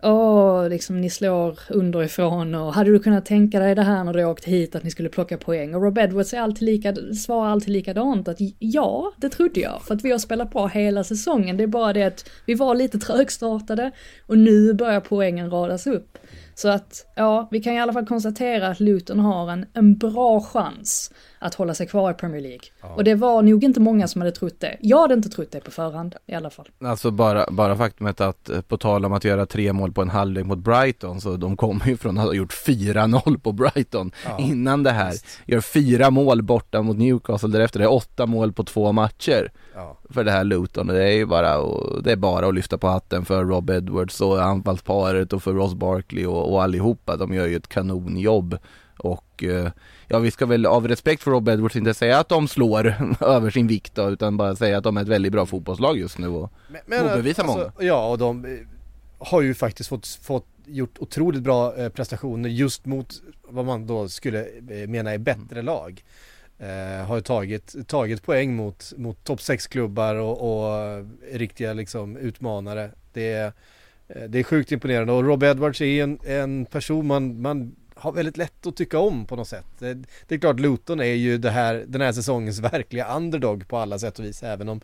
Åh, 0.03 0.69
liksom 0.69 1.01
ni 1.01 1.09
slår 1.09 1.59
underifrån 1.69 2.55
och 2.55 2.73
hade 2.73 2.91
du 2.91 2.99
kunnat 2.99 3.25
tänka 3.25 3.59
dig 3.59 3.75
det 3.75 3.81
här 3.81 4.03
när 4.03 4.13
du 4.13 4.25
åkte 4.25 4.51
hit 4.51 4.75
att 4.75 4.83
ni 4.83 4.91
skulle 4.91 5.09
plocka 5.09 5.37
poäng? 5.37 5.75
Och 5.75 5.81
Rob 5.81 5.97
Edwards 5.97 6.33
är 6.33 6.39
alltid 6.39 6.61
lika, 6.61 6.95
svarar 7.25 7.49
alltid 7.49 7.69
likadant 7.69 8.27
att 8.27 8.37
ja, 8.59 9.13
det 9.17 9.29
trodde 9.29 9.59
jag 9.59 9.81
för 9.81 9.93
att 9.95 10.03
vi 10.05 10.11
har 10.11 10.19
spelat 10.19 10.51
bra 10.51 10.67
hela 10.67 11.03
säsongen. 11.03 11.57
Det 11.57 11.63
är 11.63 11.67
bara 11.67 11.93
det 11.93 12.03
att 12.03 12.29
vi 12.45 12.53
var 12.53 12.75
lite 12.75 12.99
trögstartade 12.99 13.91
och 14.27 14.37
nu 14.37 14.73
börjar 14.73 14.99
poängen 14.99 15.49
radas 15.51 15.87
upp. 15.87 16.17
Så 16.55 16.69
att, 16.69 17.11
ja, 17.15 17.47
vi 17.51 17.61
kan 17.61 17.73
i 17.73 17.79
alla 17.79 17.93
fall 17.93 18.05
konstatera 18.05 18.67
att 18.67 18.79
Luton 18.79 19.19
har 19.19 19.51
en, 19.51 19.65
en 19.73 19.97
bra 19.97 20.41
chans 20.41 21.11
att 21.39 21.55
hålla 21.55 21.73
sig 21.73 21.87
kvar 21.87 22.11
i 22.11 22.13
Premier 22.13 22.41
League. 22.41 22.59
Och 22.81 23.03
det 23.03 23.15
var 23.15 23.41
nog 23.41 23.63
inte 23.63 23.79
många 23.79 24.07
som 24.07 24.21
hade 24.21 24.31
trott 24.31 24.59
det. 24.59 24.77
Jag 24.81 25.01
hade 25.01 25.13
inte 25.13 25.29
trott 25.29 25.51
det 25.51 25.59
på 25.59 25.71
förhand 25.71 26.15
i 26.25 26.33
alla 26.33 26.49
fall. 26.49 26.69
Alltså 26.83 27.11
bara, 27.11 27.45
bara 27.51 27.75
faktumet 27.75 28.21
att 28.21 28.49
eh, 28.49 28.61
på 28.61 28.77
tal 28.77 29.05
om 29.05 29.13
att 29.13 29.23
göra 29.23 29.45
tre 29.45 29.73
mål 29.73 29.91
på 29.91 30.01
en 30.01 30.09
halvlek 30.09 30.45
mot 30.45 30.57
Brighton 30.59 31.21
så 31.21 31.35
de 31.37 31.57
kommer 31.57 31.87
ju 31.87 31.97
från 31.97 32.17
att 32.17 32.25
ha 32.25 32.33
gjort 32.33 32.53
4-0 32.53 33.39
på 33.39 33.51
Brighton 33.51 34.11
innan 34.39 34.83
det 34.83 34.91
här. 34.91 35.13
Gör 35.45 35.61
fyra 35.61 36.09
mål 36.09 36.41
borta 36.43 36.81
mot 36.81 36.97
Newcastle 36.97 37.49
därefter, 37.49 37.79
det 37.79 37.85
är 37.85 37.91
åtta 37.93 38.25
mål 38.25 38.53
på 38.53 38.63
två 38.63 38.91
matcher 38.91 39.51
Ja. 39.75 39.97
för 40.09 40.23
det 40.23 40.31
här 40.31 40.43
Luton. 40.43 40.87
Det 40.87 41.03
är 41.03 41.11
ju 41.11 41.25
bara, 41.25 41.57
det 42.03 42.11
är 42.11 42.15
bara 42.15 42.47
att 42.47 42.55
lyfta 42.55 42.77
på 42.77 42.87
hatten 42.87 43.25
för 43.25 43.43
Rob 43.45 43.69
Edwards 43.69 44.21
och 44.21 44.43
anfallsparet 44.43 45.33
och 45.33 45.43
för 45.43 45.53
Ross 45.53 45.73
Barkley 45.73 46.25
och, 46.25 46.53
och 46.53 46.63
allihopa. 46.63 47.15
De 47.17 47.33
gör 47.33 47.47
ju 47.47 47.55
ett 47.55 47.67
kanonjobb. 47.67 48.57
Och 48.97 49.43
eh, 49.43 49.71
ja, 50.07 50.19
vi 50.19 50.31
ska 50.31 50.45
väl 50.45 50.65
av 50.65 50.87
respekt 50.87 51.23
för 51.23 51.31
Rob 51.31 51.49
Edwards 51.49 51.75
inte 51.75 51.93
säga 51.93 52.19
att 52.19 52.29
de 52.29 52.47
slår 52.47 52.95
över 53.21 53.49
sin 53.49 53.67
vikt 53.67 53.95
då, 53.95 54.09
utan 54.09 54.37
bara 54.37 54.55
säga 54.55 54.77
att 54.77 54.83
de 54.83 54.97
är 54.97 55.01
ett 55.01 55.07
väldigt 55.07 55.31
bra 55.31 55.45
fotbollslag 55.45 55.97
just 55.97 56.17
nu. 56.17 56.27
Och, 56.27 56.51
Men, 56.85 56.99
alltså, 56.99 57.21
Ja, 57.79 58.09
och 58.09 58.17
de 58.17 58.45
eh, 58.45 58.51
har 59.17 59.41
ju 59.41 59.53
faktiskt 59.53 59.89
fått, 59.89 60.07
fått 60.07 60.45
gjort 60.65 60.97
otroligt 60.99 61.41
bra 61.41 61.77
eh, 61.77 61.89
prestationer 61.89 62.49
just 62.49 62.85
mot 62.85 63.21
vad 63.43 63.65
man 63.65 63.87
då 63.87 64.09
skulle 64.09 64.45
eh, 64.69 64.87
mena 64.87 65.11
är 65.11 65.17
bättre 65.17 65.61
lag. 65.61 66.03
Eh, 66.59 67.07
har 67.07 67.15
ju 67.15 67.21
tagit, 67.21 67.87
tagit 67.87 68.23
poäng 68.23 68.55
mot, 68.55 68.93
mot 68.97 69.23
topp 69.23 69.39
6-klubbar 69.39 70.15
och, 70.15 70.41
och 70.41 71.05
riktiga 71.31 71.73
liksom 71.73 72.17
utmanare. 72.17 72.91
Det 73.13 73.31
är, 73.31 73.53
det 74.27 74.39
är 74.39 74.43
sjukt 74.43 74.71
imponerande 74.71 75.13
och 75.13 75.23
Rob 75.23 75.43
Edwards 75.43 75.81
är 75.81 76.03
en, 76.03 76.19
en 76.25 76.65
person 76.65 77.07
man, 77.07 77.41
man 77.41 77.75
har 77.95 78.11
väldigt 78.11 78.37
lätt 78.37 78.67
att 78.67 78.75
tycka 78.75 78.99
om 78.99 79.25
på 79.25 79.35
något 79.35 79.47
sätt. 79.47 79.65
Det, 79.79 79.93
det 80.27 80.35
är 80.35 80.39
klart 80.39 80.59
Luton 80.59 80.99
är 80.99 81.05
ju 81.05 81.47
här, 81.47 81.85
den 81.87 82.01
här 82.01 82.11
säsongens 82.11 82.59
verkliga 82.73 83.15
underdog 83.15 83.67
på 83.67 83.77
alla 83.77 83.99
sätt 83.99 84.19
och 84.19 84.25
vis 84.25 84.43
även 84.43 84.69
om 84.69 84.81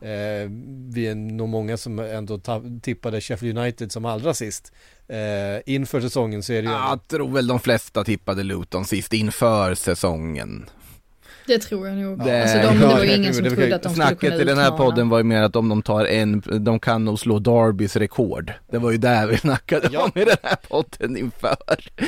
eh, 0.00 0.50
vi 0.94 1.06
är 1.06 1.14
nog 1.14 1.48
många 1.48 1.76
som 1.76 1.98
ändå 1.98 2.40
tippade 2.82 3.20
Sheffield 3.20 3.58
United 3.58 3.92
som 3.92 4.04
allra 4.04 4.34
sist. 4.34 4.72
Eh, 5.08 5.74
inför 5.74 6.00
säsongen 6.00 6.42
så 6.42 6.52
är 6.52 6.62
det 6.62 6.68
ju 6.68 6.74
jag 6.74 7.08
tror 7.08 7.28
väl 7.28 7.46
de 7.46 7.60
flesta 7.60 8.04
tippade 8.04 8.42
Luton 8.42 8.84
sist 8.84 9.12
inför 9.12 9.74
säsongen. 9.74 10.70
Det 11.50 11.58
tror 11.58 11.88
jag 11.88 11.96
nog. 11.96 12.24
Det- 12.24 12.42
alltså 12.42 12.56
de, 12.58 12.78
det 12.80 12.86
var 12.86 13.00
ju 13.00 13.06
det- 13.06 13.16
ingen 13.16 13.34
som 13.34 13.44
det- 13.44 13.50
trodde 13.50 13.74
att 13.74 13.82
de 13.82 13.88
skulle 13.88 14.06
kunna 14.06 14.18
Snacket 14.20 14.40
i 14.40 14.44
den 14.44 14.58
här 14.58 14.64
utmana. 14.66 14.84
podden 14.84 15.08
var 15.08 15.18
ju 15.18 15.24
mer 15.24 15.42
att 15.42 15.56
om 15.56 15.68
de 15.68 15.82
tar 15.82 16.04
en, 16.04 16.42
de 16.64 16.80
kan 16.80 17.04
nog 17.04 17.18
slå 17.18 17.38
Darbys 17.38 17.96
rekord. 17.96 18.52
Det 18.70 18.78
var 18.78 18.90
ju 18.90 18.96
där 18.98 19.26
vi 19.26 19.36
snackade 19.36 19.88
Ja. 19.92 20.02
om 20.04 20.10
i 20.20 20.24
den 20.24 20.36
här 20.42 20.56
podden 20.68 21.16
inför. 21.16 21.56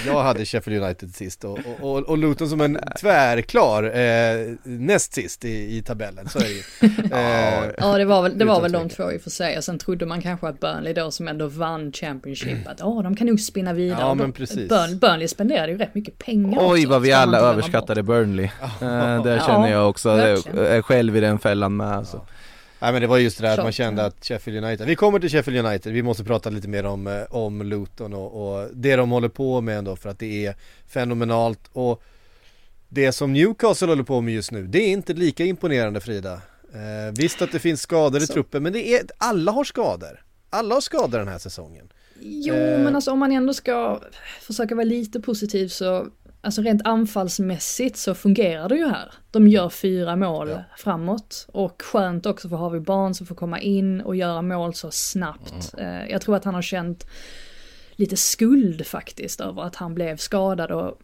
Jag 0.07 0.23
hade 0.23 0.45
Sheffield 0.45 0.83
United 0.85 1.15
sist 1.15 1.45
och, 1.45 1.51
och, 1.81 1.91
och, 1.93 1.99
och 1.99 2.19
Luton 2.19 2.49
som 2.49 2.61
en 2.61 2.79
tvärklar 3.01 3.83
eh, 3.85 4.55
näst 4.65 5.15
sist 5.15 5.45
i, 5.45 5.77
i 5.77 5.83
tabellen, 5.83 6.29
så 6.29 6.39
är 6.39 6.43
det 6.43 6.51
ju. 6.51 6.63
Eh, 7.13 7.71
Ja 7.79 7.99
det 7.99 8.05
var 8.05 8.23
väl, 8.23 8.39
det 8.39 8.45
var 8.45 8.61
väl 8.61 8.73
de 8.73 8.89
två 8.89 9.13
i 9.13 9.17
och 9.19 9.21
för 9.23 9.31
sig. 9.31 9.57
Och 9.59 9.65
sen 9.65 9.79
trodde 9.79 10.07
man 10.07 10.23
kanske 10.23 10.49
att 10.49 10.61
Burnley 10.61 10.93
då 10.93 11.11
som 11.11 11.29
ändå 11.29 11.47
vann 11.47 11.93
Championship 11.93 12.67
att 12.69 12.83
åh 12.83 13.03
de 13.03 13.17
kan 13.17 13.27
nog 13.27 13.41
spinna 13.41 13.73
vidare. 13.73 14.01
Ja, 14.01 14.15
men 14.15 14.33
precis. 14.33 14.69
Burn, 14.69 14.99
Burnley 14.99 15.29
spenderade 15.29 15.73
ju 15.73 15.79
rätt 15.79 15.95
mycket 15.95 16.19
pengar 16.19 16.59
Oj 16.63 16.81
också, 16.81 16.89
vad 16.91 17.03
vi 17.03 17.13
alla 17.13 17.39
överskattade. 17.39 18.03
Burnley. 18.03 18.45
Eh, 18.81 19.23
där 19.33 19.39
Ja, 19.41 19.47
känner 19.47 19.71
jag 19.71 19.89
också, 19.89 20.09
jag 20.09 20.17
verkligen. 20.17 20.59
är 20.59 20.83
själv 20.83 21.17
i 21.17 21.21
den 21.21 21.39
fällan 21.39 21.77
med 21.77 21.87
alltså. 21.93 22.27
Nej 22.81 22.93
men 22.93 23.01
det 23.03 23.07
var 23.09 23.19
just 23.19 23.39
det 23.39 23.47
där 23.47 23.59
att 23.59 23.65
man 23.65 23.73
kände 23.73 24.03
ja. 24.03 24.09
att 24.09 24.25
Sheffield 24.25 24.65
United, 24.65 24.87
vi 24.87 24.97
kommer 24.97 25.19
till 25.19 25.31
Sheffield 25.31 25.67
United, 25.67 25.93
vi 25.93 26.03
måste 26.03 26.25
prata 26.25 26.51
lite 26.51 26.69
mer 26.69 26.87
om, 26.87 27.07
eh, 27.07 27.23
om 27.31 27.63
Luton 27.63 28.15
och, 28.15 28.55
och 28.57 28.69
det 28.73 28.97
de 28.97 29.11
håller 29.11 29.29
på 29.29 29.61
med 29.61 29.79
ändå 29.79 29.97
för 29.97 30.09
att 30.11 30.19
det 30.19 30.47
är 30.47 30.55
fenomenalt 30.89 31.61
och 31.73 32.03
det 32.89 33.13
som 33.13 33.33
Newcastle 33.33 33.89
håller 33.89 34.03
på 34.03 34.21
med 34.21 34.35
just 34.35 34.51
nu, 34.53 34.67
det 34.67 34.79
är 34.79 34.89
inte 34.89 35.13
lika 35.13 35.45
imponerande 35.45 36.01
Frida. 36.01 36.33
Eh, 36.75 37.13
visst 37.19 37.43
att 37.43 37.53
det 37.53 37.59
finns 37.59 37.81
skador 37.83 38.23
i 38.23 38.27
Så. 38.27 38.33
truppen 38.33 38.63
men 38.63 38.73
det 38.73 38.95
är, 38.95 39.03
alla 39.19 39.53
har 39.53 39.65
skador. 39.65 40.25
Alla 40.51 40.75
har 40.75 40.81
skador 40.81 41.19
den 41.19 41.29
här 41.29 41.39
säsongen. 41.39 41.89
Jo, 42.21 42.55
Eh. 42.55 42.79
men 42.79 42.95
alltså 42.97 43.11
om 43.11 43.19
man 43.19 43.33
ändå 43.33 43.55
ska 43.55 44.01
försöka 44.41 44.75
vara 44.75 44.85
lite 44.85 45.21
positiv 45.21 45.69
så, 45.69 46.07
alltså 46.43 46.63
rent 46.63 46.87
anfallsmässigt 46.87 47.97
så 47.97 48.15
fungerar 48.15 48.69
det 48.69 48.77
ju 48.77 48.87
här. 48.87 49.13
De 49.31 49.49
gör 49.49 49.69
fyra 49.69 50.17
mål 50.17 50.49
Ja. 50.49 50.59
framåt 50.77 51.47
och 51.53 51.83
skönt 51.83 52.27
också 52.27 52.49
för 52.49 52.57
Harvey 52.57 52.81
Barnes 52.81 53.23
att 53.23 53.29
få 53.29 53.35
komma 53.35 53.61
in 53.61 54.01
och 54.01 54.17
göra 54.17 54.43
mål 54.43 54.75
så 54.75 54.91
snabbt. 54.91 55.75
Eh, 55.79 56.11
Jag 56.11 56.21
tror 56.21 56.37
att 56.37 56.45
han 56.45 56.55
har 56.55 56.63
känt 56.63 57.07
lite 57.97 58.17
skuld 58.17 58.87
faktiskt 58.87 59.41
över 59.41 59.63
att 59.63 59.77
han 59.77 59.95
blev 59.95 60.17
skadad 60.17 60.71
och 60.71 60.99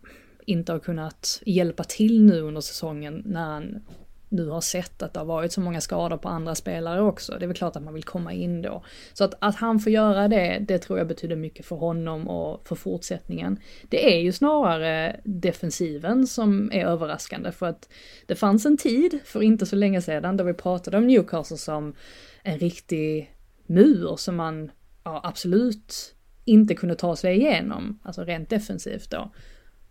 inte 0.46 0.72
har 0.72 0.78
kunnat 0.78 1.42
hjälpa 1.46 1.84
till 1.84 2.22
nu 2.24 2.40
under 2.40 2.60
säsongen 2.60 3.22
när 3.26 3.44
han 3.44 3.82
nu 4.28 4.48
har 4.48 4.60
sett 4.60 5.02
att 5.02 5.14
det 5.14 5.20
har 5.20 5.24
varit 5.24 5.52
så 5.52 5.60
många 5.60 5.80
skador 5.80 6.16
på 6.16 6.28
andra 6.28 6.54
spelare 6.54 7.02
också. 7.02 7.32
Det 7.38 7.44
är 7.44 7.46
väl 7.46 7.56
klart 7.56 7.76
att 7.76 7.82
man 7.82 7.94
vill 7.94 8.04
komma 8.04 8.32
in 8.32 8.62
då. 8.62 8.84
Så 9.12 9.24
att, 9.24 9.34
att 9.38 9.56
han 9.56 9.80
får 9.80 9.92
göra 9.92 10.28
det, 10.28 10.58
det 10.68 10.78
tror 10.78 10.98
jag 10.98 11.08
betyder 11.08 11.36
mycket 11.36 11.66
för 11.66 11.76
honom 11.76 12.28
och 12.28 12.68
för 12.68 12.76
fortsättningen. 12.76 13.58
Det 13.88 14.16
är 14.16 14.20
ju 14.20 14.32
snarare 14.32 15.20
defensiven 15.24 16.26
som 16.26 16.72
är 16.72 16.86
överraskande 16.86 17.52
för 17.52 17.66
att 17.66 17.88
det 18.26 18.34
fanns 18.34 18.66
en 18.66 18.76
tid 18.76 19.18
för 19.24 19.42
inte 19.42 19.66
så 19.66 19.76
länge 19.76 20.02
sedan 20.02 20.36
då 20.36 20.44
vi 20.44 20.54
pratade 20.54 20.96
om 20.96 21.06
Newcastle 21.06 21.56
som 21.56 21.94
en 22.42 22.58
riktig 22.58 23.34
mur 23.66 24.16
som 24.16 24.36
man 24.36 24.70
ja, 25.04 25.20
absolut 25.24 26.14
inte 26.44 26.74
kunde 26.74 26.94
ta 26.94 27.16
sig 27.16 27.36
igenom, 27.36 27.98
alltså 28.02 28.24
rent 28.24 28.50
defensivt 28.50 29.10
då. 29.10 29.32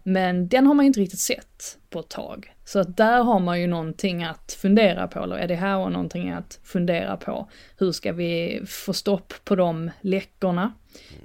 Men 0.09 0.47
den 0.47 0.67
har 0.67 0.73
man 0.73 0.85
ju 0.85 0.87
inte 0.87 0.99
riktigt 0.99 1.19
sett 1.19 1.77
på 1.89 1.99
ett 1.99 2.09
tag. 2.09 2.53
Så 2.65 2.79
att 2.79 2.97
där 2.97 3.23
har 3.23 3.39
man 3.39 3.61
ju 3.61 3.67
någonting 3.67 4.23
att 4.23 4.57
fundera 4.59 5.07
på, 5.07 5.23
eller 5.23 5.35
är 5.35 5.47
det 5.47 5.55
här 5.55 5.77
och 5.77 5.91
någonting 5.91 6.29
att 6.29 6.59
fundera 6.63 7.17
på? 7.17 7.49
Hur 7.77 7.91
ska 7.91 8.13
vi 8.13 8.61
få 8.67 8.93
stopp 8.93 9.33
på 9.43 9.55
de 9.55 9.91
läckorna? 10.01 10.73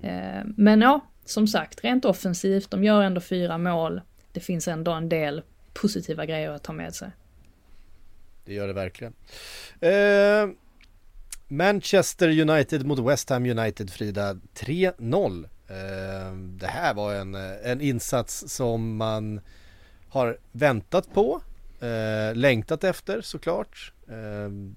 Eh, 0.02 0.44
men 0.56 0.80
ja, 0.80 1.00
som 1.24 1.46
sagt, 1.46 1.84
rent 1.84 2.04
offensivt, 2.04 2.70
de 2.70 2.84
gör 2.84 3.02
ändå 3.02 3.20
fyra 3.20 3.58
mål. 3.58 4.00
Det 4.32 4.40
finns 4.40 4.68
ändå 4.68 4.92
en 4.92 5.08
del 5.08 5.42
positiva 5.72 6.26
grejer 6.26 6.50
att 6.50 6.62
ta 6.62 6.72
med 6.72 6.94
sig. 6.94 7.10
Det 8.44 8.54
gör 8.54 8.66
det 8.66 8.72
verkligen. 8.72 9.12
Eh, 9.80 10.48
Manchester 11.48 12.40
United 12.40 12.86
mot 12.86 12.98
West 12.98 13.30
Ham 13.30 13.46
United 13.46 13.90
Frida 13.90 14.34
3-0. 14.54 15.48
Ehm, 15.68 16.58
det 16.58 16.66
här 16.66 16.94
var 16.94 17.14
en, 17.14 17.34
eh, 17.34 17.70
en 17.70 17.80
insats 17.80 18.44
som 18.48 18.96
man 18.96 19.40
har 20.08 20.38
väntat 20.52 21.14
på, 21.14 21.42
eh, 21.80 22.34
längtat 22.34 22.84
efter 22.84 23.20
såklart. 23.20 23.92
Ehm, 24.08 24.76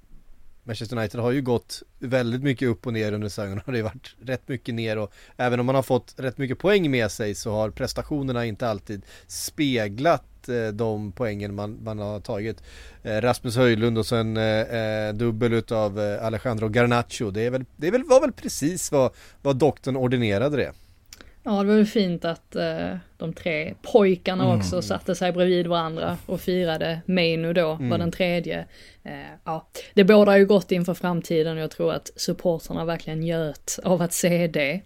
Manchester 0.66 0.97
United 0.97 1.22
har 1.22 1.32
ju 1.32 1.41
gått 1.41 1.84
väldigt 1.99 2.43
mycket 2.43 2.68
upp 2.68 2.88
och 2.88 2.93
ner 2.93 3.13
under 3.13 3.30
säsongen 3.30 3.61
och 3.66 3.72
det 3.72 3.80
har 3.80 3.84
varit 3.84 4.16
rätt 4.22 4.47
mycket 4.47 4.76
ner 4.76 4.97
och 4.97 5.11
även 5.38 5.59
om 5.59 5.66
man 5.66 5.76
har 5.76 5.84
fått 5.84 6.13
rätt 6.18 6.38
mycket 6.38 6.59
poäng 6.59 6.91
med 6.91 7.11
sig 7.11 7.36
så 7.36 7.51
har 7.51 7.70
prestationerna 7.70 8.45
inte 8.45 8.68
alltid 8.68 9.05
speglat 9.28 10.49
eh, 10.49 10.68
de 10.68 11.11
poängen 11.11 11.55
man, 11.55 11.84
man 11.84 11.99
har 11.99 12.20
tagit. 12.20 12.63
Eh, 13.03 13.22
Rasmus 13.22 13.55
Höjlund 13.55 13.97
och 13.97 14.05
sen 14.05 14.38
eh, 14.38 14.43
eh 14.43 15.13
dubbel 15.13 15.53
utav 15.53 15.99
eh, 15.99 16.26
Alejandro 16.26 16.70
Garnacho. 16.70 17.32
Det, 17.32 17.41
är 17.41 17.49
väl, 17.49 17.66
det 17.76 17.88
är 17.88 17.91
väl, 17.91 18.03
var 18.03 18.22
väl 18.22 18.32
precis 18.32 18.91
vad, 18.91 19.11
vad 19.41 19.55
doktorn 19.55 19.97
ordinerade 19.97 20.57
det. 20.57 20.72
Ja, 21.48 21.52
det 21.52 21.68
var 21.68 21.76
väl 21.76 21.86
fint 21.86 22.26
att 22.26 22.56
eh, 22.56 22.98
de 23.18 23.34
tre 23.34 23.74
pojkarna 23.82 24.56
också 24.56 24.82
satte 24.82 25.16
sig 25.16 25.32
bredvid 25.32 25.68
varandra 25.68 26.18
och 26.26 26.41
firade. 26.41 27.02
Meinu 27.06 27.54
då 27.54 27.78
var 27.82 27.98
den 27.98 28.12
tredje. 28.12 28.66
Eh, 29.04 29.14
ja, 29.43 29.68
det 29.93 30.04
bådar 30.04 30.38
ju 30.38 30.46
gott 30.46 30.72
inför 30.72 30.93
framtiden 30.93 31.58
och 31.58 31.64
jag 31.64 31.72
tror 31.72 31.93
att 31.93 32.12
supportrarna 32.16 32.86
verkligen 32.86 33.20
njöt 33.20 33.80
av 33.84 34.02
att 34.02 34.14
se 34.14 34.48
det. 34.48 34.82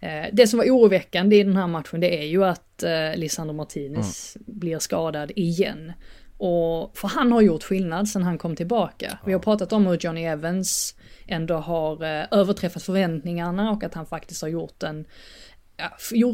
Eh, 0.00 0.26
det 0.32 0.46
som 0.46 0.58
var 0.58 0.66
oroväckande 0.66 1.36
i 1.36 1.42
den 1.42 1.56
här 1.56 1.66
matchen 1.66 2.00
det 2.00 2.18
är 2.22 2.26
ju 2.26 2.44
att 2.44 2.82
eh, 2.82 3.16
Lisandro 3.16 3.54
Martinez 3.54 4.36
blir 4.46 4.78
skadad 4.78 5.32
igen. 5.36 5.92
Och, 6.38 6.96
för 6.96 7.08
han 7.08 7.32
har 7.32 7.40
gjort 7.40 7.62
skillnad 7.62 8.08
sen 8.08 8.22
han 8.22 8.38
kom 8.38 8.56
tillbaka. 8.56 9.18
Vi 9.24 9.32
har 9.32 9.40
pratat 9.40 9.72
om 9.72 9.86
hur 9.86 9.98
Johnny 10.00 10.24
Evans 10.24 10.94
ändå 11.26 11.54
har 11.54 12.04
eh, 12.04 12.24
överträffat 12.30 12.82
förväntningarna 12.82 13.70
och 13.70 13.84
att 13.84 13.94
han 13.94 14.06
faktiskt 14.06 14.42
har 14.42 14.48
gjort 14.48 14.82
en 14.82 15.04
ja, 15.76 15.90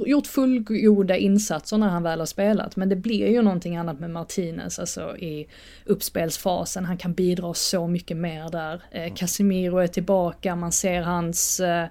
gjort, 0.07 0.27
fullgoda 0.27 1.17
insatser 1.17 1.79
när 1.79 1.89
han 1.89 2.03
väl 2.03 2.19
har 2.19 2.27
spelat. 2.27 2.77
Men 2.77 2.89
det 2.89 2.97
blir 2.97 3.29
ju 3.29 3.43
någonting 3.43 3.77
annat 3.77 4.01
med 4.01 4.11
Martinez, 4.11 4.79
alltså 4.79 5.17
i 5.17 5.49
uppspelsfasen. 5.85 6.85
Han 6.85 6.99
kan 6.99 7.15
bidra 7.15 7.55
så 7.55 7.87
mycket 7.87 8.17
mer 8.17 8.51
där. 8.51 8.83
Eh, 8.91 9.15
Casemiro 9.15 9.79
är 9.79 9.87
tillbaka, 9.87 10.57
man 10.57 10.73
ser 10.73 11.03
hans, 11.03 11.61
eh, 11.61 11.87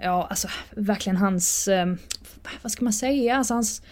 ja 0.00 0.26
alltså 0.30 0.48
verkligen 0.70 1.16
hans, 1.16 1.68
eh, 1.68 1.94
vad 2.62 2.72
ska 2.72 2.84
man 2.84 2.92
säga, 2.92 3.36
alltså 3.36 3.54
hans 3.54 3.82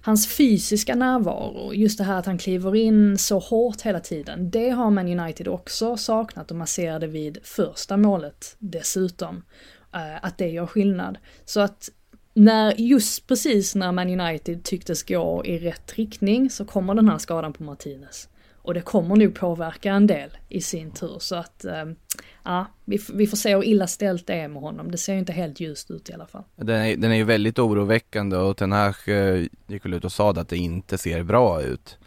hans 0.00 0.36
fysiska 0.36 0.94
närvaro, 0.94 1.72
just 1.74 1.98
det 1.98 2.04
här 2.04 2.18
att 2.18 2.26
han 2.26 2.38
kliver 2.38 2.74
in 2.74 3.18
så 3.18 3.38
hårt 3.38 3.82
hela 3.82 4.00
tiden, 4.00 4.50
det 4.50 4.70
har 4.70 4.90
Man 4.90 5.20
United 5.20 5.48
också 5.48 5.96
saknat 5.96 6.50
och 6.50 6.56
man 6.56 6.66
ser 6.66 6.98
det 6.98 7.06
vid 7.06 7.38
första 7.42 7.96
målet 7.96 8.56
dessutom. 8.58 9.42
Uh, 9.96 10.24
att 10.24 10.38
det 10.38 10.48
gör 10.48 10.66
skillnad. 10.66 11.18
Så 11.44 11.60
att 11.60 11.90
när, 12.36 12.74
just 12.80 13.26
precis 13.26 13.74
när 13.74 13.92
Man 13.92 14.20
United 14.20 14.64
tycktes 14.64 15.02
gå 15.02 15.42
i 15.44 15.58
rätt 15.58 15.98
riktning 15.98 16.50
så 16.50 16.64
kommer 16.64 16.94
den 16.94 17.08
här 17.08 17.18
skadan 17.18 17.52
på 17.52 17.62
Martinez. 17.62 18.28
Och 18.54 18.74
det 18.74 18.80
kommer 18.80 19.16
nog 19.16 19.34
påverka 19.34 19.92
en 19.92 20.06
del 20.06 20.30
i 20.48 20.60
sin 20.60 20.90
tur 20.90 21.16
så 21.18 21.36
att 21.36 21.64
ja, 21.64 21.86
ja, 22.44 22.66
vi, 22.84 22.98
vi 23.14 23.26
får 23.26 23.36
se 23.36 23.54
hur 23.54 23.64
illa 23.64 23.86
ställt 23.86 24.26
det 24.26 24.34
är 24.34 24.48
med 24.48 24.62
honom. 24.62 24.90
Det 24.90 24.98
ser 24.98 25.12
ju 25.12 25.18
inte 25.18 25.32
helt 25.32 25.60
ljust 25.60 25.90
ut 25.90 26.10
i 26.10 26.12
alla 26.12 26.26
fall. 26.26 26.42
Den 26.56 26.82
är, 26.82 26.96
den 26.96 27.10
är 27.12 27.16
ju 27.16 27.24
väldigt 27.24 27.58
oroväckande 27.58 28.36
och 28.36 28.56
Ten 28.56 28.72
Hag 28.72 28.94
eh, 29.06 29.46
gick 29.66 29.84
väl 29.84 29.94
ut 29.94 30.04
och 30.04 30.12
sa 30.12 30.30
att 30.30 30.48
det 30.48 30.56
inte 30.56 30.98
ser 30.98 31.22
bra 31.22 31.62
ut. 31.62 31.98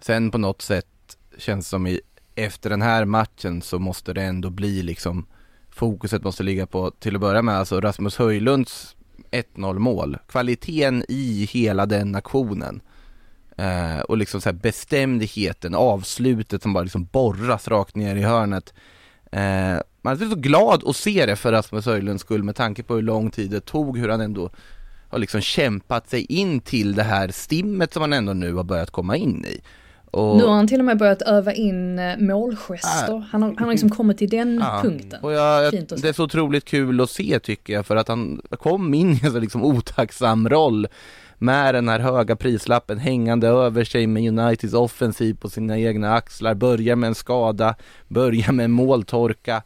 Sen 0.00 0.30
på 0.30 0.38
något 0.38 0.62
sätt 0.62 1.16
känns 1.38 1.66
det 1.66 1.70
som 1.70 1.86
i, 1.86 2.00
efter 2.34 2.70
den 2.70 2.82
här 2.82 3.04
matchen 3.04 3.62
så 3.62 3.78
måste 3.78 4.12
det 4.12 4.22
ändå 4.22 4.50
bli 4.50 4.82
liksom 4.82 5.26
fokuset 5.70 6.24
måste 6.24 6.42
ligga 6.42 6.66
på 6.66 6.90
till 6.90 7.14
att 7.14 7.20
börja 7.20 7.42
med 7.42 7.54
alltså 7.54 7.80
Rasmus 7.80 8.16
Höjlunds 8.16 8.96
1-0 9.32 9.78
mål. 9.78 10.18
Kvaliteten 10.28 11.04
i 11.08 11.48
hela 11.52 11.86
den 11.86 12.14
aktionen. 12.14 12.80
Eh, 13.56 14.00
och 14.00 14.16
liksom 14.16 14.40
så 14.40 14.48
här 14.48 14.56
bestämdheten, 14.56 15.74
avslutet 15.74 16.62
som 16.62 16.72
bara 16.72 16.84
liksom 16.84 17.08
borras 17.12 17.68
rakt 17.68 17.96
ner 17.96 18.16
i 18.16 18.22
hörnet. 18.22 18.74
Eh, 19.32 19.78
man 20.02 20.22
är 20.22 20.28
så 20.28 20.36
glad 20.36 20.88
att 20.88 20.96
se 20.96 21.26
det 21.26 21.36
för 21.36 21.52
Rasmus 21.52 21.86
Höjlunds 21.86 22.20
skull 22.20 22.42
med 22.42 22.56
tanke 22.56 22.82
på 22.82 22.94
hur 22.94 23.02
lång 23.02 23.30
tid 23.30 23.50
det 23.50 23.60
tog, 23.60 23.98
hur 23.98 24.08
han 24.08 24.20
ändå 24.20 24.50
har 25.08 25.18
liksom 25.18 25.40
kämpat 25.40 26.10
sig 26.10 26.24
in 26.24 26.60
till 26.60 26.94
det 26.94 27.02
här 27.02 27.28
stimmet 27.28 27.92
som 27.92 28.02
han 28.02 28.12
ändå 28.12 28.32
nu 28.32 28.54
har 28.54 28.64
börjat 28.64 28.90
komma 28.90 29.16
in 29.16 29.44
i. 29.44 29.60
Och... 30.12 30.36
Nu 30.36 30.44
har 30.44 30.54
han 30.54 30.66
till 30.66 30.78
och 30.78 30.84
med 30.84 30.98
börjat 30.98 31.22
öva 31.22 31.52
in 31.52 31.98
eh, 31.98 32.18
målgester. 32.18 33.14
Äh, 33.14 33.22
han, 33.30 33.42
har, 33.42 33.48
han 33.48 33.64
har 33.64 33.70
liksom 33.70 33.90
kommit 33.90 34.18
till 34.18 34.30
den 34.30 34.58
ja. 34.58 34.80
punkten. 34.82 35.20
Jag, 35.22 35.64
jag, 35.64 35.72
det 35.72 36.08
är 36.08 36.12
så 36.12 36.24
otroligt 36.24 36.64
kul 36.64 37.00
att 37.00 37.10
se 37.10 37.38
tycker 37.38 37.72
jag 37.72 37.86
för 37.86 37.96
att 37.96 38.08
han 38.08 38.42
kom 38.50 38.94
in 38.94 39.12
i 39.12 39.20
en 39.24 39.32
så 39.32 39.40
liksom 39.40 39.64
otacksam 39.64 40.48
roll 40.48 40.88
med 41.38 41.74
den 41.74 41.88
här 41.88 41.98
höga 41.98 42.36
prislappen 42.36 42.98
hängande 42.98 43.48
över 43.48 43.84
sig 43.84 44.06
med 44.06 44.28
Uniteds 44.28 44.74
offensiv 44.74 45.34
på 45.34 45.50
sina 45.50 45.78
egna 45.78 46.14
axlar, 46.14 46.54
börjar 46.54 46.96
med 46.96 47.08
en 47.08 47.14
skada, 47.14 47.74
börjar 48.08 48.52
med 48.52 48.64
en 48.64 48.70
måltorka 48.70 49.62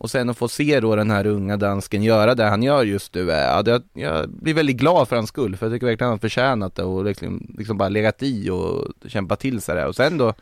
och 0.00 0.10
sen 0.10 0.30
att 0.30 0.38
få 0.38 0.48
se 0.48 0.80
då 0.80 0.96
den 0.96 1.10
här 1.10 1.26
unga 1.26 1.56
dansken 1.56 2.02
göra 2.02 2.34
det 2.34 2.44
han 2.44 2.62
gör 2.62 2.84
just 2.84 3.14
nu, 3.14 3.26
ja, 3.28 3.62
det, 3.62 3.82
jag 3.92 4.30
blir 4.30 4.54
väldigt 4.54 4.76
glad 4.76 5.08
för 5.08 5.16
hans 5.16 5.28
skull 5.28 5.56
för 5.56 5.66
jag 5.66 5.74
tycker 5.74 5.86
verkligen 5.86 6.06
han 6.06 6.14
har 6.14 6.18
förtjänat 6.18 6.74
det 6.74 6.82
och 6.82 7.04
liksom, 7.04 7.54
liksom 7.58 7.78
bara 7.78 7.88
legat 7.88 8.22
i 8.22 8.50
och 8.50 8.88
kämpat 9.06 9.40
till 9.40 9.60
sig 9.60 9.74
det 9.74 9.86
och 9.86 9.96
sen 9.96 10.18
då 10.18 10.34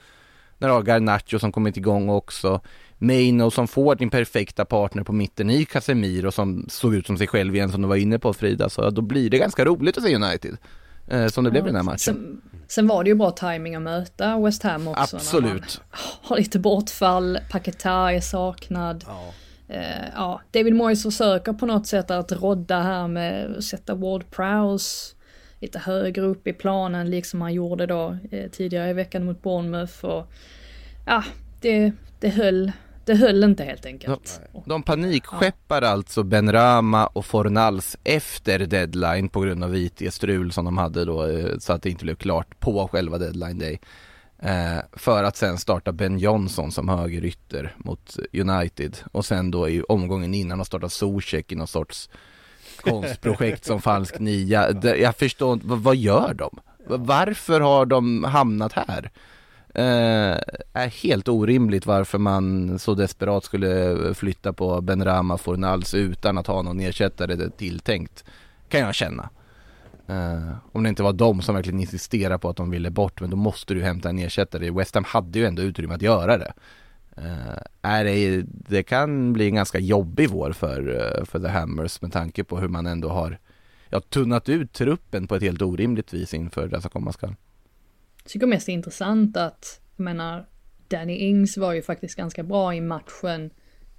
när 0.58 0.68
du 0.68 0.74
har 0.74 0.82
Garnacho 0.82 1.38
som 1.38 1.52
kommit 1.52 1.76
igång 1.76 2.08
också 2.08 2.60
Maino 2.98 3.50
som 3.50 3.68
får 3.68 3.94
din 3.94 4.10
perfekta 4.10 4.64
partner 4.64 5.02
på 5.02 5.12
mitten 5.12 5.50
i 5.50 5.64
Casemiro 5.64 6.32
som 6.32 6.66
såg 6.68 6.94
ut 6.94 7.06
som 7.06 7.18
sig 7.18 7.26
själv 7.26 7.54
igen 7.54 7.72
som 7.72 7.82
du 7.82 7.88
var 7.88 7.96
inne 7.96 8.18
på 8.18 8.32
Frida, 8.32 8.68
så 8.68 8.90
då 8.90 9.02
blir 9.02 9.30
det 9.30 9.38
ganska 9.38 9.64
roligt 9.64 9.98
att 9.98 10.04
se 10.04 10.16
United. 10.16 10.56
Eh, 11.08 11.26
som 11.26 11.44
det 11.44 11.48
ja, 11.48 11.52
blev 11.52 11.64
i 11.64 11.66
den 11.66 11.76
här 11.76 11.82
matchen. 11.82 11.98
Sen, 11.98 12.40
sen, 12.68 12.86
var 12.86 13.04
det 13.04 13.10
ju 13.10 13.14
bra 13.14 13.30
timing 13.30 13.74
att 13.74 13.82
möta 13.82 14.38
West 14.38 14.62
Ham 14.62 14.88
också. 14.88 15.16
Absolut. 15.16 15.80
Har 16.22 16.36
lite 16.36 16.58
bortfall, 16.58 17.38
Paketa 17.50 18.12
är 18.12 18.20
saknad. 18.20 19.04
Ja. 19.06 19.32
Eh, 19.68 20.08
ja, 20.14 20.40
David 20.50 20.74
Moyes 20.74 21.02
försöker 21.02 21.52
på 21.52 21.66
något 21.66 21.86
sätt 21.86 22.10
att 22.10 22.32
rodda 22.32 22.82
här 22.82 23.08
med 23.08 23.56
att 23.56 23.64
sätta 23.64 23.94
Ward 23.94 24.30
Prowse 24.30 25.14
lite 25.60 25.78
högre 25.78 26.22
upp 26.22 26.46
i 26.46 26.52
planen 26.52 27.10
liksom 27.10 27.40
han 27.40 27.54
gjorde 27.54 27.86
då 27.86 28.16
eh, 28.30 28.50
tidigare 28.50 28.90
i 28.90 28.92
veckan 28.92 29.24
mot 29.24 29.42
Bournemouth 29.42 30.04
och 30.04 30.32
ja, 31.06 31.24
det, 31.60 31.92
det 32.20 32.28
höll 32.28 32.72
det 33.04 33.14
höll 33.14 33.44
inte 33.44 33.64
helt 33.64 33.86
enkelt. 33.86 34.40
De, 34.52 34.62
de 34.66 34.82
panikskeppar 34.82 35.82
ja. 35.82 35.88
alltså 35.88 36.22
Benrama 36.22 37.06
och 37.06 37.26
Fornals 37.26 37.96
efter 38.04 38.58
deadline 38.58 39.28
på 39.28 39.40
grund 39.40 39.64
av 39.64 39.76
IT-strul 39.76 40.52
som 40.52 40.64
de 40.64 40.78
hade 40.78 41.04
då 41.04 41.26
eh, 41.26 41.58
så 41.58 41.72
att 41.72 41.82
det 41.82 41.90
inte 41.90 42.04
blev 42.04 42.14
klart 42.14 42.60
på 42.60 42.88
själva 42.88 43.18
deadline 43.18 43.58
day. 43.58 43.80
Eh, 44.42 44.78
för 44.92 45.24
att 45.24 45.36
sen 45.36 45.58
starta 45.58 45.92
Ben 45.92 46.18
Johnson 46.18 46.72
som 46.72 46.88
högerytter 46.88 47.74
mot 47.76 48.16
United 48.32 48.96
och 49.12 49.24
sen 49.24 49.50
då 49.50 49.68
i 49.68 49.82
omgången 49.82 50.34
innan 50.34 50.58
de 50.58 50.64
starta 50.64 50.88
Zuzek 50.88 51.52
i 51.52 51.54
någon 51.54 51.66
sorts 51.66 52.10
konstprojekt 52.80 53.64
som 53.64 53.80
falsk 53.80 54.18
nia. 54.18 54.70
Jag 54.82 55.16
förstår 55.16 55.52
inte, 55.52 55.66
vad 55.66 55.96
gör 55.96 56.34
de? 56.34 56.58
Varför 56.86 57.60
har 57.60 57.86
de 57.86 58.24
hamnat 58.24 58.72
här? 58.72 59.10
Eh, 59.74 60.38
är 60.72 61.02
helt 61.02 61.28
orimligt 61.28 61.86
varför 61.86 62.18
man 62.18 62.78
så 62.78 62.94
desperat 62.94 63.44
skulle 63.44 63.96
flytta 64.14 64.52
på 64.52 64.80
Benrama 64.80 65.38
Fornals 65.38 65.94
utan 65.94 66.38
att 66.38 66.46
ha 66.46 66.62
någon 66.62 66.80
ersättare 66.80 67.50
tilltänkt. 67.50 68.24
Kan 68.68 68.80
jag 68.80 68.94
känna. 68.94 69.30
Uh, 70.10 70.56
om 70.72 70.82
det 70.82 70.88
inte 70.88 71.02
var 71.02 71.12
de 71.12 71.42
som 71.42 71.54
verkligen 71.54 71.80
insisterade 71.80 72.38
på 72.38 72.48
att 72.48 72.56
de 72.56 72.70
ville 72.70 72.90
bort, 72.90 73.20
men 73.20 73.30
då 73.30 73.36
måste 73.36 73.74
du 73.74 73.82
hämta 73.82 74.08
en 74.08 74.18
ersättare. 74.18 74.70
West 74.70 74.94
Ham 74.94 75.04
hade 75.04 75.38
ju 75.38 75.44
ändå 75.44 75.62
utrymme 75.62 75.94
att 75.94 76.02
göra 76.02 76.38
det. 76.38 76.52
Uh, 77.18 77.58
är 77.82 78.04
det, 78.04 78.44
det 78.46 78.82
kan 78.82 79.32
bli 79.32 79.46
en 79.46 79.54
ganska 79.54 79.78
jobbig 79.78 80.30
vår 80.30 80.52
för, 80.52 80.88
uh, 80.88 81.24
för 81.24 81.38
The 81.38 81.48
Hammers 81.48 82.02
med 82.02 82.12
tanke 82.12 82.44
på 82.44 82.58
hur 82.58 82.68
man 82.68 82.86
ändå 82.86 83.08
har 83.08 83.38
ja, 83.88 84.00
tunnat 84.00 84.48
ut 84.48 84.72
truppen 84.72 85.26
på 85.26 85.34
ett 85.34 85.42
helt 85.42 85.62
orimligt 85.62 86.14
vis 86.14 86.34
inför 86.34 86.68
det 86.68 86.80
som 86.80 86.90
komma 86.90 87.12
skall 87.12 87.34
tycker 88.28 88.46
mest 88.46 88.66
det 88.66 88.72
är 88.72 88.74
intressant 88.74 89.36
att, 89.36 89.80
jag 89.96 90.04
menar, 90.04 90.46
Danny 90.88 91.16
Ings 91.16 91.56
var 91.56 91.72
ju 91.72 91.82
faktiskt 91.82 92.14
ganska 92.14 92.42
bra 92.42 92.74
i 92.74 92.80
matchen 92.80 93.50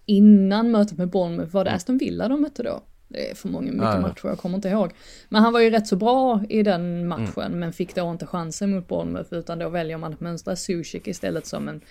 innan 0.06 0.72
mötet 0.72 0.98
med 0.98 1.10
Bournemouth. 1.10 1.54
Var 1.54 1.66
det 1.66 1.72
Aston 1.72 1.98
Villa 1.98 2.28
de 2.28 2.42
mötte 2.42 2.64
då? 2.64 2.84
Det 3.12 3.32
är 3.32 3.36
för 3.36 3.48
många 3.48 3.72
mycket 3.72 3.84
ja, 3.84 4.00
matcher, 4.00 4.28
jag 4.28 4.38
kommer 4.38 4.56
inte 4.56 4.70
ihåg. 4.70 4.92
Men 5.30 5.44
han 5.44 5.54
var 5.54 5.60
ju 5.60 5.70
rätt 5.70 5.88
så 5.88 5.96
bra 5.96 6.42
i 6.50 6.64
den 6.64 7.08
matchen, 7.08 7.44
mm. 7.46 7.60
men 7.60 7.74
fick 7.74 7.96
då 7.96 8.12
inte 8.12 8.26
chansen 8.26 8.72
mot 8.72 8.88
Bournemouth, 8.88 9.34
utan 9.34 9.60
då 9.60 9.70
väljer 9.70 9.98
man 9.98 10.14
att 10.14 10.20
mönstra 10.20 10.56
Zuzek 10.56 11.08
istället 11.08 11.46
som 11.46 11.68
en 11.68 11.82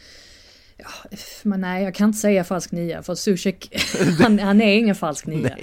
Ja, 0.80 1.18
men 1.42 1.60
nej, 1.60 1.84
jag 1.84 1.94
kan 1.94 2.08
inte 2.08 2.18
säga 2.18 2.44
falsk 2.44 2.72
nia 2.72 3.02
för 3.02 3.14
Zuzek, 3.14 3.76
han, 4.18 4.38
han 4.38 4.60
är 4.60 4.74
ingen 4.74 4.94
falsk 4.94 5.26
nia. 5.26 5.56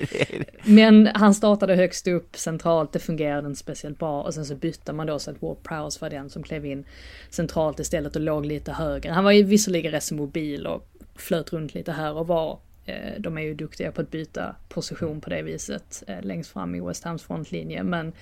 Men 0.64 1.08
han 1.08 1.34
startade 1.34 1.76
högst 1.76 2.08
upp 2.08 2.38
centralt, 2.38 2.94
det 2.94 3.00
fungerade 3.00 3.48
inte 3.48 3.60
speciellt 3.60 4.00
bra 4.00 4.24
och 4.24 4.34
sen 4.34 4.46
så 4.46 4.56
bytte 4.56 4.94
man 4.94 5.08
då 5.08 5.20
så 5.20 5.32
att 5.32 5.42
Ward 5.42 5.64
Prowse 5.64 6.00
var 6.02 6.10
den 6.10 6.30
som 6.30 6.44
klev 6.44 6.66
in 6.66 6.86
centralt 7.30 7.80
istället 7.80 8.16
och 8.16 8.22
låg 8.22 8.46
lite 8.46 8.72
högre. 8.72 9.12
Han 9.12 9.24
var 9.24 9.32
ju 9.32 9.44
visserligen 9.44 9.92
rätt 9.92 10.04
så 10.04 10.16
mobil 10.16 10.68
och 10.68 10.88
flöt 11.16 11.54
runt 11.54 11.74
lite 11.74 11.92
här 11.92 12.14
och 12.14 12.28
var. 12.28 12.60
Eh, 12.86 13.20
de 13.20 13.38
är 13.38 13.42
ju 13.42 13.54
duktiga 13.54 13.92
på 13.92 14.02
att 14.02 14.12
byta 14.12 14.56
position 14.70 15.22
på 15.22 15.30
det 15.30 15.42
viset 15.42 16.04
eh, 16.08 16.22
längst 16.22 16.52
fram 16.52 16.76
i 16.76 16.80
West 16.80 17.04
Hams 17.04 17.24
frontlinje 17.24 17.84
men 17.84 18.14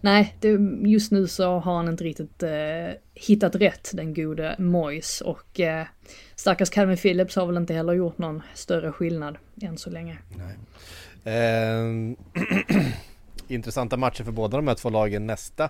nej, 0.00 0.36
det, 0.40 0.48
just 0.88 1.12
nu 1.12 1.26
så 1.26 1.58
har 1.58 1.76
han 1.76 1.88
inte 1.88 2.04
riktigt 2.04 2.42
eh, 2.42 2.50
hittat 3.14 3.54
rätt, 3.54 3.90
den 3.94 4.14
gode 4.14 4.56
Moyes. 4.58 5.20
Och 5.20 5.60
eh, 5.60 5.86
stackars 6.34 6.70
Calvin 6.70 6.96
Phillips 6.96 7.36
har 7.36 7.46
väl 7.46 7.56
inte 7.56 7.74
heller 7.74 7.92
gjort 7.92 8.18
någon 8.18 8.42
större 8.54 8.92
skillnad 8.92 9.38
än 9.62 9.78
så 9.78 9.90
länge. 9.90 10.18
Eh, 11.24 11.84
intressanta 13.48 13.96
matcher 13.96 14.24
för 14.24 14.32
båda 14.32 14.56
de 14.56 14.68
här 14.68 14.74
två 14.74 14.90
lagen 14.90 15.26
nästa, 15.26 15.64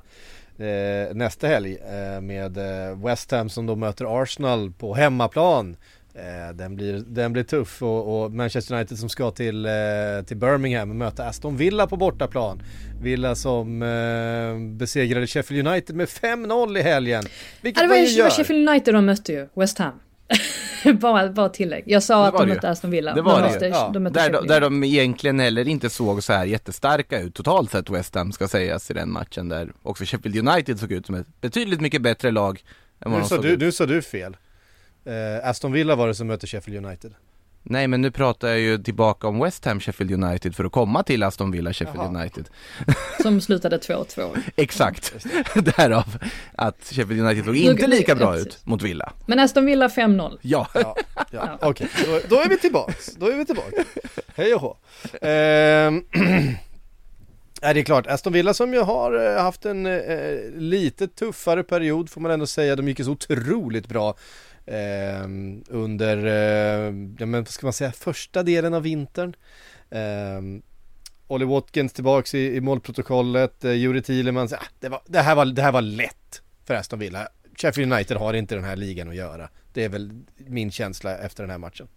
eh, 0.58 1.14
nästa 1.14 1.46
helg 1.46 1.76
eh, 1.76 2.20
med 2.20 2.58
eh, 2.58 2.98
West 3.04 3.30
Ham 3.30 3.48
som 3.48 3.66
då 3.66 3.76
möter 3.76 4.22
Arsenal 4.22 4.72
på 4.72 4.94
hemmaplan. 4.94 5.76
Eh, 6.18 6.54
den, 6.54 6.76
blir, 6.76 7.04
den 7.06 7.32
blir 7.32 7.42
tuff 7.42 7.82
och, 7.82 8.24
och, 8.24 8.32
Manchester 8.32 8.74
United 8.74 8.98
som 8.98 9.08
ska 9.08 9.30
till, 9.30 9.66
eh, 9.66 9.72
till 10.26 10.36
Birmingham 10.36 10.90
och 10.90 10.96
möta 10.96 11.24
Aston 11.24 11.56
Villa 11.56 11.86
på 11.86 11.96
bortaplan. 11.96 12.62
Villa 13.02 13.34
som 13.34 13.82
eh, 13.82 14.76
besegrade 14.76 15.26
Sheffield 15.26 15.68
United 15.68 15.96
med 15.96 16.08
5-0 16.08 16.78
i 16.78 16.82
helgen. 16.82 17.24
Vilket 17.60 17.82
det 17.82 17.88
var, 17.88 17.96
ju 17.96 18.22
var 18.22 18.30
Sheffield 18.30 18.68
United 18.68 18.94
de 18.94 19.06
mötte 19.06 19.32
ju, 19.32 19.48
West 19.54 19.78
Ham. 19.78 20.00
bara, 21.00 21.28
bara 21.28 21.48
tillägg. 21.48 21.84
Jag 21.86 22.02
sa 22.02 22.26
att 22.26 22.38
de 22.38 22.48
mötte 22.48 22.70
Aston 22.70 22.90
Villa. 22.90 23.14
Det 23.14 23.22
var 23.22 23.42
de 23.42 23.58
det. 23.58 23.68
ja. 23.68 23.90
de 23.94 24.04
där, 24.04 24.30
de, 24.30 24.46
där 24.46 24.60
de 24.60 24.84
egentligen 24.84 25.40
heller 25.40 25.68
inte 25.68 25.90
såg 25.90 26.22
så 26.22 26.32
här 26.32 26.44
jättestarka 26.44 27.20
ut 27.20 27.34
totalt 27.34 27.70
sett 27.70 27.90
West 27.90 28.14
Ham 28.14 28.32
ska 28.32 28.48
sägas 28.48 28.90
i 28.90 28.94
den 28.94 29.12
matchen 29.12 29.48
där 29.48 29.72
också 29.82 30.04
Sheffield 30.04 30.48
United 30.48 30.80
såg 30.80 30.92
ut 30.92 31.06
som 31.06 31.14
ett 31.14 31.40
betydligt 31.40 31.80
mycket 31.80 32.02
bättre 32.02 32.30
lag 32.30 32.64
än 33.00 33.10
vad 33.10 33.20
nu, 33.20 33.22
de 33.22 33.28
såg 33.28 33.42
du, 33.42 33.48
ut. 33.48 33.60
nu 33.60 33.72
sa 33.72 33.86
du 33.86 34.02
fel. 34.02 34.36
Uh, 35.06 35.48
Aston 35.48 35.72
Villa 35.72 35.94
var 35.96 36.08
det 36.08 36.14
som 36.14 36.26
mötte 36.26 36.46
Sheffield 36.46 36.86
United. 36.86 37.14
Nej 37.68 37.88
men 37.88 38.00
nu 38.00 38.10
pratar 38.10 38.48
jag 38.48 38.58
ju 38.58 38.78
tillbaka 38.78 39.28
om 39.28 39.40
West 39.40 39.64
Ham 39.64 39.80
Sheffield 39.80 40.24
United 40.24 40.56
för 40.56 40.64
att 40.64 40.72
komma 40.72 41.02
till 41.02 41.22
Aston 41.22 41.50
Villa 41.50 41.72
Sheffield 41.72 42.00
Jaha. 42.00 42.20
United. 42.20 42.48
Som 43.22 43.40
slutade 43.40 43.78
2-2. 43.78 44.38
Exakt, 44.56 45.14
därav 45.54 46.18
att 46.56 46.84
Sheffield 46.90 47.20
United 47.20 47.44
såg 47.44 47.56
inte 47.56 47.86
lika 47.86 48.14
bra 48.14 48.36
ja, 48.36 48.40
ut 48.40 48.58
mot 48.64 48.82
Villa. 48.82 49.12
Men 49.26 49.38
Aston 49.38 49.66
Villa 49.66 49.88
5-0. 49.88 50.38
Ja, 50.42 50.68
Ja, 50.74 50.96
ja. 51.30 51.58
okej, 51.60 51.88
då, 52.06 52.20
då 52.28 52.42
är 52.42 52.48
vi 52.48 52.58
tillbaks, 52.58 53.14
då 53.16 53.28
är 53.28 53.36
vi 53.36 53.44
tillbaka. 53.46 53.84
Hej 54.34 54.54
och 54.54 54.60
hå. 54.60 54.76
Ehm, 55.22 56.04
Nej 57.62 57.74
det 57.74 57.80
är 57.80 57.84
klart, 57.84 58.06
Aston 58.06 58.32
Villa 58.32 58.54
som 58.54 58.72
ju 58.74 58.80
har 58.80 59.36
eh, 59.36 59.42
haft 59.42 59.66
en 59.66 59.86
eh, 59.86 60.00
lite 60.56 61.08
tuffare 61.08 61.62
period 61.62 62.10
får 62.10 62.20
man 62.20 62.30
ändå 62.30 62.46
säga, 62.46 62.76
de 62.76 62.88
gick 62.88 62.98
ju 62.98 63.04
så 63.04 63.10
otroligt 63.10 63.88
bra 63.88 64.14
eh, 64.66 65.24
under, 65.68 66.26
eh, 66.26 66.94
ja 67.18 67.26
men 67.26 67.32
vad 67.32 67.48
ska 67.48 67.66
man 67.66 67.72
säga, 67.72 67.92
första 67.92 68.42
delen 68.42 68.74
av 68.74 68.82
vintern. 68.82 69.36
Eh, 69.90 70.40
Ollie 71.26 71.46
Watkins 71.46 71.92
tillbaks 71.92 72.34
i, 72.34 72.56
i 72.56 72.60
målprotokollet, 72.60 73.64
eh, 73.64 73.72
Juri 73.72 74.02
Thielemans, 74.02 74.52
ah, 74.52 74.58
det, 74.80 74.88
var, 74.88 75.00
det, 75.06 75.20
här 75.20 75.34
var, 75.34 75.44
det 75.44 75.62
här 75.62 75.72
var 75.72 75.82
lätt 75.82 76.42
för 76.64 76.74
Aston 76.74 76.98
Villa. 76.98 77.28
Sheffield 77.56 77.92
United 77.92 78.16
har 78.16 78.34
inte 78.34 78.54
den 78.54 78.64
här 78.64 78.76
ligan 78.76 79.08
att 79.08 79.16
göra. 79.16 79.48
Det 79.72 79.84
är 79.84 79.88
väl 79.88 80.10
min 80.36 80.70
känsla 80.70 81.18
efter 81.18 81.42
den 81.42 81.50
här 81.50 81.58
matchen. 81.58 81.88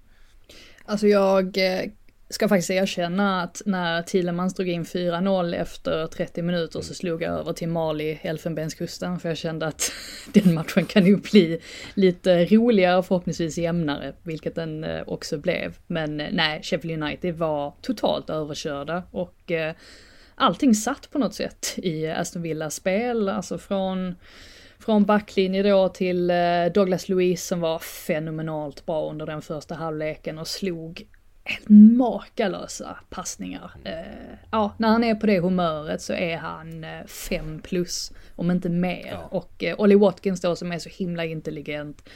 Alltså 0.86 1.08
jag 1.08 1.58
eh, 1.58 1.90
ska 2.30 2.48
faktiskt 2.48 2.70
erkänna 2.70 3.42
att 3.42 3.62
när 3.66 4.02
Thielemans 4.02 4.54
drog 4.54 4.70
in 4.70 4.84
4-0 4.84 5.56
efter 5.56 6.08
30 6.08 6.42
minuter 6.42 6.82
så 6.82 6.94
slog 6.94 7.22
jag 7.22 7.40
över 7.40 7.54
till 7.54 7.68
Mali, 7.68 8.20
Elfenbenskusten, 8.22 9.20
för 9.20 9.30
jag 9.30 9.38
kände 9.38 9.68
att 9.68 9.92
den 10.34 10.54
matchen 10.54 10.86
kan 10.86 11.06
ju 11.06 11.18
bli 11.18 11.60
lite 11.94 12.46
roligare 12.46 12.98
och 12.98 13.06
förhoppningsvis 13.06 13.58
jämnare, 13.58 14.14
vilket 14.24 14.56
den 14.56 14.84
eh, 14.84 15.04
också 15.08 15.38
blev. 15.38 15.78
Men 15.88 16.22
eh, 16.22 16.28
nej, 16.32 16.64
Sheffield 16.64 17.04
United 17.04 17.36
var 17.36 17.74
totalt 17.82 18.30
överkörda 18.30 19.04
och 19.12 19.52
eh, 19.52 19.76
allting 20.36 20.76
satt 20.76 21.12
på 21.12 21.20
något 21.20 21.34
sätt 21.36 21.74
i 21.78 22.08
Aston 22.08 22.42
Villas 22.42 22.76
spel, 22.76 23.30
alltså 23.30 23.58
från 23.58 24.16
från 24.80 25.06
backlinje 25.06 25.64
då 25.64 25.90
till 25.90 26.32
Douglas 26.74 27.10
Luiz 27.10 27.48
som 27.48 27.60
var 27.60 27.80
fenomenalt 27.80 28.86
bra 28.86 29.10
under 29.10 29.26
den 29.26 29.42
första 29.42 29.76
halvleken 29.76 30.40
och 30.40 30.48
slog 30.48 31.08
helt 31.44 31.70
makalösa 31.98 32.98
passningar. 33.10 33.72
Eh, 33.84 34.38
ja, 34.52 34.74
när 34.78 34.88
han 34.88 35.04
är 35.04 35.16
på 35.16 35.26
det 35.26 35.40
humöret 35.40 36.02
så 36.02 36.14
är 36.14 36.38
han 36.38 36.84
eh, 36.84 37.06
fem 37.06 37.60
plus, 37.60 38.12
om 38.36 38.52
inte 38.52 38.70
mer. 38.70 39.18
Och 39.30 39.64
eh, 39.64 39.80
Ollie 39.80 39.98
Watkins 39.98 40.42
då 40.42 40.56
som 40.56 40.72
är 40.72 40.80
så 40.80 40.90
himla 40.90 41.26
intelligent, 41.26 42.10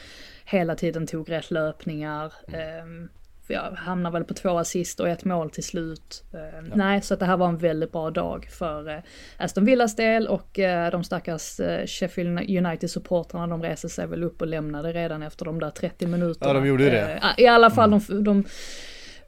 hela 0.46 0.76
tiden 0.76 1.08
tog 1.08 1.32
rätt 1.32 1.52
löpningar. 1.52 2.34
Eh, 2.48 3.08
jag 3.48 3.72
hamnar 3.72 4.12
väl 4.12 4.24
på 4.24 4.34
två 4.34 4.58
assist 4.58 5.00
och 5.00 5.10
ett 5.10 5.26
mål 5.26 5.50
till 5.50 5.64
slut. 5.64 6.24
Eh, 6.34 6.62
Nej, 6.76 7.02
så 7.02 7.14
att 7.14 7.20
det 7.20 7.26
här 7.26 7.38
var 7.38 7.48
en 7.48 7.58
väldigt 7.58 7.92
bra 7.92 8.12
dag 8.12 8.48
för 8.52 8.90
eh, 8.90 9.00
Aston 9.38 9.66
Villas 9.66 9.96
del 9.96 10.28
och 10.28 10.60
eh, 10.60 10.92
de 10.92 11.04
stackars 11.04 11.60
eh, 11.60 11.86
Sheffield 11.86 12.40
United-supportrarna 12.40 13.48
de 13.48 13.64
reser 13.64 13.88
sig 13.88 14.08
väl 14.08 14.24
upp 14.24 14.42
och 14.42 14.48
lämnade 14.48 14.94
redan 14.94 15.24
efter 15.24 15.46
de 15.46 15.60
där 15.60 15.70
30 15.70 16.08
minuterna. 16.08 16.48
Ja, 16.48 16.54
de 16.54 16.68
gjorde 16.68 16.90
det. 16.90 17.20
Eh, 17.24 17.44
I 17.44 17.48
alla 17.48 17.70
fall 17.70 17.92
de, 17.92 18.24
de, 18.24 18.46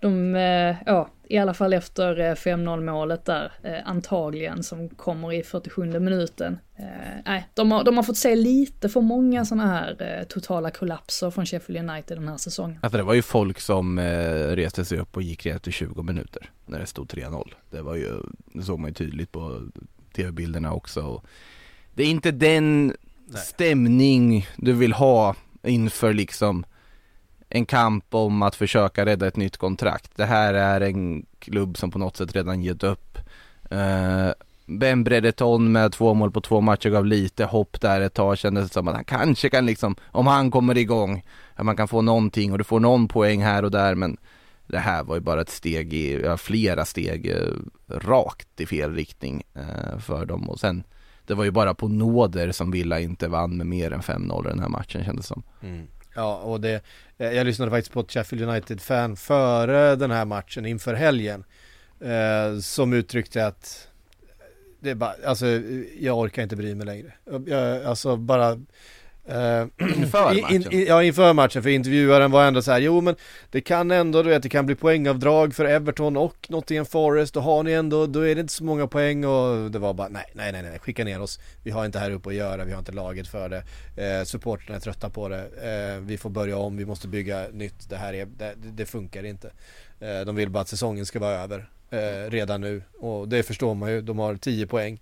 de 0.06 0.36
eh, 0.36 0.76
ja, 0.86 1.10
i 1.24 1.38
alla 1.38 1.53
fall 1.53 1.74
efter 1.74 2.20
eh, 2.20 2.34
5-0 2.34 2.82
målet 2.82 3.26
där, 3.26 3.51
eh, 3.64 3.78
antagligen, 3.86 4.64
som 4.64 4.89
kommer 4.89 5.34
i 5.34 5.43
47 5.43 5.99
minuten. 5.99 6.60
Eh, 6.76 6.86
Nej, 7.26 7.47
de, 7.53 7.72
har, 7.72 7.84
de 7.84 7.97
har 7.97 8.03
fått 8.03 8.18
se 8.18 8.36
lite 8.36 8.89
för 8.89 9.01
många 9.01 9.45
sådana 9.45 9.68
här 9.68 10.18
eh, 10.20 10.28
totala 10.28 10.72
kollapser 10.72 11.32
från 11.32 11.45
Sheffield 11.45 11.89
United 11.89 12.18
den 12.18 12.28
här 12.28 12.38
säsongen. 12.38 12.80
alltså 12.82 12.97
det 12.97 13.03
var 13.03 13.14
ju 13.14 13.22
folk 13.22 13.60
som 13.60 13.99
eh, 13.99 14.56
reste 14.56 14.86
sig 14.86 14.99
upp 14.99 15.16
och 15.16 15.24
gick 15.24 15.45
ner 15.45 15.56
efter 15.56 15.72
20 15.72 16.03
minuter 16.03 16.49
när 16.66 16.80
det 16.80 16.86
stod 16.86 17.08
3-0. 17.08 17.53
Det 17.70 17.82
var 17.82 17.95
ju, 17.95 18.12
det 18.53 18.64
såg 18.64 18.80
man 18.80 18.89
ju 18.89 18.93
tydligt 18.93 19.32
på 19.32 19.62
tv-bilderna 20.16 20.74
också. 20.74 21.22
Det 21.93 22.03
är 22.03 22.08
inte 22.08 22.32
den 22.32 22.95
stämning 23.36 24.47
du 24.58 24.74
vill 24.74 24.93
ha 24.93 25.36
inför 25.64 26.14
liksom 26.14 26.66
en 27.56 27.66
kamp 27.66 28.06
om 28.16 28.41
att 28.41 28.56
försöka 28.56 29.06
rädda 29.06 29.28
ett 29.28 29.38
nytt 29.38 29.58
kontrakt. 29.58 30.12
Det 30.16 30.26
här 30.26 30.53
är 30.53 30.82
en 30.82 31.26
klubb 31.39 31.78
som 31.78 31.91
på 31.91 31.99
något 31.99 32.18
sätt 32.18 32.36
redan 32.36 32.64
gett 32.64 32.84
upp. 32.84 33.18
Uh, 33.72 34.32
ben 34.66 35.03
Bredeton 35.03 35.72
med 35.72 35.91
två 35.91 36.14
mål 36.14 36.32
på 36.32 36.41
två 36.41 36.62
matcher 36.62 36.89
gav 36.89 37.06
lite 37.06 37.45
hopp 37.45 37.82
där 37.82 38.01
ett 38.01 38.14
tag. 38.14 38.38
Kändes 38.38 38.74
som 38.74 38.88
att 38.88 38.95
han 38.95 39.03
kanske 39.03 39.49
kan 39.49 39.66
liksom, 39.66 39.95
om 40.06 40.28
han 40.28 40.51
kommer 40.51 40.78
igång, 40.78 41.24
att 41.53 41.66
man 41.66 41.78
kan 41.78 41.88
få 41.88 42.01
någonting 42.01 42.51
och 42.51 42.58
du 42.58 42.64
får 42.64 42.80
någon 42.80 43.08
poäng 43.08 43.43
här 43.43 43.66
och 43.66 43.72
där 43.72 43.95
men 43.95 44.18
det 44.68 44.80
här 44.80 45.03
var 45.03 45.16
ju 45.16 45.22
bara 45.22 45.41
ett 45.41 45.49
steg 45.49 45.93
i, 45.93 46.22
ja, 46.22 46.38
flera 46.38 46.86
steg 46.86 47.30
eh, 47.30 47.97
rakt 47.97 48.62
i 48.62 48.66
fel 48.66 48.95
riktning 48.95 49.43
eh, 49.53 49.99
för 49.99 50.26
dem 50.26 50.49
och 50.49 50.60
sen 50.60 50.84
det 51.26 51.34
var 51.34 51.43
ju 51.43 51.51
bara 51.51 51.74
på 51.74 51.88
nåder 51.88 52.51
som 52.51 52.72
Villa 52.72 52.99
inte 52.99 53.28
vann 53.28 53.58
med 53.58 53.68
mer 53.68 53.91
än 53.91 54.01
5-0 54.01 54.45
i 54.45 54.49
den 54.49 54.60
här 54.60 54.70
matchen 54.70 55.06
kändes 55.06 55.28
som. 55.28 55.43
Mm. 55.62 55.88
Ja, 56.16 56.36
och 56.38 56.61
det, 56.61 56.82
eh, 57.18 57.32
jag 57.32 57.45
lyssnade 57.45 57.72
faktiskt 57.72 57.93
på 57.93 57.99
ett 57.99 58.11
Sheffield 58.11 58.49
United-fan 58.49 59.16
före 59.16 59.95
den 59.95 60.11
här 60.11 60.26
matchen 60.26 60.66
inför 60.66 60.93
helgen. 60.93 61.43
Eh, 61.99 62.59
som 62.59 62.93
uttryckte 62.93 63.47
att 63.47 63.88
det 64.80 64.89
är 64.89 64.95
bara, 64.95 65.16
alltså 65.26 65.45
jag 65.99 66.20
orkar 66.20 66.43
inte 66.43 66.55
bry 66.55 66.76
mig 66.76 66.86
längre. 66.86 67.13
Jag, 67.45 67.84
alltså 67.84 68.18
bara 68.18 68.61
eh, 69.28 69.65
Inför 69.97 70.41
matchen? 70.41 70.73
i- 70.73 70.86
ja, 70.88 71.03
inför 71.03 71.34
matchen, 71.34 71.63
för 71.63 71.69
intervjuaren 71.69 72.32
var 72.32 72.45
ändå 72.45 72.61
så 72.61 72.71
här, 72.71 72.80
jo 72.80 73.01
men 73.01 73.15
det 73.51 73.61
kan 73.61 73.91
ändå, 73.91 74.23
du 74.23 74.30
vet, 74.30 74.43
det 74.43 74.49
kan 74.49 74.65
bli 74.65 74.76
poängavdrag 74.76 75.55
för 75.55 75.65
Everton 75.65 76.17
och 76.17 76.36
Nottingham 76.49 76.86
Forest, 76.86 77.34
då 77.34 77.39
har 77.39 77.63
ni 77.63 77.71
ändå, 77.71 78.05
då 78.05 78.19
är 78.28 78.36
det 78.36 78.41
inte 78.41 78.53
så 78.53 78.63
många 78.63 78.88
poäng. 78.88 79.26
Och 79.26 79.71
det 79.71 79.80
var 79.80 79.93
bara, 79.93 80.07
nej, 80.07 80.26
nej, 80.34 80.51
nej, 80.51 80.61
nej, 80.63 80.80
skicka 80.80 81.03
ner 81.03 81.21
oss, 81.21 81.39
vi 81.63 81.71
har 81.71 81.86
inte 81.86 81.99
här 81.99 82.11
uppe 82.11 82.30
att 82.30 82.36
göra, 82.36 82.63
vi 82.65 82.71
har 82.71 82.80
inte 82.80 82.91
laget 82.91 83.28
för 83.28 83.49
det, 83.49 83.63
eh, 84.19 84.23
supporterna 84.23 84.76
är 84.76 84.80
trötta 84.80 85.09
på 85.09 85.30
det, 85.30 85.41
eh, 85.95 86.01
vi 86.01 86.17
får 86.17 86.30
börja 86.30 86.57
om, 86.57 86.78
vi 86.78 86.86
måste 86.86 87.07
bygga 87.07 87.45
nytt, 87.51 87.89
det 87.89 87.95
här 87.97 88.13
är, 88.13 88.26
det, 88.26 88.53
det 88.55 88.86
funkar 88.86 89.23
inte. 89.26 89.51
Eh, 89.99 90.21
de 90.26 90.36
vill 90.36 90.49
bara 90.49 90.61
att 90.61 90.67
säsongen 90.69 91.05
ska 91.05 91.19
vara 91.19 91.32
över 91.43 91.69
eh, 91.89 92.30
redan 92.32 92.61
nu. 92.61 92.82
Och 92.99 93.28
det 93.28 93.43
förstår 93.43 93.73
man 93.76 93.91
ju, 93.91 94.01
de 94.01 94.19
har 94.19 94.36
10 94.36 94.67
poäng. 94.67 95.01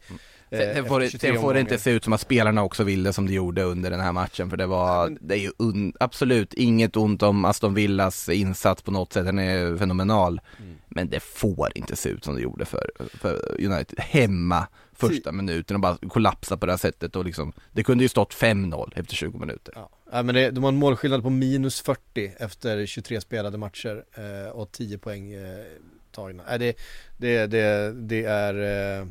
Eh, 0.53 0.73
Sen, 0.73 0.85
får, 0.85 0.99
det, 0.99 1.05
efter 1.05 1.19
23 1.19 1.33
sen 1.33 1.41
får 1.41 1.53
det 1.53 1.59
inte 1.59 1.79
se 1.79 1.91
ut 1.91 2.03
som 2.03 2.13
att 2.13 2.21
spelarna 2.21 2.63
också 2.63 2.83
vill 2.83 3.03
det 3.03 3.13
som 3.13 3.27
de 3.27 3.33
gjorde 3.33 3.63
under 3.63 3.91
den 3.91 3.99
här 3.99 4.11
matchen 4.11 4.49
för 4.49 4.57
det 4.57 4.65
var, 4.65 5.17
det 5.21 5.35
är 5.35 5.39
ju 5.39 5.51
un, 5.57 5.93
absolut 5.99 6.53
inget 6.53 6.97
ont 6.97 7.23
om 7.23 7.45
Aston 7.45 7.73
Villas 7.73 8.29
insats 8.29 8.81
på 8.81 8.91
något 8.91 9.13
sätt, 9.13 9.25
den 9.25 9.39
är 9.39 9.77
fenomenal. 9.77 10.41
Mm. 10.59 10.75
Men 10.87 11.09
det 11.09 11.19
får 11.19 11.71
inte 11.75 11.95
se 11.95 12.09
ut 12.09 12.23
som 12.23 12.35
det 12.35 12.41
gjorde 12.41 12.65
för, 12.65 12.91
för 13.13 13.61
United 13.65 13.99
hemma 13.99 14.67
första 14.93 15.31
minuten 15.31 15.75
och 15.75 15.81
bara 15.81 15.97
kollapsa 16.09 16.57
på 16.57 16.65
det 16.65 16.71
här 16.71 16.77
sättet 16.77 17.15
och 17.15 17.25
liksom, 17.25 17.53
det 17.71 17.83
kunde 17.83 18.03
ju 18.03 18.09
stått 18.09 18.33
5-0 18.33 18.93
efter 18.95 19.15
20 19.15 19.37
minuter. 19.37 19.73
Ja, 19.75 19.89
ja 20.11 20.23
men 20.23 20.35
det, 20.35 20.51
de 20.51 20.63
har 20.63 20.71
en 20.71 20.77
målskillnad 20.77 21.23
på 21.23 21.29
minus 21.29 21.81
40 21.81 22.31
efter 22.37 22.85
23 22.85 23.21
spelade 23.21 23.57
matcher 23.57 24.03
eh, 24.13 24.51
och 24.51 24.71
10 24.71 24.97
poäng 24.97 25.31
eh, 25.31 25.65
tagna. 26.11 26.43
Äh, 26.53 26.59
det, 26.59 26.77
det, 27.17 27.47
det, 27.47 27.93
det 27.93 28.23
är 28.23 28.53
eh, 28.99 29.07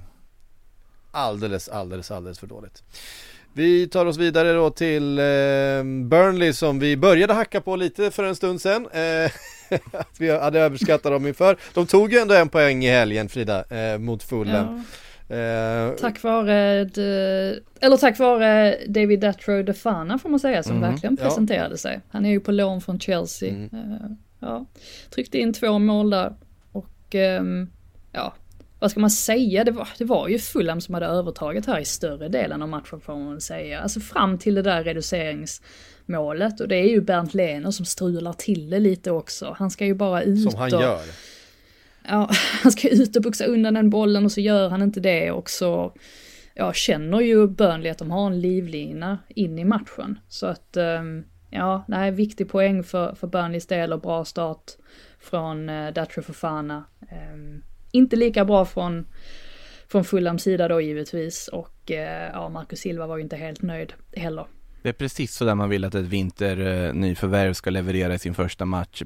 alldeles, 1.13 1.69
alldeles, 1.69 2.11
alldeles 2.11 2.39
för 2.39 2.47
dåligt. 2.47 2.83
Vi 3.55 3.89
tar 3.89 4.07
oss 4.07 4.17
vidare 4.19 4.53
då 4.53 4.71
till 4.71 5.19
eh, 5.19 5.25
Burnley 6.09 6.53
som 6.53 6.79
vi 6.79 6.97
började 6.97 7.33
hacka 7.35 7.61
på 7.61 7.77
lite 7.77 8.11
för 8.11 8.25
en 8.25 8.37
stund 8.37 8.61
sedan. 8.61 8.89
Eh, 8.93 9.31
att 10.01 10.21
vi 10.21 10.31
hade 10.39 10.61
överskattat 10.61 11.13
dem 11.13 11.27
inför. 11.27 11.57
De 11.75 11.87
tog 11.87 12.13
ju 12.13 12.19
ändå 12.19 12.35
en 12.35 12.49
poäng 12.49 12.85
i 12.85 12.89
helgen 12.91 13.29
Frida, 13.29 13.65
eh, 13.71 13.99
mot 13.99 14.23
Fulham. 14.23 14.85
Ja. 15.29 15.37
Eh, 15.37 15.91
Tack 15.95 16.23
vare, 16.23 16.85
de, 16.85 17.01
eller 17.81 17.97
tack 17.97 18.19
vare 18.19 18.77
David 18.89 19.21
Datro 19.21 19.63
Defana 19.63 20.19
får 20.19 20.29
man 20.29 20.41
säga, 20.41 20.63
som 20.63 20.73
Mhm, 20.77 20.91
verkligen 20.91 21.17
ja. 21.21 21.25
presenterade 21.25 21.79
sig. 21.79 22.01
Han 22.11 22.27
är 22.27 22.31
ju 22.31 22.41
på 22.41 22.53
lån 22.53 22.81
från 22.81 23.01
Chelsea. 23.01 23.49
Mm. 23.51 23.69
Ja, 24.41 24.67
tryckte 25.11 25.39
in 25.39 25.53
två 25.53 25.79
mål 25.79 26.11
där. 26.11 26.35
Och 26.73 27.15
ehm, 27.15 27.71
ja, 28.13 28.35
vad 28.83 28.91
ska 28.91 29.01
man 29.01 29.11
säga? 29.11 29.65
Det 29.65 29.71
var, 29.71 29.89
det 29.99 30.05
var 30.05 30.29
ju 30.29 30.39
Fulham 30.39 30.81
som 30.81 30.95
hade 30.95 31.07
övertaget 31.07 31.67
här 31.67 31.79
i 31.79 31.85
större 31.85 32.29
delen 32.29 32.63
av 32.63 32.69
matchen 32.69 33.01
får 33.01 33.17
man 33.17 33.41
säga. 33.41 33.81
Alltså 33.81 34.01
fram 34.01 34.39
till 34.39 34.55
det 34.55 34.63
där 34.63 34.85
reduceringsmålet. 34.85 36.61
Och 36.61 36.69
det 36.69 36.77
är 36.77 36.89
ju 36.89 37.01
Bernt 37.01 37.35
Lehner 37.35 37.71
som 37.71 37.87
strular 37.87 38.33
till 38.33 38.71
det 38.71 38.79
lite 38.79 39.11
också. 39.11 39.57
Han 39.59 39.71
ska 39.71 39.85
ju 39.85 39.95
bara 39.95 40.23
ut 40.23 40.51
som 40.51 40.61
han 40.61 40.75
och, 40.75 40.83
gör. 40.83 41.01
Ja, 42.09 42.31
han 42.63 42.73
ska 42.73 42.89
ut 42.89 43.17
och 43.17 43.23
boxa 43.23 43.45
undan 43.45 43.75
den 43.75 43.91
bollen 43.91 44.25
och 44.25 44.33
så 44.33 44.41
gör 44.41 44.69
han 44.69 44.83
inte 44.83 45.01
det 45.01 45.31
och 45.31 45.51
så 45.51 45.93
ja, 46.55 46.73
känner 46.73 47.21
ju 47.21 47.47
Burnley 47.47 47.91
att 47.91 47.99
de 47.99 48.11
har 48.11 48.27
en 48.27 48.41
livlina 48.41 49.19
in 49.29 49.59
i 49.59 49.65
matchen. 49.65 50.19
Så 50.29 50.47
att 50.47 50.77
ehm, 50.77 51.25
ja, 51.51 51.85
nej, 51.89 52.11
viktig 52.11 52.49
poäng 52.49 52.85
för, 52.85 53.15
för 53.15 53.27
Burnleys 53.27 53.67
del 53.67 53.93
och 53.93 54.01
bra 54.01 54.25
start 54.25 54.73
från 55.21 55.69
uh, 55.69 55.93
Datro 55.93 56.23
Fofana. 56.23 56.85
Ehm, 57.11 57.63
inte 57.93 58.17
lika 58.17 58.45
bra 58.45 58.65
från, 58.65 59.05
från 59.89 60.05
Fulhams 60.05 60.43
sida 60.43 60.69
då 60.69 60.81
givetvis 60.81 61.49
och 61.49 61.91
eh, 61.91 62.31
ja, 62.33 62.49
Marcus 62.49 62.81
Silva 62.81 63.07
var 63.07 63.17
ju 63.17 63.23
inte 63.23 63.37
helt 63.37 63.63
nöjd 63.63 63.93
heller. 64.13 64.47
Det 64.83 64.89
är 64.89 64.93
precis 64.93 65.35
så 65.35 65.45
där 65.45 65.55
man 65.55 65.69
vill 65.69 65.85
att 65.85 65.95
ett 65.95 66.05
vinternyförvärv 66.05 67.49
eh, 67.49 67.53
ska 67.53 67.71
leverera 67.71 68.15
i 68.15 68.19
sin 68.19 68.35
första 68.35 68.65
match. 68.65 69.03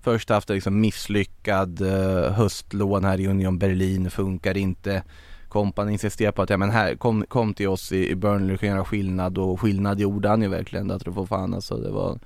Först 0.00 0.28
haft 0.28 0.48
liksom 0.48 0.80
misslyckad 0.80 1.80
eh, 1.80 2.32
höstlån 2.32 3.04
här 3.04 3.20
i 3.20 3.26
Union 3.26 3.58
Berlin, 3.58 4.10
funkar 4.10 4.56
inte. 4.56 5.02
Kompani 5.48 5.92
insisterar 5.92 6.32
på 6.32 6.42
att 6.42 6.50
ja, 6.50 6.56
men 6.56 6.70
här, 6.70 6.94
kom, 6.94 7.24
kom 7.28 7.54
till 7.54 7.68
oss 7.68 7.92
i, 7.92 8.10
i 8.10 8.14
Burnley 8.14 8.54
och 8.54 8.60
kan 8.60 8.68
göra 8.68 8.84
skillnad 8.84 9.38
och 9.38 9.60
skillnad 9.60 10.00
gjorde 10.00 10.28
han 10.28 10.42
ju 10.42 10.48
verkligen. 10.48 10.90
Att 10.90 11.04
du 11.04 11.12
får 11.12 11.26
fan 11.26 11.54
alltså, 11.54 11.76
det 11.76 11.90
var 11.90 12.18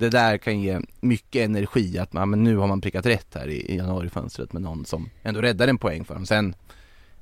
det 0.00 0.10
där 0.10 0.38
kan 0.38 0.60
ge 0.60 0.80
mycket 1.00 1.44
energi 1.44 1.98
att 1.98 2.12
man, 2.12 2.30
men 2.30 2.44
nu 2.44 2.56
har 2.56 2.68
man 2.68 2.80
prickat 2.80 3.06
rätt 3.06 3.34
här 3.34 3.48
i, 3.48 3.72
i 3.72 3.76
januarifönstret 3.76 4.52
med 4.52 4.62
någon 4.62 4.84
som 4.84 5.10
ändå 5.22 5.40
räddar 5.40 5.68
en 5.68 5.78
poäng 5.78 6.04
för 6.04 6.14
dem. 6.14 6.26
Sen 6.26 6.54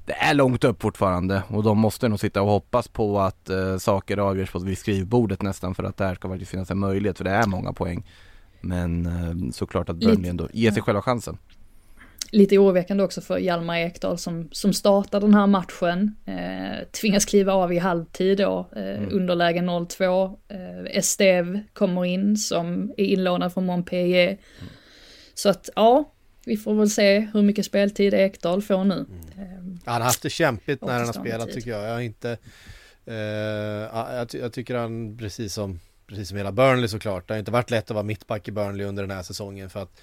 det 0.06 0.12
är 0.12 0.34
långt 0.34 0.64
upp 0.64 0.82
fortfarande 0.82 1.42
och 1.48 1.62
de 1.62 1.78
måste 1.78 2.08
nog 2.08 2.20
sitta 2.20 2.42
och 2.42 2.48
hoppas 2.48 2.88
på 2.88 3.20
att 3.20 3.50
eh, 3.50 3.76
saker 3.78 4.16
avgörs 4.16 4.50
på 4.50 4.58
vid 4.58 4.78
skrivbordet 4.78 5.42
nästan 5.42 5.74
för 5.74 5.84
att 5.84 5.96
det 5.96 6.04
här 6.04 6.14
ska 6.14 6.28
faktiskt 6.28 6.50
finnas 6.50 6.70
en 6.70 6.78
möjlighet 6.78 7.16
för 7.16 7.24
det 7.24 7.30
är 7.30 7.46
många 7.46 7.72
poäng. 7.72 8.06
Men 8.60 9.06
eh, 9.06 9.50
såklart 9.52 9.88
att 9.88 9.96
Burnley 9.96 10.30
ändå 10.30 10.48
ger 10.52 10.70
sig 10.70 10.82
själva 10.82 11.02
chansen. 11.02 11.38
Lite 12.30 12.58
oroväckande 12.58 13.04
också 13.04 13.20
för 13.20 13.38
Hjalmar 13.38 13.76
Ekdal 13.76 14.18
som, 14.18 14.48
som 14.52 14.72
startar 14.72 15.20
den 15.20 15.34
här 15.34 15.46
matchen. 15.46 16.16
Eh, 16.26 16.86
tvingas 17.00 17.24
kliva 17.24 17.52
av 17.52 17.72
i 17.72 17.78
halvtid 17.78 18.38
då, 18.38 18.68
eh, 18.76 18.82
mm. 18.82 19.08
underläge 19.12 19.60
0-2. 19.60 20.36
Eh, 20.48 20.96
Estev 20.98 21.60
kommer 21.72 22.04
in 22.04 22.36
som 22.36 22.94
är 22.96 23.04
inlånad 23.04 23.52
från 23.52 23.66
Montpellier. 23.66 24.26
Mm. 24.28 24.38
Så 25.34 25.48
att 25.48 25.68
ja, 25.76 26.12
vi 26.44 26.56
får 26.56 26.74
väl 26.74 26.90
se 26.90 27.18
hur 27.18 27.42
mycket 27.42 27.66
speltid 27.66 28.14
Ekdal 28.14 28.62
får 28.62 28.84
nu. 28.84 29.06
Mm. 29.36 29.78
Han 29.84 29.94
har 29.94 30.00
haft 30.00 30.22
det 30.22 30.30
kämpigt 30.30 30.82
när 30.82 30.92
han 30.92 31.06
har 31.06 31.12
spelat 31.12 31.52
tycker 31.52 31.70
jag. 31.70 31.84
Jag 31.84 32.04
inte... 32.04 32.38
Uh, 33.08 33.14
jag, 33.14 34.28
jag, 34.34 34.52
tycker 34.52 34.74
han, 34.74 35.18
precis 35.18 35.54
som, 35.54 35.80
precis 36.06 36.28
som 36.28 36.36
hela 36.36 36.52
Burnley 36.52 36.88
såklart, 36.88 37.28
det 37.28 37.34
har 37.34 37.38
inte 37.38 37.50
varit 37.50 37.70
lätt 37.70 37.90
att 37.90 37.94
vara 37.94 38.02
mittback 38.02 38.48
i 38.48 38.52
Burnley 38.52 38.86
under 38.86 39.02
den 39.02 39.16
här 39.16 39.22
säsongen 39.22 39.70
för 39.70 39.82
att 39.82 40.00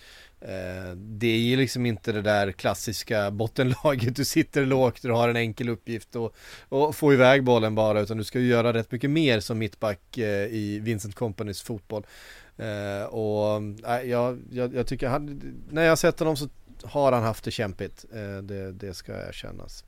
Eh, 0.47 0.95
det 0.95 1.27
är 1.27 1.37
ju 1.37 1.57
liksom 1.57 1.85
inte 1.85 2.11
det 2.11 2.21
där 2.21 2.51
klassiska 2.51 3.31
bottenlaget, 3.31 4.15
du 4.15 4.25
sitter 4.25 4.65
lågt, 4.65 5.01
du 5.01 5.11
har 5.11 5.29
en 5.29 5.35
enkel 5.35 5.69
uppgift 5.69 6.15
och, 6.15 6.35
och 6.69 6.95
få 6.95 7.13
iväg 7.13 7.43
bollen 7.43 7.75
bara, 7.75 8.01
utan 8.01 8.17
du 8.17 8.23
ska 8.23 8.39
ju 8.39 8.47
göra 8.47 8.73
rätt 8.73 8.91
mycket 8.91 9.09
mer 9.09 9.39
som 9.39 9.57
mittback 9.57 10.17
eh, 10.17 10.45
i 10.45 10.79
Vincent 10.79 11.15
Companys 11.15 11.61
fotboll. 11.61 12.05
Eh, 12.57 13.05
och 13.05 13.61
jag, 14.05 14.41
jag, 14.51 14.75
jag 14.75 14.87
tycker 14.87 15.07
han, 15.07 15.41
när 15.69 15.83
jag 15.83 15.97
sett 15.97 16.19
honom 16.19 16.37
så 16.37 16.49
har 16.83 17.11
han 17.11 17.23
haft 17.23 17.43
det 17.43 17.51
kämpigt. 17.51 18.05
Det, 18.43 18.71
det 18.71 18.93
ska 18.93 19.27
erkännas. 19.27 19.83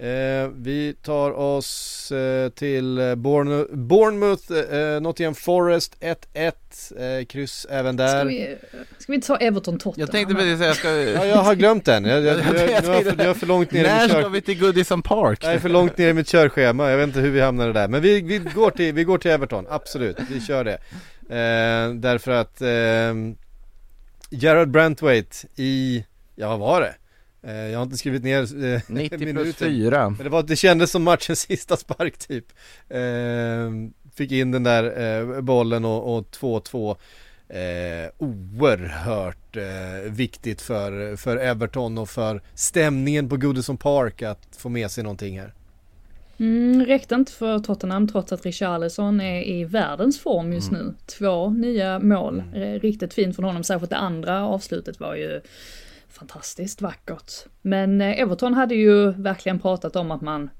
Eh, 0.00 0.48
vi 0.54 0.94
tar 1.02 1.30
oss 1.30 2.12
eh, 2.12 2.48
till 2.48 3.14
Bournemouth, 3.16 3.74
Bournemouth 3.74 4.52
eh, 4.52 5.00
Nottingham 5.00 5.34
Forest 5.34 5.96
1-1, 6.00 7.18
eh, 7.20 7.24
kryss 7.24 7.66
även 7.70 7.96
där. 7.96 8.18
Ska 8.18 8.24
vi, 8.24 8.56
ska 8.98 9.12
vi 9.12 9.14
inte 9.14 9.26
ta 9.26 9.36
Everton 9.36 9.78
Tottenham? 9.78 10.00
Jag 10.00 10.10
tänkte 10.10 10.34
precis 10.34 10.58
säga, 10.58 10.68
jag 10.68 10.76
ska... 10.76 10.90
ja, 10.90 11.26
jag 11.26 11.36
har 11.36 11.54
glömt 11.54 11.84
den. 11.84 12.04
Jag, 12.04 12.24
jag, 12.24 12.38
jag, 12.54 12.70
jag, 12.70 12.84
jag, 12.84 13.06
jag 13.06 13.20
är 13.20 13.34
för 13.34 13.46
långt 13.46 13.72
ner 13.72 13.82
När 13.82 14.06
i 14.06 14.08
ska 14.08 14.28
vi 14.28 14.40
till 14.40 14.60
Goodison 14.60 15.02
Park? 15.02 15.44
Jag 15.44 15.52
är 15.52 15.58
för 15.58 15.68
långt 15.68 15.98
ner 15.98 16.08
i 16.08 16.12
mitt 16.12 16.28
körschema, 16.28 16.90
jag 16.90 16.98
vet 16.98 17.06
inte 17.06 17.20
hur 17.20 17.30
vi 17.30 17.40
hamnade 17.40 17.72
där. 17.72 17.88
Men 17.88 18.02
vi, 18.02 18.20
vi, 18.20 18.38
går, 18.38 18.70
till, 18.70 18.94
vi 18.94 19.04
går 19.04 19.18
till 19.18 19.30
Everton, 19.30 19.66
absolut, 19.68 20.16
vi 20.30 20.40
kör 20.40 20.64
det. 20.64 20.78
Eh, 21.30 21.94
därför 21.94 22.30
att 22.30 22.62
Gerard 24.30 24.70
Brantwaite 24.70 25.36
i, 25.56 26.04
ja 26.34 26.48
vad 26.48 26.58
var 26.58 26.80
det? 26.80 26.94
Eh, 27.42 27.54
jag 27.54 27.78
har 27.78 27.82
inte 27.82 27.96
skrivit 27.96 28.24
ner 28.24 28.64
eh, 28.64 28.80
90 28.88 29.32
plus 29.32 29.56
4 29.56 30.10
Men 30.10 30.24
det, 30.24 30.28
var, 30.28 30.42
det 30.42 30.56
kändes 30.56 30.90
som 30.90 31.02
matchens 31.02 31.40
sista 31.48 31.76
spark 31.76 32.18
typ. 32.18 32.52
Eh, 32.88 33.70
Fick 34.14 34.32
in 34.32 34.50
den 34.50 34.62
där 34.62 35.18
eh, 35.20 35.40
bollen 35.40 35.84
och 35.84 36.26
2-2 36.40 36.96
eh, 37.48 38.10
Oerhört 38.18 39.56
eh, 39.56 40.10
viktigt 40.10 40.60
för, 40.60 41.16
för 41.16 41.36
Everton 41.36 41.98
och 41.98 42.08
för 42.08 42.42
stämningen 42.54 43.28
på 43.28 43.36
Goodison 43.36 43.76
Park 43.76 44.22
att 44.22 44.48
få 44.58 44.68
med 44.68 44.90
sig 44.90 45.04
någonting 45.04 45.40
här. 45.40 45.54
Mm, 46.38 46.86
räckte 46.86 47.14
inte 47.14 47.32
för 47.32 47.58
Tottenham 47.58 48.08
trots 48.08 48.32
att 48.32 48.46
Richarlison 48.46 49.20
är 49.20 49.42
i 49.42 49.64
världens 49.64 50.20
form 50.20 50.52
just 50.52 50.70
mm. 50.70 50.86
nu. 50.86 50.94
Två 51.18 51.50
nya 51.50 51.98
mål, 51.98 52.42
mm. 52.54 52.78
riktigt 52.78 53.14
fint 53.14 53.36
från 53.36 53.44
honom, 53.44 53.64
särskilt 53.64 53.90
det 53.90 53.96
andra 53.96 54.46
avslutet 54.46 55.00
var 55.00 55.14
ju 55.14 55.40
fantastiskt 56.08 56.82
vackert. 56.82 57.32
Men 57.62 58.00
eh, 58.00 58.20
Everton 58.20 58.54
hade 58.54 58.74
ju 58.74 59.10
verkligen 59.10 59.58
pratat 59.58 59.96
om 59.96 60.10
att 60.10 60.20
man 60.20 60.50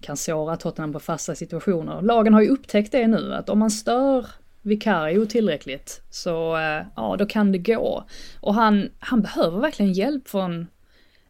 kan 0.00 0.16
såra 0.16 0.56
Tottenham 0.56 0.92
på 0.92 1.00
fasta 1.00 1.34
situationer. 1.34 2.02
Lagen 2.02 2.34
har 2.34 2.42
ju 2.42 2.48
upptäckt 2.48 2.92
det 2.92 3.06
nu, 3.06 3.34
att 3.34 3.48
om 3.48 3.58
man 3.58 3.70
stör 3.70 4.26
Vicario 4.62 5.26
tillräckligt 5.26 6.02
så 6.10 6.56
eh, 6.56 6.86
ja, 6.96 7.16
då 7.18 7.26
kan 7.26 7.52
det 7.52 7.58
gå. 7.58 8.04
Och 8.40 8.54
han, 8.54 8.88
han 8.98 9.22
behöver 9.22 9.60
verkligen 9.60 9.92
hjälp 9.92 10.28
från 10.28 10.66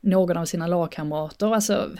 någon 0.00 0.36
av 0.36 0.44
sina 0.44 0.66
lagkamrater. 0.66 1.54
Alltså, 1.54 1.90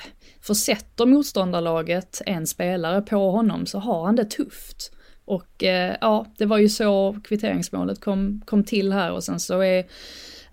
försätter 0.40 1.06
motståndarlaget 1.06 2.22
en 2.26 2.46
spelare 2.46 3.02
på 3.02 3.30
honom 3.30 3.66
så 3.66 3.78
har 3.78 4.04
han 4.04 4.16
det 4.16 4.24
tufft. 4.24 4.92
Och 5.24 5.64
eh, 5.64 5.96
ja, 6.00 6.26
det 6.38 6.46
var 6.46 6.58
ju 6.58 6.68
så 6.68 7.16
kvitteringsmålet 7.24 8.00
kom, 8.00 8.42
kom 8.44 8.64
till 8.64 8.92
här 8.92 9.12
och 9.12 9.24
sen 9.24 9.40
så 9.40 9.60
är 9.60 9.86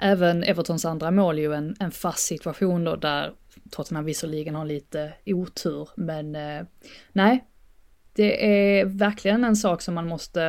även 0.01 0.43
Evertons 0.43 0.85
andra 0.85 1.11
mål 1.11 1.37
är 1.37 1.41
ju 1.41 1.53
en, 1.53 1.75
en 1.79 1.91
fast 1.91 2.27
situation 2.27 2.83
då 2.83 2.95
där 2.95 3.33
Tottenham 3.71 4.05
visserligen 4.05 4.55
har 4.55 4.65
lite 4.65 5.13
otur, 5.25 5.89
men 5.95 6.35
eh, 6.35 6.63
nej, 7.11 7.47
det 8.13 8.45
är 8.45 8.85
verkligen 8.85 9.43
en 9.43 9.55
sak 9.55 9.81
som 9.81 9.95
man 9.95 10.07
måste 10.07 10.41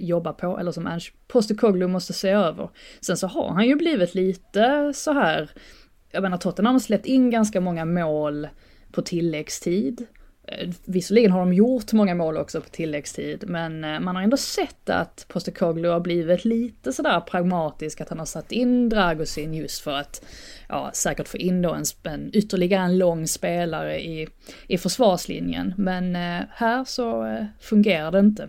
jobba 0.00 0.32
på, 0.32 0.58
eller 0.58 0.72
som 0.72 0.86
Ange 0.86 1.10
Postecoglou 1.28 1.88
måste 1.88 2.12
se 2.12 2.28
över. 2.28 2.70
Sen 3.00 3.16
så 3.16 3.26
har 3.26 3.50
han 3.50 3.66
ju 3.66 3.74
blivit 3.74 4.14
lite 4.14 4.92
så 4.94 5.12
här 5.12 5.50
jag 6.10 6.22
menar 6.22 6.36
Tottenham 6.36 6.74
har 6.74 6.80
släppt 6.80 7.06
in 7.06 7.30
ganska 7.30 7.60
många 7.60 7.84
mål 7.84 8.48
på 8.92 9.02
tilläggstid. 9.02 10.06
Eh, 10.52 10.68
visserligen 10.84 11.30
har 11.30 11.40
de 11.40 11.52
gjort 11.52 11.92
många 11.92 12.14
mål 12.14 12.36
också 12.36 12.60
på 12.60 12.68
tilläggstid, 12.68 13.44
men 13.48 13.84
eh, 13.84 14.00
man 14.00 14.16
har 14.16 14.22
ändå 14.22 14.36
sett 14.36 14.90
att 14.90 15.26
Postecoglou 15.28 15.90
har 15.92 16.00
blivit 16.00 16.44
lite 16.44 16.92
sådär 16.92 17.20
pragmatisk, 17.20 18.00
att 18.00 18.08
han 18.08 18.18
har 18.18 18.26
satt 18.26 18.52
in 18.52 18.88
Dragosin 18.88 19.54
just 19.54 19.80
för 19.82 19.92
att, 19.92 20.24
ja, 20.68 20.90
säkert 20.94 21.28
få 21.28 21.36
in 21.36 21.62
då 21.62 21.74
en, 21.74 21.84
en 22.02 22.30
ytterligare 22.32 22.84
en 22.84 22.98
lång 22.98 23.26
spelare 23.26 24.00
i, 24.00 24.28
i 24.66 24.78
försvarslinjen. 24.78 25.74
Men 25.76 26.16
eh, 26.16 26.44
här 26.50 26.84
så 26.84 27.36
fungerar 27.60 28.12
det 28.12 28.18
inte, 28.18 28.48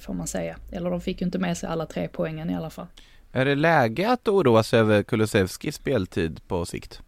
får 0.00 0.14
man 0.14 0.26
säga. 0.26 0.56
Eller 0.72 0.90
de 0.90 1.00
fick 1.00 1.20
ju 1.20 1.24
inte 1.24 1.38
med 1.38 1.56
sig 1.56 1.68
alla 1.68 1.86
tre 1.86 2.08
poängen 2.12 2.50
i 2.50 2.56
alla 2.56 2.70
fall. 2.70 2.86
Är 3.32 3.44
det 3.44 3.54
läge 3.54 4.10
att 4.10 4.28
oroa 4.28 4.62
sig 4.62 4.80
över 4.80 5.02
Kulusevskis 5.02 5.74
speltid 5.74 6.40
på 6.48 6.66
sikt? 6.66 7.02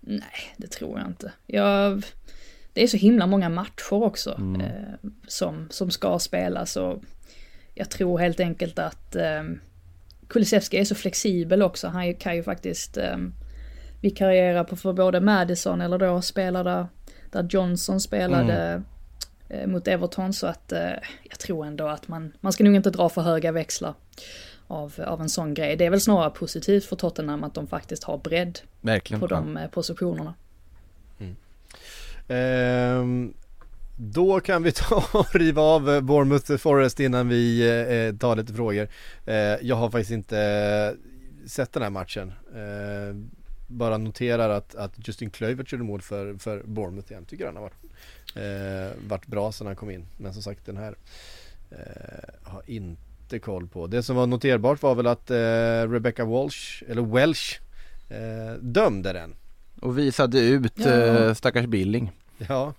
Nej, 0.00 0.54
det 0.56 0.66
tror 0.66 0.98
jag 0.98 1.08
inte. 1.08 1.32
Jag, 1.46 2.04
det 2.76 2.82
är 2.82 2.86
så 2.86 2.96
himla 2.96 3.26
många 3.26 3.48
matcher 3.48 3.92
också 3.92 4.34
mm. 4.38 4.60
eh, 4.60 5.10
som, 5.26 5.66
som 5.70 5.90
ska 5.90 6.18
spelas 6.18 6.76
och 6.76 7.02
jag 7.74 7.90
tror 7.90 8.18
helt 8.18 8.40
enkelt 8.40 8.78
att 8.78 9.16
eh, 9.16 9.42
Kulusevski 10.28 10.76
är 10.76 10.84
så 10.84 10.94
flexibel 10.94 11.62
också. 11.62 11.88
Han 11.88 12.14
kan 12.14 12.36
ju 12.36 12.42
faktiskt 12.42 12.96
eh, 12.96 13.16
vikariera 14.00 14.64
på 14.64 14.76
för 14.76 14.92
både 14.92 15.20
Madison 15.20 15.80
eller 15.80 15.98
då 15.98 16.22
spela 16.22 16.62
där, 16.62 16.86
där 17.30 17.48
Johnson 17.50 18.00
spelade 18.00 18.54
mm. 18.54 18.84
eh, 19.48 19.66
mot 19.66 19.88
Everton 19.88 20.32
så 20.32 20.46
att 20.46 20.72
eh, 20.72 20.90
jag 21.28 21.38
tror 21.38 21.66
ändå 21.66 21.86
att 21.86 22.08
man, 22.08 22.32
man 22.40 22.52
ska 22.52 22.64
nog 22.64 22.74
inte 22.74 22.90
dra 22.90 23.08
för 23.08 23.22
höga 23.22 23.52
växlar 23.52 23.94
av, 24.66 24.94
av 25.06 25.20
en 25.20 25.28
sån 25.28 25.54
grej. 25.54 25.76
Det 25.76 25.86
är 25.86 25.90
väl 25.90 26.00
snarare 26.00 26.30
positivt 26.30 26.84
för 26.84 26.96
Tottenham 26.96 27.44
att 27.44 27.54
de 27.54 27.66
faktiskt 27.66 28.04
har 28.04 28.18
bredd 28.18 28.58
Verkligen, 28.80 29.20
på 29.20 29.26
de 29.26 29.58
ja. 29.62 29.68
positionerna. 29.68 30.34
Ehm, 32.28 33.34
då 33.96 34.40
kan 34.40 34.62
vi 34.62 34.72
ta 34.76 35.04
och 35.12 35.34
riva 35.34 35.62
av 35.62 35.90
eh, 35.90 36.00
Bournemouth 36.00 36.56
Forest 36.56 37.00
innan 37.00 37.28
vi 37.28 37.60
eh, 37.60 37.96
eh 37.96 38.16
tar 38.16 38.36
lite 38.36 38.52
frågor. 38.52 38.88
Ehm, 39.26 39.58
jag 39.62 39.76
har 39.76 39.90
faktiskt 39.90 40.10
inte 40.10 40.38
eh, 40.38 41.48
sett 41.48 41.72
den 41.72 41.82
här 41.82 41.90
matchen. 41.90 42.32
Ehm, 42.56 43.30
bara 43.66 43.98
noterar 43.98 44.50
att, 44.50 44.74
att 44.74 45.08
Justin 45.08 45.30
Kluivert 45.30 45.72
gjorde 45.72 45.84
mål 45.84 46.02
för, 46.02 46.34
för 46.38 46.62
Bournemouth 46.64 47.12
igen. 47.12 47.24
Tycker 47.24 47.46
han 47.46 47.56
har 47.56 47.62
varit, 47.62 47.84
eh, 48.34 49.08
varit 49.08 49.26
bra 49.26 49.52
sedan 49.52 49.66
han 49.66 49.76
kom 49.76 49.90
in. 49.90 50.06
Men 50.16 50.32
som 50.32 50.42
sagt 50.42 50.66
den 50.66 50.76
här 50.76 50.94
eh, 51.70 52.50
har 52.50 52.62
inte 52.66 53.06
inte 53.26 53.38
koll 53.38 53.66
på. 53.68 53.86
Det 53.86 54.02
som 54.02 54.16
var 54.16 54.26
noterbart 54.26 54.82
var 54.82 54.94
väl 54.94 55.06
att 55.06 55.30
eh, 55.30 55.90
Rebecca 55.90 56.24
Walsh, 56.24 56.82
eller 56.88 57.02
Welsh, 57.02 57.60
eh, 58.08 58.54
dömde 58.60 59.12
den. 59.12 59.34
Och 59.86 59.98
visade 59.98 60.40
ut 60.40 60.72
ja. 60.74 60.90
eh, 60.90 61.34
stackars 61.34 61.66
Billing. 61.66 62.12
Ja. 62.48 62.74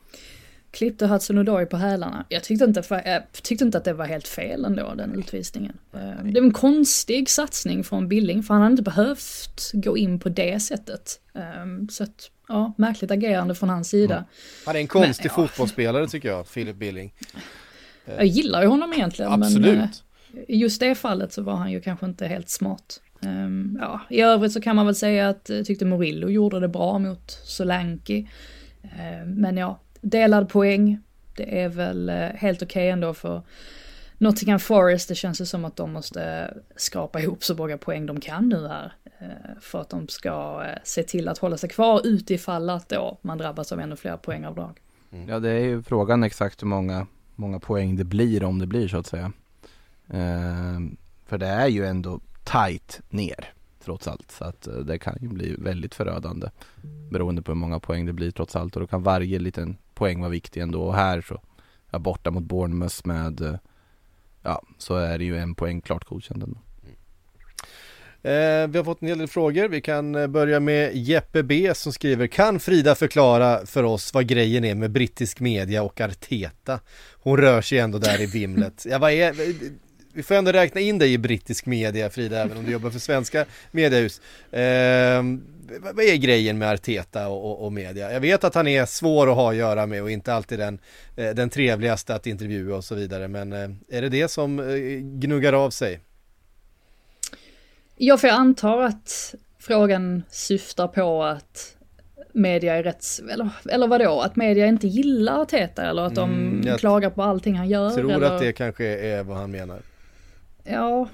Klippte 0.72 1.08
Hudson 1.08 1.38
Odoi 1.38 1.66
på 1.66 1.78
hälarna. 1.78 2.26
Jag 2.30 2.43
tyckte 2.43 2.66
inte, 2.66 2.84
för, 2.84 3.01
jag 3.05 3.32
tyckte 3.32 3.66
inte 3.66 3.78
att 3.78 3.84
det 3.84 3.93
var 3.93 4.05
helt 4.05 4.28
fel 4.28 4.66
ändå, 4.66 4.93
den 4.93 5.16
utvisningen. 5.20 5.78
Eh, 5.93 6.24
det 6.24 6.39
var 6.39 6.47
en 6.47 6.53
konstig 6.53 7.30
satsning 7.30 7.84
från 7.84 8.08
Billing, 8.08 8.43
för 8.43 8.53
han 8.53 8.64
hade 8.64 8.72
inte 8.72 8.84
behövt 8.84 9.72
gå 9.74 9.97
in 9.97 10.20
på 10.20 10.30
det 10.30 10.60
sättet. 10.60 11.20
Ehm, 11.34 11.89
så 11.89 12.03
att, 12.03 12.32
ja, 12.47 12.74
märkligt 12.78 13.12
agerande 13.12 13.55
från 13.55 13.70
hans 13.70 13.89
sida. 13.89 14.16
Mm. 14.16 14.28
Han 14.66 14.76
är 14.76 14.80
en 14.80 14.88
konstig 14.88 15.32
Men, 15.38 15.47
fotbollsspelare 15.47 16.08
tycker 16.08 16.30
jag, 16.30 16.53
Philip 16.53 16.76
Billing. 16.76 17.14
Jag 18.05 18.26
gillar 18.26 18.62
ju 18.62 18.68
honom 18.68 18.93
egentligen, 18.93 19.32
Absolut. 19.32 19.78
men 19.78 19.84
eh, 19.84 19.89
i 20.47 20.58
just 20.58 20.80
det 20.80 20.95
fallet 20.95 21.34
så 21.34 21.41
var 21.41 21.55
han 21.55 21.72
ju 21.72 21.82
kanske 21.82 22.05
inte 22.05 22.28
helt 22.28 22.49
smart. 22.49 23.01
Um, 23.22 23.78
ja, 23.82 24.01
I 24.09 24.22
övrigt 24.22 24.51
så 24.51 24.61
kan 24.61 24.76
man 24.76 24.86
väl 24.86 24.95
säga 24.95 25.30
att 25.30 25.49
jag 25.49 25.65
tyckte 25.65 25.86
Morillo 25.86 26.30
gjorde 26.30 26.59
det 26.59 26.68
bra 26.68 26.99
mot 26.99 27.32
Solanki. 27.32 28.30
Uh, 28.84 29.01
ehm, 29.01 29.32
men 29.32 29.57
ja, 29.57 29.80
delad 30.01 30.49
poäng. 30.49 30.99
Det 31.36 31.61
är 31.61 31.70
väl 31.70 32.09
eh, 32.09 32.15
helt 32.15 32.61
okej 32.61 32.89
ändå 32.89 33.13
för 33.13 33.41
Nottingham 34.18 34.59
Forest. 34.59 35.09
Det 35.09 35.15
känns 35.15 35.41
ju 35.41 35.45
som 35.45 35.65
att 35.65 35.76
de 35.76 35.93
måste 35.93 36.24
eh, 36.24 36.61
skrapa 36.76 37.20
ihop 37.20 37.43
så 37.43 37.55
många 37.55 37.78
poäng 37.78 38.05
de 38.05 38.20
kan 38.20 38.49
nu 38.49 38.68
här. 38.68 38.93
Uh, 39.22 39.59
För 39.61 39.82
att 39.82 39.89
de 39.89 40.07
ska 40.07 40.65
se 40.84 41.03
till 41.03 41.28
att 41.28 41.38
hålla 41.38 41.57
sig 41.57 41.70
kvar 41.70 42.01
utifall 42.03 42.70
att 42.70 42.89
då 42.89 43.18
man 43.22 43.38
drabbas 43.38 43.72
av 43.72 43.80
ännu 43.80 43.95
fler 43.95 44.18
poängavdrag. 44.18 44.80
Mm. 45.11 45.30
Ja 45.30 45.39
det 45.39 45.49
är 45.49 45.59
ju 45.59 45.84
frågan 45.84 46.24
exakt 46.24 46.61
hur 46.61 46.68
många, 46.68 47.07
många 47.36 47.59
poäng 47.59 47.95
det 47.95 48.03
blir 48.03 48.43
om 48.43 48.59
det 48.59 48.68
blir 48.68 48.88
så 48.88 48.97
att 48.97 49.07
säga. 49.07 49.32
Uh, 50.13 50.80
för 51.26 51.38
det 51.38 51.47
är 51.47 51.68
ju 51.68 51.86
ändå 51.86 52.20
tight 52.48 53.02
ner 53.10 53.54
trots 53.88 54.08
allt. 54.08 54.32
Så 54.32 54.43
att 54.43 54.68
eh, 54.68 54.74
det 54.74 55.00
kan 55.00 55.18
ju 55.22 55.28
bli 55.28 55.56
väldigt 55.58 55.95
förödande. 55.95 56.48
Beroende 57.12 57.41
på 57.41 57.52
hur 57.52 57.60
många 57.60 57.80
poäng 57.80 58.06
det 58.06 58.14
blir 58.14 58.32
trots 58.32 58.56
allt. 58.56 58.76
Och 58.76 58.82
då 58.82 58.88
kan 58.88 59.04
varje 59.04 59.39
liten 59.39 59.78
poäng 59.93 60.20
vara 60.20 60.30
viktig 60.30 60.62
ändå. 60.62 60.84
Och 60.84 60.95
här 60.95 61.22
så, 61.22 61.41
ja, 61.91 62.00
borta 62.00 62.32
mot 62.32 62.43
Bournemouth 62.43 62.95
med, 63.04 63.41
eh, 63.41 63.56
ja 64.43 64.64
så 64.78 64.95
är 64.95 65.18
det 65.18 65.26
ju 65.26 65.38
en 65.38 65.56
poäng 65.56 65.82
klart 65.82 66.06
godkänd 66.06 66.43
ändå. 66.43 66.58
Eh, 68.24 68.68
vi 68.68 68.78
har 68.78 68.84
fått 68.84 69.02
en 69.02 69.08
hel 69.08 69.18
del 69.18 69.28
frågor. 69.28 69.68
Vi 69.68 69.82
kan 69.82 70.32
börja 70.32 70.60
med 70.60 70.95
Jeppe 70.95 71.43
B 71.43 71.72
som 71.76 71.93
skriver 71.93 72.28
Kan 72.28 72.60
Frida 72.60 72.95
förklara 72.95 73.66
för 73.66 73.84
oss 73.84 74.14
vad 74.14 74.28
grejen 74.28 74.66
är 74.66 74.76
med 74.76 74.91
brittisk 74.91 75.39
media 75.39 75.84
och 75.84 76.02
Arteta? 76.02 76.80
Hon 77.14 77.38
rör 77.38 77.62
sig 77.62 77.80
ändå 77.80 77.98
där 77.98 78.22
i 78.22 78.26
vimlet. 78.26 78.86
Ja, 78.89 79.00
vad 79.00 79.12
är, 79.12 79.36
vi 80.18 80.24
får 80.24 80.36
ändå 80.36 80.51
räkna 80.51 80.82
in 80.82 80.99
dig 80.99 81.13
i 81.13 81.18
brittisk 81.18 81.65
media 81.65 82.09
Frida, 82.09 82.41
även 82.41 82.57
om 82.57 82.65
du 82.65 82.72
jobbar 82.72 82.89
för 82.89 82.99
svenska 82.99 83.45
mediehus. 83.72 84.22
Eh, 84.51 85.24
vad 85.82 85.99
är 85.99 86.15
grejen 86.15 86.57
med 86.57 86.72
Arteta 86.72 87.28
och, 87.28 87.51
och, 87.51 87.65
och 87.65 87.74
media? 87.74 88.11
Jag 88.11 88.20
vet 88.20 88.43
att 88.43 88.55
han 88.55 88.68
är 88.68 88.86
svår 88.86 89.30
att 89.30 89.36
ha 89.36 89.51
att 89.51 89.55
göra 89.55 89.86
med 89.86 90.03
och 90.03 90.11
inte 90.11 90.34
alltid 90.34 90.59
den, 90.59 90.80
eh, 91.15 91.30
den 91.30 91.49
trevligaste 91.49 92.15
att 92.15 92.28
intervjua 92.28 92.76
och 92.76 92.84
så 92.84 92.95
vidare. 92.95 93.28
Men 93.28 93.53
eh, 93.53 93.70
är 93.89 94.01
det 94.01 94.09
det 94.09 94.28
som 94.28 94.59
eh, 94.59 94.65
gnuggar 95.01 95.53
av 95.53 95.70
sig? 95.70 95.99
Ja, 97.95 98.18
för 98.18 98.28
jag 98.28 98.38
antar 98.38 98.82
att 98.82 99.36
frågan 99.59 100.24
syftar 100.30 100.88
på 100.88 101.24
att 101.24 101.76
media 102.34 102.76
är 102.76 102.84
rätt, 102.84 103.05
eller, 103.32 103.49
eller 103.70 103.88
vadå, 103.88 104.22
att 104.22 104.36
media 104.36 104.68
inte 104.68 104.88
gillar 104.88 105.41
Arteta 105.41 105.86
eller 105.86 106.01
att 106.01 106.15
de 106.15 106.30
Mm, 106.30 106.68
jag 106.68 106.80
klagar 106.80 107.09
på 107.09 107.24
allting 107.24 107.55
han 107.55 107.70
gör. 107.70 107.89
Tror 107.89 108.11
eller... 108.11 108.28
att 108.28 108.41
det 108.41 108.53
kanske 108.53 108.86
är 108.86 109.24
vad 109.24 109.38
han 109.38 109.51
menar. 109.51 109.80
Ja, 110.70 111.09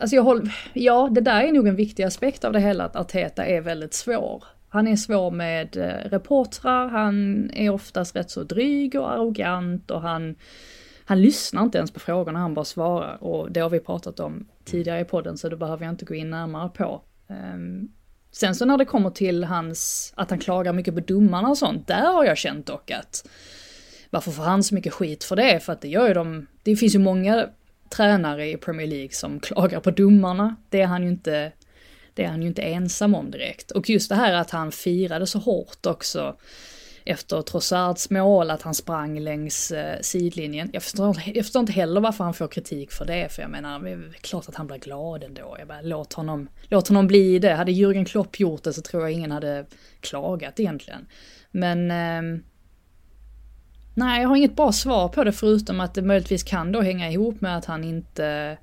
alltså 0.00 0.16
jag 0.16 0.22
håller, 0.22 0.56
ja 0.72 1.08
det 1.12 1.20
där 1.20 1.42
är 1.42 1.52
nog 1.52 1.68
en 1.68 1.76
viktig 1.76 2.02
aspekt 2.02 2.44
av 2.44 2.52
det 2.52 2.60
hela, 2.60 2.84
att 2.84 2.96
Arteta 2.96 3.46
är 3.46 3.60
väldigt 3.60 3.94
svår. 3.94 4.44
Han 4.68 4.88
är 4.88 4.96
svår 4.96 5.30
med 5.30 5.76
eh, 5.76 6.10
reportrar, 6.10 6.88
han 6.88 7.50
är 7.54 7.70
oftast 7.70 8.16
rätt 8.16 8.30
så 8.30 8.42
dryg 8.42 8.94
och 8.94 9.12
arrogant 9.12 9.90
och 9.90 10.00
han, 10.00 10.34
han 11.04 11.20
lyssnar 11.22 11.62
inte 11.62 11.78
ens 11.78 11.90
på 11.90 12.00
frågorna, 12.00 12.38
han 12.38 12.54
bara 12.54 12.64
svarar. 12.64 13.24
Och 13.24 13.52
det 13.52 13.60
har 13.60 13.70
vi 13.70 13.80
pratat 13.80 14.20
om 14.20 14.48
tidigare 14.64 15.00
i 15.00 15.04
podden 15.04 15.38
så 15.38 15.48
det 15.48 15.56
behöver 15.56 15.84
jag 15.84 15.92
inte 15.92 16.04
gå 16.04 16.14
in 16.14 16.30
närmare 16.30 16.68
på. 16.68 17.02
Ehm, 17.28 17.88
sen 18.32 18.54
så 18.54 18.64
när 18.64 18.78
det 18.78 18.84
kommer 18.84 19.10
till 19.10 19.44
hans, 19.44 20.12
att 20.16 20.30
han 20.30 20.38
klagar 20.38 20.72
mycket 20.72 20.94
på 20.94 21.00
domarna 21.00 21.48
och 21.48 21.58
sånt, 21.58 21.86
där 21.86 22.12
har 22.12 22.24
jag 22.24 22.38
känt 22.38 22.66
dock 22.66 22.90
att 22.90 23.28
varför 24.10 24.30
får 24.30 24.42
han 24.42 24.62
så 24.62 24.74
mycket 24.74 24.92
skit 24.92 25.24
för 25.24 25.36
det? 25.36 25.60
För 25.60 25.72
att 25.72 25.80
det 25.80 25.88
gör 25.88 26.08
ju 26.08 26.14
de, 26.14 26.46
det 26.62 26.76
finns 26.76 26.94
ju 26.94 26.98
många 26.98 27.48
tränare 27.90 28.50
i 28.50 28.56
Premier 28.56 28.86
League 28.86 29.12
som 29.12 29.40
klagar 29.40 29.80
på 29.80 29.90
domarna. 29.90 30.56
Det 30.68 30.80
är 30.80 30.86
han 30.86 31.02
ju 31.02 31.08
inte, 31.08 31.52
det 32.14 32.24
är 32.24 32.28
han 32.28 32.42
ju 32.42 32.48
inte 32.48 32.62
ensam 32.62 33.14
om 33.14 33.30
direkt. 33.30 33.70
Och 33.70 33.90
just 33.90 34.08
det 34.08 34.14
här 34.14 34.32
att 34.32 34.50
han 34.50 34.72
firade 34.72 35.26
så 35.26 35.38
hårt 35.38 35.86
också 35.86 36.36
efter 37.08 37.42
Trossards 37.42 38.10
mål, 38.10 38.50
att 38.50 38.62
han 38.62 38.74
sprang 38.74 39.20
längs 39.20 39.70
eh, 39.70 40.00
sidlinjen. 40.00 40.70
Jag 40.72 40.82
förstår, 40.82 41.08
inte- 41.08 41.30
jag 41.34 41.44
förstår 41.44 41.60
inte 41.60 41.72
heller 41.72 42.00
varför 42.00 42.24
han 42.24 42.34
får 42.34 42.48
kritik 42.48 42.92
för 42.92 43.04
det, 43.04 43.32
för 43.32 43.42
jag 43.42 43.50
menar, 43.50 43.80
det 43.80 43.90
är 43.90 44.12
klart 44.20 44.48
att 44.48 44.54
han 44.54 44.66
blir 44.66 44.78
glad 44.78 45.24
ändå. 45.24 45.56
Jag 45.58 45.68
bara, 45.68 45.80
låt 45.80 46.12
honom, 46.12 46.48
låt 46.68 46.88
honom 46.88 47.06
bli 47.06 47.38
det. 47.38 47.54
Hade 47.54 47.72
Jürgen 47.72 48.04
Klopp 48.04 48.40
gjort 48.40 48.62
det 48.62 48.72
så 48.72 48.82
tror 48.82 49.02
jag 49.02 49.12
ingen 49.12 49.30
hade 49.30 49.66
klagat 50.00 50.60
egentligen. 50.60 51.06
Men 51.50 51.90
eh, 51.90 52.40
Nej, 53.98 54.22
jag 54.22 54.28
har 54.28 54.36
inget 54.36 54.56
bra 54.56 54.72
svar 54.72 55.08
på 55.08 55.24
det 55.24 55.32
förutom 55.32 55.80
att 55.80 55.94
det 55.94 56.02
möjligtvis 56.02 56.42
kan 56.42 56.72
då 56.72 56.80
hänga 56.80 57.10
ihop 57.10 57.40
med 57.40 57.56
att 57.56 57.64
han 57.64 57.84
inte 57.84 58.56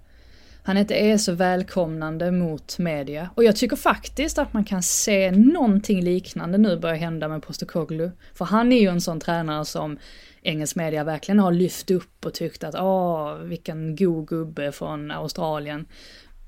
han 0.65 0.77
inte 0.77 0.95
är 0.95 1.17
så 1.17 1.31
välkomnande 1.33 2.31
mot 2.31 2.77
media. 2.79 3.29
Och 3.35 3.43
jag 3.43 3.55
tycker 3.55 3.75
faktiskt 3.75 4.37
att 4.37 4.53
man 4.53 4.63
kan 4.63 4.83
se 4.83 5.31
någonting 5.31 6.01
liknande 6.01 6.57
nu 6.57 6.77
börja 6.77 6.95
hända 6.95 7.27
med 7.27 7.43
Postecoglou. 7.43 8.11
För 8.33 8.45
han 8.45 8.71
är 8.71 8.81
ju 8.81 8.87
en 8.87 9.01
sån 9.01 9.19
tränare 9.19 9.65
som 9.65 9.97
engelsk 10.41 10.75
media 10.75 11.03
verkligen 11.03 11.39
har 11.39 11.51
lyft 11.51 11.91
upp 11.91 12.25
och 12.25 12.33
tyckt 12.33 12.63
att 12.63 12.75
åh, 12.75 13.35
vilken 13.35 13.95
god 13.95 14.27
gubbe 14.27 14.71
från 14.71 15.11
Australien. 15.11 15.85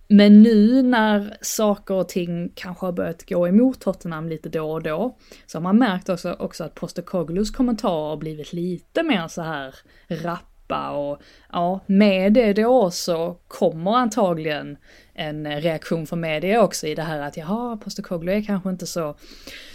Men 0.08 0.42
nu 0.42 0.82
när 0.82 1.38
saker 1.42 1.94
och 1.94 2.10
ting 2.10 2.52
kanske 2.56 2.86
har 2.86 2.92
börjat 2.92 3.30
gå 3.30 3.48
emot 3.48 3.80
Tottenham 3.80 4.30
lite 4.30 4.50
då 4.50 4.72
och 4.72 4.84
då, 4.84 5.18
så 5.46 5.58
har 5.58 5.64
man 5.64 5.78
märkt 5.78 6.10
också, 6.10 6.34
också 6.34 6.64
att 6.64 6.76
Postecoglous 6.76 7.52
kommentarer 7.52 8.10
har 8.10 8.18
blivit 8.18 8.54
lite 8.54 9.04
mer 9.04 9.28
så 9.28 9.42
här 9.42 9.76
rappa 10.08 10.90
och 10.90 11.22
ja, 11.52 11.80
med 11.86 12.34
det 12.34 12.54
då 12.54 12.92
så 12.92 13.38
kommer 13.48 13.92
antagligen 13.92 14.78
en 15.14 15.62
reaktion 15.62 16.08
från 16.08 16.20
media 16.20 16.64
också 16.64 16.88
i 16.88 16.96
det 16.96 17.02
här 17.02 17.20
att 17.20 17.38
jaha, 17.38 17.78
Postecoglou 17.78 18.36
är 18.36 18.44
kanske 18.44 18.70
inte 18.70 18.88
så, 18.88 19.16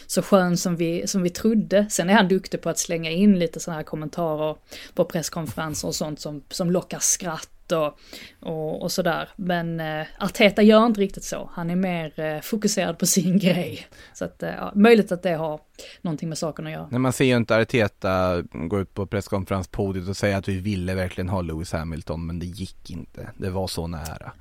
så 0.06 0.22
skön 0.22 0.56
som 0.56 0.76
vi, 0.76 1.06
som 1.06 1.22
vi 1.22 1.30
trodde. 1.30 1.86
Sen 1.90 2.10
är 2.10 2.14
han 2.14 2.28
duktig 2.28 2.62
på 2.62 2.70
att 2.70 2.78
slänga 2.78 3.10
in 3.10 3.38
lite 3.38 3.60
sådana 3.60 3.76
här 3.76 3.84
kommentarer 3.84 4.56
på 4.94 5.04
presskonferenser 5.04 5.88
och 5.88 5.94
sånt 5.94 6.20
som, 6.20 6.44
som 6.48 6.70
lockar 6.70 6.98
skratt 6.98 7.59
och, 7.72 7.98
och, 8.40 8.82
och 8.82 8.92
sådär. 8.92 9.28
Men 9.36 9.80
eh, 9.80 10.06
Arteta 10.18 10.62
gör 10.62 10.86
inte 10.86 11.00
riktigt 11.00 11.24
så. 11.24 11.50
Han 11.54 11.70
är 11.70 11.76
mer 11.76 12.20
eh, 12.20 12.40
fokuserad 12.40 12.98
på 12.98 13.06
sin 13.06 13.38
grej. 13.38 13.86
Så 14.14 14.24
att, 14.24 14.42
eh, 14.42 14.50
ja, 14.50 14.72
möjligt 14.74 15.12
att 15.12 15.22
det 15.22 15.34
har 15.34 15.60
någonting 16.02 16.28
med 16.28 16.38
saken 16.38 16.66
att 16.66 16.72
göra. 16.72 16.88
Nej, 16.90 16.98
man 17.00 17.12
ser 17.12 17.24
ju 17.24 17.36
inte 17.36 17.56
Arteta 17.56 18.42
gå 18.52 18.80
ut 18.80 18.94
på 18.94 19.06
presskonferenspodiet 19.06 20.08
och 20.08 20.16
säga 20.16 20.36
att 20.36 20.48
vi 20.48 20.56
ville 20.58 20.94
verkligen 20.94 21.28
ha 21.28 21.42
Lewis 21.42 21.72
Hamilton 21.72 22.26
men 22.26 22.38
det 22.38 22.46
gick 22.46 22.90
inte. 22.90 23.30
Det 23.36 23.50
var 23.50 23.66
så 23.66 23.86
nära. 23.86 24.32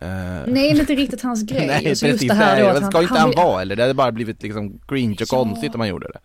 Eh, 0.00 0.08
Nej, 0.46 0.78
inte 0.80 0.94
riktigt 0.94 1.22
hans 1.22 1.42
grej. 1.42 1.66
Nej 1.66 1.90
Och 1.90 1.98
så 1.98 2.06
precis, 2.06 2.22
just 2.22 2.28
det 2.28 2.34
här 2.44 2.62
då 2.62 2.68
att 2.68 2.86
ska 2.92 3.02
inte 3.02 3.14
han 3.14 3.28
vill- 3.28 3.36
vara 3.36 3.62
eller? 3.62 3.76
Det 3.76 3.82
hade 3.82 3.94
bara 3.94 4.12
blivit 4.12 4.42
liksom 4.42 4.78
cringe 4.88 5.12
och 5.14 5.20
Ja. 5.20 5.26
konstigt 5.44 5.74
om 5.74 5.78
man 5.78 5.88
gjorde 5.88 6.06
det. 6.08 6.18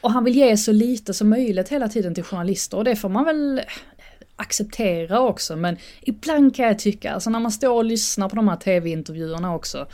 Och 0.00 0.12
han 0.12 0.24
vill 0.24 0.36
ge 0.36 0.56
så 0.56 0.72
lite 0.72 1.14
som 1.14 1.28
möjligt 1.28 1.68
hela 1.68 1.88
tiden 1.88 2.14
till 2.14 2.24
journalister 2.24 2.76
och 2.76 2.84
det 2.84 2.96
får 2.96 3.08
man 3.08 3.24
väl 3.24 3.60
acceptera 4.40 5.20
också. 5.20 5.56
Men 5.56 5.76
ibland 6.00 6.56
kan 6.56 6.66
jag 6.66 6.78
tycka, 6.78 7.12
alltså 7.12 7.30
när 7.30 7.40
man 7.40 7.52
står 7.52 7.74
och 7.74 7.84
lyssnar 7.84 8.28
på 8.28 8.36
de 8.36 8.48
här 8.48 8.56
tv-intervjuerna 8.56 9.54
också 9.54 9.86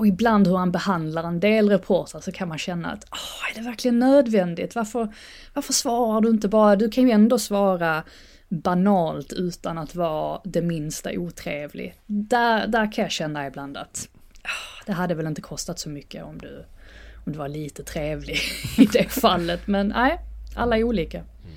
och 0.00 0.06
ibland 0.06 0.46
hur 0.46 0.56
han 0.56 0.72
behandlar 0.72 1.24
en 1.24 1.40
del 1.40 1.68
reportrar 1.68 2.20
så 2.20 2.32
kan 2.32 2.48
man 2.48 2.58
känna 2.58 2.90
att 2.90 3.04
oh, 3.04 3.50
är 3.50 3.54
det 3.54 3.68
verkligen 3.68 3.98
nödvändigt? 3.98 4.74
Varför, 4.74 5.14
varför 5.54 5.72
svarar 5.72 6.20
du 6.20 6.28
inte 6.28 6.48
bara? 6.48 6.76
Du 6.76 6.90
kan 6.90 7.04
ju 7.04 7.10
ändå 7.10 7.38
svara 7.38 8.04
banalt 8.48 9.32
utan 9.32 9.78
att 9.78 9.94
vara 9.94 10.40
det 10.44 10.62
minsta 10.62 11.10
otrevlig. 11.12 11.94
Där, 12.06 12.66
där 12.66 12.92
kan 12.92 13.02
jag 13.02 13.12
känna 13.12 13.46
ibland 13.46 13.76
att 13.76 14.08
oh, 14.44 14.84
det 14.86 14.92
hade 14.92 15.14
väl 15.14 15.26
inte 15.26 15.42
kostat 15.42 15.78
så 15.78 15.88
mycket 15.88 16.24
om 16.24 16.38
du, 16.38 16.64
om 17.26 17.32
du 17.32 17.38
var 17.38 17.48
lite 17.48 17.82
trevlig 17.82 18.38
i 18.78 18.86
det 18.86 19.08
fallet. 19.08 19.66
Men 19.66 19.88
nej, 19.88 20.20
alla 20.54 20.78
är 20.78 20.84
olika. 20.84 21.18
Mm. 21.18 21.56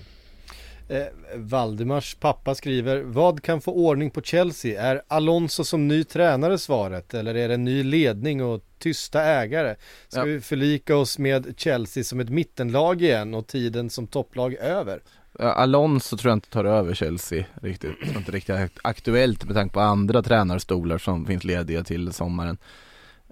Eh, 0.90 1.04
Valdemars 1.36 2.16
pappa 2.16 2.56
skriver 2.56 3.02
Vad 3.02 3.42
kan 3.44 3.62
få 3.62 3.72
ordning 3.74 4.10
på 4.12 4.22
Chelsea? 4.22 4.82
Är 4.82 5.02
Alonso 5.08 5.64
som 5.64 5.88
ny 5.88 6.04
tränare 6.04 6.58
svaret? 6.58 7.14
Eller 7.14 7.36
är 7.36 7.48
det 7.48 7.54
en 7.54 7.64
ny 7.64 7.84
ledning 7.84 8.44
och 8.44 8.62
tysta 8.80 9.22
ägare? 9.24 9.76
Ska 10.08 10.20
Ja. 10.20 10.26
vi 10.26 10.42
förlika 10.42 10.96
oss 10.98 11.18
med 11.20 11.54
Chelsea 11.58 12.04
som 12.04 12.20
ett 12.20 12.30
mittenlag 12.30 13.02
igen 13.02 13.34
och 13.34 13.48
tiden 13.48 13.90
som 13.90 14.08
topplag 14.08 14.54
över? 14.54 15.00
Alonso 15.40 16.18
tror 16.18 16.30
jag 16.30 16.36
inte 16.38 16.50
tar 16.50 16.66
över 16.66 16.94
Chelsea 16.94 17.46
riktigt. 17.62 17.92
Det 18.04 18.12
är 18.12 18.18
inte 18.18 18.32
riktigt 18.32 18.56
akt- 18.56 18.80
aktuellt 18.82 19.46
med 19.46 19.56
tanke 19.56 19.74
på 19.74 19.80
andra 19.80 20.24
tränarstolar 20.24 20.98
som 20.98 21.26
finns 21.26 21.44
lediga 21.44 21.84
till 21.84 22.14
sommaren. 22.14 22.58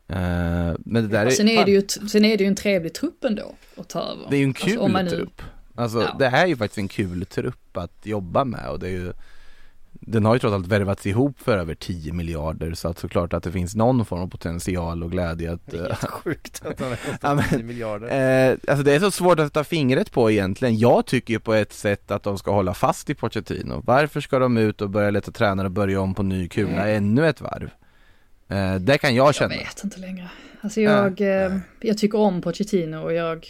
Eh, 0.08 0.18
men 0.80 0.93
det 0.93 1.08
där 1.08 1.26
är, 1.26 1.30
Sen 1.30 1.49
är, 1.49 1.66
det 1.66 1.72
ju, 1.72 1.82
sen 1.88 2.26
är 2.26 2.38
det 2.38 2.43
ju 2.43 2.47
en 2.47 2.56
trevlig 2.56 2.93
trupp 2.93 3.24
ändå 3.24 3.56
att 3.78 3.89
ta 3.89 3.99
över. 3.99 4.28
det 4.30 4.36
är 4.36 4.39
ju 4.39 4.43
en 4.43 4.54
kul 4.54 4.70
Alltså, 4.72 4.86
om 4.86 4.91
man 4.91 5.06
nu- 5.06 5.12
trupp. 5.12 5.41
Alltså 5.76 6.01
Ja. 6.01 6.15
det 6.19 6.30
här 6.30 6.43
är 6.43 6.47
ju 6.47 6.55
faktiskt 6.55 6.78
en 6.78 6.88
kul 6.88 7.26
trupp 7.26 7.78
att 7.78 7.91
jobba 8.03 8.43
med 8.45 8.67
och 8.69 8.80
det 8.80 8.88
är 8.88 8.91
ju 8.91 9.13
den 9.93 10.26
har 10.26 10.34
ju 10.36 10.39
trots 10.39 10.53
allt 10.53 10.67
värvats 10.67 11.05
ihop 11.05 11.39
för 11.39 11.57
över 11.57 11.76
10 11.76 12.13
miljarder 12.13 12.74
så 12.74 12.88
att 12.88 12.99
såklart 12.99 13.34
att 13.34 13.43
det 13.43 13.51
finns 13.51 13.76
någon 13.76 14.05
form 14.05 14.22
av 14.22 14.28
potential 14.28 15.03
och 15.03 15.11
glädje 15.11 15.51
att 15.53 15.59
Det 15.72 15.78
är 15.78 15.82
helt 15.84 16.05
sjukt 16.09 16.61
att 16.65 16.80
han 16.80 16.89
har 16.89 16.95
kostat 16.95 17.36
men- 17.36 17.49
10 17.49 17.63
miljarder. 17.63 18.49
Eh, 18.51 18.57
alltså 18.67 18.84
det 18.84 18.93
är 18.95 18.99
så 18.99 19.11
svårt 19.11 19.39
att 19.39 19.45
sätta 19.47 19.63
fingret 19.63 20.11
på 20.11 20.32
egentligen. 20.32 20.78
Jag 20.80 21.05
tycker 21.05 21.34
ju 21.34 21.39
på 21.39 21.53
ett 21.53 21.74
sätt 21.74 22.11
att 22.11 22.24
de 22.24 22.38
ska 22.38 22.51
hålla 22.51 22.74
fast 22.74 23.09
i 23.09 23.15
Pochettino. 23.15 23.82
Varför 23.86 24.22
ska 24.22 24.39
de 24.39 24.57
ut 24.57 24.82
och 24.82 24.89
börja 24.89 25.09
leta 25.09 25.32
tränare 25.32 25.67
och 25.67 25.72
börja 25.72 26.01
om 26.01 26.13
på 26.13 26.24
ny 26.24 26.47
kula 26.49 26.88
ännu 26.89 27.28
ett 27.28 27.41
varv? 27.41 27.69
Eh, 28.47 28.76
det 28.76 28.97
kan 28.97 29.15
jag 29.15 29.28
Jag 29.28 29.36
känna. 29.36 29.49
vet 29.55 29.84
inte 29.84 29.99
längre. 29.99 30.30
Alltså 30.61 30.82
jag, 30.82 31.22
eh, 31.22 31.57
jag 31.82 31.97
tycker 31.97 32.17
om 32.17 32.41
Pochettino 32.41 32.97
och 32.97 33.13
jag 33.13 33.45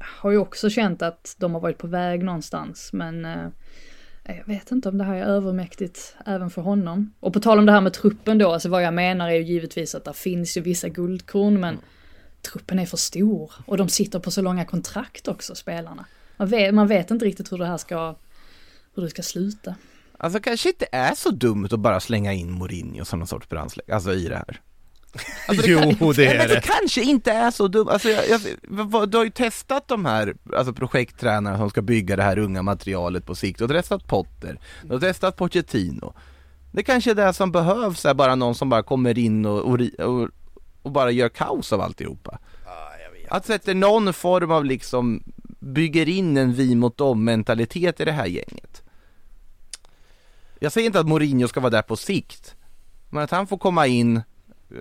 har 0.00 0.30
ju 0.30 0.38
också 0.38 0.70
känt 0.70 1.02
att 1.02 1.36
de 1.38 1.54
har 1.54 1.60
varit 1.60 1.78
på 1.78 1.86
väg 1.86 2.24
någonstans. 2.24 2.92
Men 2.92 3.24
eh, 3.24 3.48
jag 4.24 4.46
vet 4.46 4.70
inte 4.70 4.88
om 4.88 4.98
det 4.98 5.04
här 5.04 5.14
är 5.14 5.24
övermäktigt 5.24 6.16
även 6.26 6.50
för 6.50 6.62
honom. 6.62 7.12
Och 7.20 7.32
på 7.32 7.40
tal 7.40 7.58
om 7.58 7.66
det 7.66 7.72
här 7.72 7.80
med 7.80 7.92
truppen 7.92 8.38
då, 8.38 8.52
alltså 8.52 8.68
vad 8.68 8.82
jag 8.82 8.94
menar 8.94 9.28
är 9.28 9.34
ju 9.34 9.42
givetvis 9.42 9.94
att 9.94 10.04
det 10.04 10.12
finns 10.12 10.56
ju 10.56 10.60
vissa 10.60 10.88
guldkorn 10.88 11.60
men 11.60 11.78
truppen 12.42 12.78
är 12.78 12.86
för 12.86 12.96
stor. 12.96 13.52
Och 13.66 13.76
de 13.76 13.88
sitter 13.88 14.18
på 14.18 14.30
så 14.30 14.42
långa 14.42 14.64
kontrakt 14.64 15.28
också, 15.28 15.54
spelarna. 15.54 16.06
Man 16.36 16.48
vet, 16.48 16.74
man 16.74 16.86
vet 16.86 17.10
inte 17.10 17.24
riktigt 17.24 17.52
hur 17.52 17.58
det 17.58 17.66
här 17.66 17.76
ska, 17.76 18.16
hur 18.94 19.02
det 19.02 19.10
ska 19.10 19.22
sluta. 19.22 19.74
Alltså 20.18 20.40
kanske 20.40 20.68
inte 20.68 20.86
är 20.92 21.14
så 21.14 21.30
dumt 21.30 21.68
att 21.72 21.80
bara 21.80 22.00
slänga 22.00 22.32
in 22.32 22.50
Mourinho 22.52 23.04
som 23.04 23.18
någon 23.18 23.28
sorts 23.28 23.48
brandsläck, 23.48 23.90
alltså 23.90 24.12
i 24.12 24.28
det 24.28 24.36
här. 24.36 24.60
Alltså, 25.48 25.66
Jo, 25.66 25.78
kan, 25.98 26.12
det 26.12 26.26
är 26.26 26.38
men 26.38 26.48
det. 26.48 26.54
det 26.54 26.60
kanske 26.60 27.02
inte 27.02 27.32
är 27.32 27.50
så 27.50 27.68
dumt, 27.68 27.88
alltså 27.88 28.08
jag, 28.08 28.24
jag, 28.28 28.40
du 29.10 29.16
har 29.16 29.24
ju 29.24 29.30
testat 29.30 29.88
de 29.88 30.04
här, 30.04 30.34
alltså 30.56 30.72
projekttränarna 30.72 31.58
som 31.58 31.70
ska 31.70 31.82
bygga 31.82 32.16
det 32.16 32.22
här 32.22 32.38
unga 32.38 32.62
materialet 32.62 33.26
på 33.26 33.34
sikt, 33.34 33.58
du 33.58 33.64
har 33.64 33.74
testat 33.74 34.06
Potter, 34.06 34.60
du 34.82 34.92
har 34.92 35.00
testat 35.00 35.36
Pochettino. 35.36 36.14
Det 36.72 36.82
kanske 36.82 37.10
är 37.10 37.14
det 37.14 37.32
som 37.32 37.52
behövs, 37.52 38.04
är 38.06 38.14
bara 38.14 38.34
någon 38.34 38.54
som 38.54 38.68
bara 38.68 38.82
kommer 38.82 39.18
in 39.18 39.46
och, 39.46 39.58
och, 39.60 39.80
och, 39.98 40.28
och 40.82 40.90
bara 40.92 41.10
gör 41.10 41.28
kaos 41.28 41.72
av 41.72 41.80
alltihopa. 41.80 42.38
Att 43.30 43.46
sätta 43.46 43.74
någon 43.74 44.12
form 44.12 44.50
av 44.50 44.64
liksom, 44.64 45.22
bygger 45.58 46.08
in 46.08 46.36
en 46.36 46.52
vi 46.54 46.74
mot 46.74 46.96
dem 46.96 47.24
mentalitet 47.24 48.00
i 48.00 48.04
det 48.04 48.12
här 48.12 48.26
gänget. 48.26 48.82
Jag 50.60 50.72
säger 50.72 50.86
inte 50.86 51.00
att 51.00 51.08
Mourinho 51.08 51.48
ska 51.48 51.60
vara 51.60 51.70
där 51.70 51.82
på 51.82 51.96
sikt, 51.96 52.54
men 53.10 53.22
att 53.22 53.30
han 53.30 53.46
får 53.46 53.58
komma 53.58 53.86
in, 53.86 54.22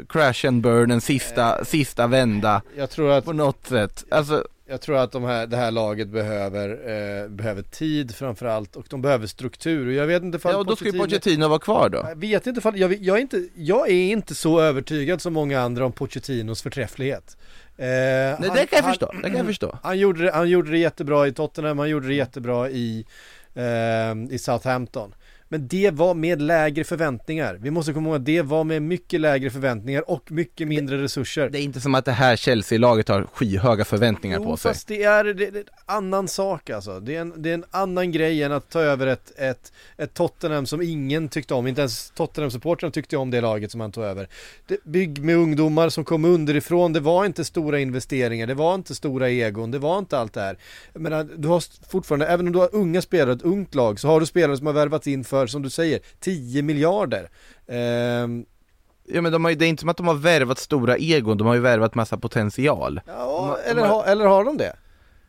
crash 0.09 0.47
and 0.47 0.61
burn 0.61 0.91
en 0.91 1.01
sista, 1.01 1.65
sista 1.65 2.07
vända 2.07 2.61
Jag 2.77 2.89
tror 2.89 3.11
att 3.11 3.25
på 3.25 3.33
något 3.33 3.67
sätt. 3.67 4.05
Alltså, 4.11 4.43
Jag 4.69 4.81
tror 4.81 4.97
att 4.97 5.11
de 5.11 5.23
här, 5.23 5.47
det 5.47 5.57
här 5.57 5.71
laget 5.71 6.07
behöver, 6.07 6.69
eh, 6.69 7.29
behöver 7.29 7.61
tid 7.61 8.15
framförallt 8.15 8.75
och 8.75 8.85
de 8.89 9.01
behöver 9.01 9.27
struktur 9.27 9.87
och 9.87 9.93
jag 9.93 10.07
vet 10.07 10.23
inte 10.23 10.37
ifall 10.37 10.51
ja, 10.51 10.57
och 10.57 10.65
då 10.65 10.75
ska 10.75 10.85
ju 10.85 10.91
Pochettino- 10.91 11.47
vara 11.47 11.59
kvar 11.59 11.89
då. 11.89 11.97
Jag 12.09 12.15
vet 12.15 12.47
inte 12.47 12.59
ifall, 12.59 12.77
jag, 12.79 12.93
jag, 12.93 13.17
är 13.17 13.21
inte, 13.21 13.47
jag 13.55 13.89
är 13.89 14.11
inte 14.11 14.35
så 14.35 14.59
övertygad 14.61 15.21
som 15.21 15.33
många 15.33 15.61
andra 15.61 15.85
om 15.85 15.91
Pochettinos 15.91 16.61
förträfflighet. 16.61 17.37
Eh, 17.77 17.85
Nej, 17.85 18.31
han- 18.31 18.41
det 18.41 18.47
kan 18.47 18.67
jag 18.71 18.83
han- 18.83 18.91
förstå, 18.91 19.11
det 19.23 19.29
kan 19.29 19.37
jag 19.37 19.45
förstå. 19.45 19.77
Han 19.83 19.99
gjorde, 19.99 20.31
han 20.31 20.49
gjorde 20.49 20.71
det 20.71 20.77
jättebra 20.77 21.27
i 21.27 21.31
Tottenham, 21.33 21.79
han 21.79 21.89
gjorde 21.89 22.07
det 22.07 22.13
jättebra 22.15 22.69
i, 22.69 23.05
eh, 23.55 24.33
i 24.35 24.37
Southampton. 24.39 25.13
Men 25.49 25.67
det 25.67 25.91
var 25.91 26.13
med 26.13 26.41
lägre 26.41 26.83
förväntningar. 26.83 27.57
Vi 27.61 27.71
måste 27.71 27.93
komma 27.93 28.09
ihåg 28.09 28.15
att 28.15 28.25
det 28.25 28.41
var 28.41 28.63
med 28.63 28.81
mycket 28.81 29.21
lägre 29.21 29.49
förväntningar 29.49 30.09
och 30.11 30.31
mycket 30.31 30.67
mindre 30.67 31.03
resurser. 31.03 31.49
Det 31.49 31.59
är 31.59 31.61
inte 31.61 31.81
som 31.81 31.95
att 31.95 32.05
det 32.05 32.11
här 32.11 32.35
Chelsea-laget 32.35 33.07
har 33.07 33.27
skyhöga 33.33 33.85
förväntningar 33.85 34.39
Jo, 34.39 34.45
på 34.45 34.57
sig. 34.57 34.71
fast 34.71 34.87
det 34.87 35.03
är, 35.03 35.23
det, 35.23 35.33
det 35.33 35.45
är 35.45 35.55
en 35.57 35.63
annan 35.85 36.27
sak 36.27 36.69
alltså. 36.69 36.99
Det 36.99 37.15
är 37.15 37.21
en, 37.21 37.33
det 37.37 37.49
är 37.49 37.53
en 37.53 37.65
annan 37.71 38.11
grej 38.11 38.43
än 38.43 38.51
att 38.51 38.69
ta 38.69 38.79
över 38.81 39.07
ett, 39.07 39.39
ett, 39.39 39.71
ett 39.97 40.13
Tottenham 40.13 40.65
som 40.65 40.81
ingen 40.81 41.29
tyckte 41.29 41.53
om. 41.53 41.67
Inte 41.67 41.81
ens 41.81 42.11
Tottenham-supportrarna 42.15 42.91
tyckte 42.91 43.17
om 43.17 43.31
det 43.31 43.41
laget 43.41 43.71
som 43.71 43.81
han 43.81 43.91
tog 43.91 44.03
över. 44.03 44.27
Det, 44.67 44.83
bygg 44.83 45.23
med 45.23 45.35
ungdomar 45.35 45.89
som 45.89 46.03
kom 46.03 46.25
underifrån. 46.25 46.93
Det 46.93 46.99
var 46.99 47.25
inte 47.25 47.45
stora 47.45 47.79
investeringar. 47.79 48.47
Det 48.47 48.53
var 48.53 48.75
inte 48.75 48.95
stora 48.95 49.29
egon. 49.29 49.71
Det 49.71 49.79
var 49.79 49.99
inte 49.99 50.17
allt 50.17 50.33
det 50.33 50.41
här. 50.41 50.57
Jag 50.93 51.01
menar, 51.01 51.27
du 51.37 51.47
har 51.47 51.63
fortfarande, 51.89 52.27
även 52.27 52.47
om 52.47 52.53
du 52.53 52.59
har 52.59 52.69
unga 52.75 53.01
spelare, 53.01 53.33
ett 53.33 53.41
ungt 53.41 53.75
lag, 53.75 53.99
så 53.99 54.07
har 54.07 54.19
du 54.19 54.25
spelare 54.25 54.57
som 54.57 54.65
har 54.67 54.73
värvats 54.73 55.07
in 55.07 55.23
för, 55.23 55.36
som 55.45 55.61
du 55.61 55.69
säger, 55.69 55.99
10 56.19 56.61
miljarder. 56.61 57.29
Ehm, 57.67 58.45
Ja 59.09 59.21
men 59.21 59.31
de 59.31 59.43
har 59.43 59.51
ju, 59.51 59.57
det 59.57 59.65
är 59.65 59.69
inte 59.69 59.79
som 59.81 59.89
att 59.89 59.97
de 59.97 60.07
har 60.07 60.15
värvat 60.15 60.59
stora 60.59 60.97
egon, 60.97 61.37
de 61.37 61.47
har 61.47 61.53
ju 61.55 61.59
värvat 61.61 61.95
massa 61.95 62.17
potential. 62.17 62.99
Ja, 63.07 63.57
De- 63.65 63.69
eller, 63.71 63.81
de 63.81 63.87
har- 63.87 63.95
ha, 63.95 64.05
eller 64.05 64.25
har 64.25 64.43
de 64.45 64.57
det? 64.57 64.75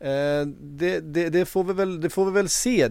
Eh, 0.01 0.45
det, 0.61 0.99
det, 0.99 1.29
det, 1.29 1.45
får 1.45 1.63
vi 1.63 1.73
väl, 1.73 2.01
det 2.01 2.09
får 2.09 2.25
vi 2.25 2.31
väl 2.31 2.49
se. 2.49 2.89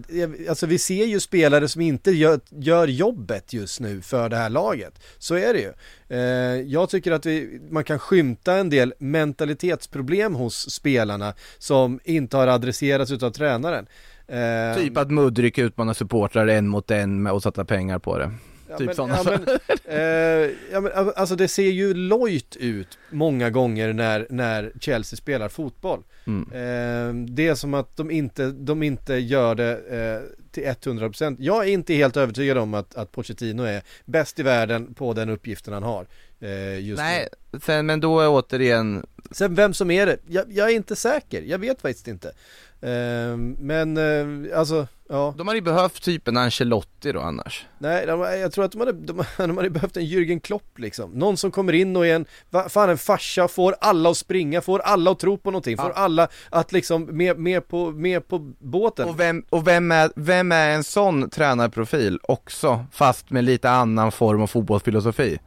Alltså 0.48 0.66
vi 0.66 0.78
ser 0.78 1.04
ju 1.06 1.20
spelare 1.20 1.68
som 1.68 1.80
inte 1.82 2.10
gör, 2.10 2.40
gör 2.50 2.86
jobbet 2.88 3.52
just 3.52 3.80
nu 3.80 4.02
för 4.02 4.28
det 4.28 4.36
här 4.36 4.50
laget. 4.50 4.94
Så 5.18 5.34
är 5.34 5.54
det 5.54 5.60
ju. 5.60 5.72
Eh, 6.18 6.60
jag 6.72 6.90
tycker 6.90 7.12
att 7.12 7.26
vi, 7.26 7.60
man 7.70 7.84
kan 7.84 7.98
skymta 7.98 8.54
en 8.54 8.70
del 8.70 8.94
mentalitetsproblem 8.98 10.34
hos 10.34 10.70
spelarna 10.70 11.34
som 11.58 12.00
inte 12.04 12.36
har 12.36 12.46
adresserats 12.46 13.10
utav 13.10 13.30
tränaren. 13.30 13.86
Eh, 14.28 14.76
Typ 14.76 14.96
att 14.96 15.10
Mudryk 15.10 15.58
utmanar 15.58 15.94
supportrar 15.94 16.46
en 16.46 16.68
mot 16.68 16.90
en 16.90 17.22
med 17.22 17.32
och 17.32 17.42
sätta 17.42 17.64
pengar 17.64 17.98
på 17.98 18.18
det. 18.18 18.30
Ja, 18.68 18.78
Typ 18.78 18.86
men, 18.86 18.94
sådana 18.96 19.16
ja, 19.16 19.24
men, 19.24 19.58
eh, 19.84 20.50
ja, 20.72 20.80
men, 20.80 20.92
alltså 21.16 21.36
det 21.36 21.48
ser 21.48 21.70
ju 21.70 21.94
lojt 21.94 22.56
ut 22.56 22.98
många 23.10 23.50
gånger 23.50 23.92
när, 23.92 24.26
när 24.30 24.72
Chelsea 24.80 25.16
spelar 25.16 25.48
fotboll. 25.48 26.02
Mm. 26.26 26.42
Eh, 26.52 27.34
det 27.34 27.48
är 27.48 27.54
som 27.54 27.74
att 27.74 27.96
de 27.96 28.10
inte, 28.10 28.46
de 28.46 28.82
inte 28.82 29.14
gör 29.14 29.54
det 29.54 29.72
eh, 29.72 30.38
till 30.50 30.62
100%. 30.62 31.36
Jag 31.38 31.64
är 31.64 31.68
inte 31.68 31.94
helt 31.94 32.16
övertygad 32.16 32.58
om 32.58 32.74
att, 32.74 32.94
att 32.94 33.12
Pochettino 33.12 33.62
är 33.62 33.82
bäst 34.04 34.38
i 34.38 34.42
världen 34.42 34.94
på 34.94 35.12
den 35.12 35.28
uppgiften 35.28 35.74
han 35.74 35.82
har. 35.82 36.06
Eh, 36.40 36.96
Nej, 36.96 37.28
sen, 37.62 37.86
men 37.86 38.00
då 38.00 38.20
är 38.20 38.28
återigen. 38.28 39.06
Sen 39.30 39.54
vem 39.54 39.74
som 39.74 39.90
är 39.90 40.06
det, 40.06 40.18
jag, 40.26 40.44
jag 40.48 40.70
är 40.70 40.74
inte 40.74 40.96
säker. 40.96 41.42
Jag 41.42 41.58
vet 41.58 41.80
faktiskt 41.82 42.08
inte. 42.08 42.32
Eh, 42.80 43.36
men 43.58 43.96
eh, 43.96 44.58
alltså, 44.58 44.86
ja. 45.08 45.34
de 45.38 45.48
har 45.48 45.54
ju 45.54 45.60
behövt 45.60 46.02
typ 46.02 46.28
en 46.28 46.36
Ancelotti 46.36 47.12
då 47.12 47.20
annars. 47.20 47.66
Nej, 47.78 48.06
de, 48.06 48.20
jag 48.20 48.52
tror 48.52 48.64
att 48.64 48.72
de 48.72 48.78
hade, 48.78 48.92
de, 48.92 49.24
de 49.36 49.56
hade 49.56 49.70
behövt 49.70 49.96
en 49.96 50.02
Jürgen 50.02 50.40
Klopp 50.40 50.78
liksom. 50.78 51.10
Någon 51.10 51.36
som 51.36 51.50
kommer 51.50 51.72
in 51.72 51.96
och 51.96 52.06
är 52.06 52.14
en, 52.14 52.26
va- 52.50 52.68
fan 52.68 52.90
en 52.90 52.98
farsa, 52.98 53.48
får 53.48 53.74
alla 53.80 54.10
att 54.10 54.16
springa, 54.16 54.60
får 54.60 54.78
alla 54.78 55.10
att 55.10 55.18
tro 55.18 55.36
på 55.38 55.50
någonting, 55.50 55.76
får 55.76 55.90
alla 55.90 56.28
att 56.50 56.72
liksom 56.72 57.02
med, 57.04 57.38
med, 57.38 57.68
på, 57.68 57.90
med 57.90 58.28
på 58.28 58.38
båten. 58.58 59.08
Och 59.08 59.20
vem, 59.20 59.44
och 59.50 59.66
vem 59.68 59.92
är, 59.92 60.10
vem 60.16 60.52
är 60.52 60.70
en 60.70 60.84
sån 60.84 61.30
tränarprofil 61.30 62.18
också, 62.22 62.84
fast 62.92 63.30
med 63.30 63.44
lite 63.44 63.70
annan 63.70 64.12
form 64.12 64.42
av 64.42 64.46
fotbollsfilosofi? 64.46 65.38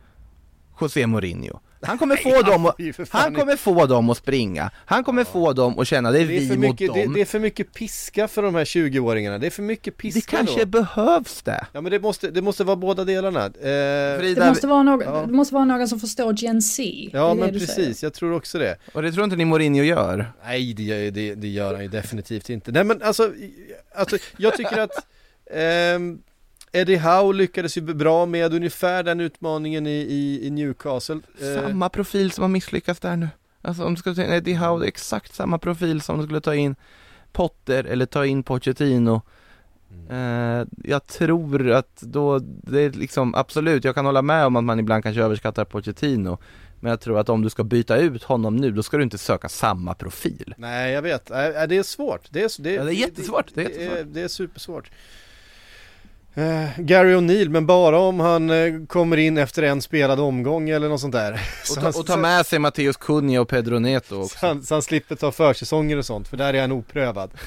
José 0.81 1.07
Mourinho. 1.07 1.59
Han 1.83 1.97
kommer 1.97 2.15
få 2.15 2.41
dem 2.41 2.65
att, 2.65 2.75
han 3.09 3.35
kommer 3.35 3.55
få 3.55 3.85
dem 3.85 4.09
att 4.09 4.17
springa, 4.17 4.71
han 4.85 5.03
kommer 5.03 5.23
få 5.23 5.53
dem 5.53 5.79
att 5.79 5.87
känna 5.87 6.11
det 6.11 6.19
är, 6.21 6.25
det 6.27 6.37
är, 6.37 6.39
vi 6.39 6.47
mot 6.49 6.57
mycket, 6.59 6.87
dem. 6.87 6.97
det, 6.97 7.05
Det, 7.07 7.13
det 7.13 7.21
är 7.21 7.25
för 7.25 7.39
mycket 7.39 7.73
piska 7.73 8.27
för 8.27 8.41
de 8.41 8.55
här 8.55 8.65
20-åringarna, 8.65 9.37
det 9.37 9.45
är 9.45 9.51
för 9.51 9.63
mycket 9.63 9.97
piska 9.97 10.37
kanske 10.37 10.59
då. 10.59 10.65
behövs 10.65 11.41
det. 11.41 11.65
Ja 11.73 11.81
men 11.81 11.91
det 11.91 11.99
måste, 11.99 12.31
det 12.31 12.41
måste 12.41 12.63
vara 12.63 12.75
båda 12.75 13.03
delarna. 13.03 13.45
Eh, 13.45 14.19
Frida, 14.19 14.41
Det 14.43 14.49
måste 14.49 14.67
vara 14.67 14.83
någon, 14.83 15.01
Ja. 15.05 15.25
det 15.27 15.33
måste 15.33 15.53
vara 15.53 15.65
någon 15.65 15.87
som 15.87 15.99
förstår 15.99 16.33
Gen 16.37 16.61
Z. 16.61 16.83
Det 16.83 17.09
ja 17.17 17.29
det 17.29 17.35
men 17.35 17.53
du 17.53 17.59
säger. 17.59 17.75
precis, 17.75 18.03
jag 18.03 18.13
tror 18.13 18.33
också 18.33 18.57
det. 18.59 18.77
och 18.93 19.01
det 19.01 19.11
tror 19.11 19.23
inte 19.23 19.35
ni 19.35 19.45
Mourinho 19.45 19.83
gör. 19.83 20.31
Nej 20.45 20.73
det 20.73 20.83
gör, 20.83 21.11
det, 21.11 21.35
det 21.35 21.47
gör 21.47 21.73
han 21.73 21.81
ju 21.83 21.87
definitivt 21.89 22.49
inte. 22.49 22.71
Nej 22.71 22.83
men 22.83 23.01
alltså, 23.01 23.33
alltså 23.95 24.17
jag 24.37 24.57
tycker 24.57 24.77
att 24.77 24.91
ehm, 25.53 26.19
Eddie 26.71 26.97
Howe 26.97 27.33
lyckades 27.33 27.77
ju 27.77 27.81
bra 27.81 28.25
med 28.25 28.53
ungefär 28.53 29.03
den 29.03 29.19
utmaningen 29.19 29.87
i, 29.87 29.89
i, 29.89 30.47
i 30.47 30.49
Newcastle. 30.49 31.19
Eh, 31.41 31.61
Samma 31.61 31.89
profil 31.89 32.31
som 32.31 32.41
har 32.41 32.49
misslyckats 32.49 32.99
där 32.99 33.15
nu. 33.15 33.29
Alltså 33.61 33.83
om 33.83 33.93
du 33.93 33.99
skulle 33.99 34.15
ta 34.15 34.23
in 34.23 34.31
Eddie 34.31 34.53
Howe, 34.53 34.79
det 34.79 34.85
är 34.85 34.87
exakt 34.87 35.33
samma 35.33 35.57
profil 35.57 36.01
som 36.01 36.15
om 36.15 36.21
du 36.21 36.25
skulle 36.27 36.41
ta 36.41 36.55
in 36.55 36.75
Potter 37.31 37.83
eller 37.83 38.05
ta 38.05 38.25
in 38.25 38.43
Pochettino. 38.43 39.21
Eh, 40.09 40.65
jag 40.83 41.07
tror 41.07 41.71
att 41.71 42.01
då, 42.01 42.39
det 42.43 42.79
är 42.81 42.89
liksom 42.89 43.35
absolut, 43.35 43.83
jag 43.83 43.95
kan 43.95 44.05
hålla 44.05 44.21
med 44.21 44.45
om 44.45 44.55
att 44.55 44.63
man 44.63 44.79
ibland 44.79 45.03
kanske 45.03 45.21
överskattar 45.23 45.65
Pochettino. 45.65 46.37
Men 46.79 46.89
jag 46.89 47.01
tror 47.01 47.19
att 47.19 47.29
om 47.29 47.41
du 47.41 47.49
ska 47.49 47.63
byta 47.63 47.97
ut 47.97 48.23
honom 48.23 48.55
nu, 48.55 48.71
då 48.71 48.83
ska 48.83 48.97
du 48.97 49.03
inte 49.03 49.17
söka 49.17 49.49
samma 49.49 49.93
profil. 49.93 50.53
Nej 50.57 50.93
jag 50.93 51.01
vet, 51.01 51.25
det 51.25 51.77
är 51.77 51.83
svårt. 51.83 52.21
Det 52.29 52.41
är, 52.43 52.61
det, 52.61 52.73
Ja, 52.73 52.83
det 52.83 52.91
är 52.91 52.93
jättesvårt, 52.93 53.51
det 53.53 53.63
Det, 53.63 53.85
är, 53.85 54.03
det 54.03 54.21
är 54.21 54.27
supersvårt. 54.27 54.91
Eh, 56.35 56.69
Gary 56.77 57.13
O'Neill, 57.15 57.49
men 57.49 57.65
bara 57.65 57.99
om 57.99 58.19
han 58.19 58.49
eh, 58.49 58.85
kommer 58.87 59.17
in 59.17 59.37
efter 59.37 59.63
en 59.63 59.81
spelad 59.81 60.19
omgång 60.19 60.69
eller 60.69 60.89
något 60.89 61.01
sånt 61.01 61.13
där. 61.13 61.33
Och 61.33 61.67
Så 61.67 61.81
ta, 61.81 61.87
och 61.99 62.05
ta 62.07 62.17
med 62.17 62.45
sig 62.45 62.59
Matteus 62.59 62.97
Cunha 62.97 63.41
och 63.41 63.49
Pedro 63.49 63.79
Neto 63.79 64.15
Så 64.15 64.21
också. 64.21 64.45
han, 64.45 64.63
så 64.63 64.75
han 64.75 64.81
slipper 64.81 65.15
ta 65.15 65.31
försäsonger 65.31 65.97
och 65.97 66.05
sånt, 66.05 66.27
för 66.27 66.37
där 66.37 66.53
är 66.53 66.61
han 66.61 66.71
oprövad. 66.71 67.31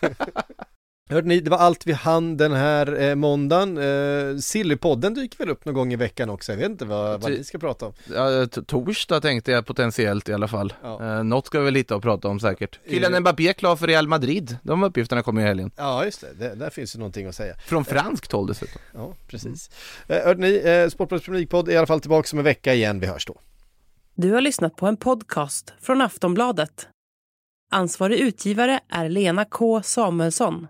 Hörde 1.10 1.28
ni, 1.28 1.40
det 1.40 1.50
var 1.50 1.58
allt 1.58 1.86
vi 1.86 1.92
hann 1.92 2.36
den 2.36 2.52
här 2.52 3.00
eh, 3.00 3.14
måndagen. 3.14 3.78
Eh, 3.78 4.36
Sillypodden 4.38 5.14
dyker 5.14 5.38
väl 5.38 5.50
upp 5.50 5.64
någon 5.64 5.74
gång 5.74 5.92
i 5.92 5.96
veckan 5.96 6.30
också, 6.30 6.52
jag 6.52 6.56
vet 6.58 6.70
inte 6.70 6.84
vad, 6.84 7.20
vad 7.22 7.30
ni 7.30 7.44
ska 7.44 7.58
prata 7.58 7.86
om. 7.86 7.92
Ja, 8.14 8.46
t- 8.46 8.60
torsdag 8.66 9.20
tänkte 9.20 9.52
jag 9.52 9.66
potentiellt 9.66 10.28
i 10.28 10.32
alla 10.32 10.48
fall. 10.48 10.72
Ja. 10.82 11.04
Eh, 11.18 11.24
något 11.24 11.46
ska 11.46 11.58
vi 11.58 11.64
väl 11.64 11.74
hitta 11.74 11.96
och 11.96 12.02
prata 12.02 12.28
om 12.28 12.40
säkert. 12.40 12.78
Kylian 12.88 13.20
Mbappé 13.20 13.48
är 13.48 13.52
klar 13.52 13.76
för 13.76 13.86
Real 13.86 14.08
Madrid. 14.08 14.56
De 14.62 14.82
uppgifterna 14.82 15.22
kommer 15.22 15.42
i 15.42 15.44
helgen. 15.44 15.70
Ja, 15.76 16.04
just 16.04 16.20
det. 16.20 16.32
det, 16.48 16.54
där 16.54 16.70
finns 16.70 16.94
ju 16.94 16.98
någonting 16.98 17.26
att 17.26 17.34
säga. 17.34 17.54
Från 17.66 17.84
franskt 17.84 18.32
håll 18.32 18.46
dessutom. 18.46 18.80
Ja, 18.94 19.14
precis. 19.28 19.70
Eh, 20.08 20.24
hörde 20.24 20.40
ni, 20.40 20.54
eh, 20.64 20.88
Sportbladets 20.88 21.26
publikpodd 21.26 21.68
är 21.68 21.72
i 21.72 21.76
alla 21.76 21.86
fall 21.86 22.00
tillbaka 22.00 22.28
om 22.32 22.38
en 22.38 22.44
vecka 22.44 22.74
igen, 22.74 23.00
vi 23.00 23.06
hörs 23.06 23.26
då. 23.26 23.40
Du 24.14 24.32
har 24.32 24.40
lyssnat 24.40 24.76
på 24.76 24.86
en 24.86 24.96
podcast 24.96 25.72
från 25.80 26.00
Aftonbladet. 26.00 26.88
Ansvarig 27.72 28.18
utgivare 28.18 28.80
är 28.88 29.08
Lena 29.08 29.44
K 29.44 29.82
Samuelsson. 29.82 30.66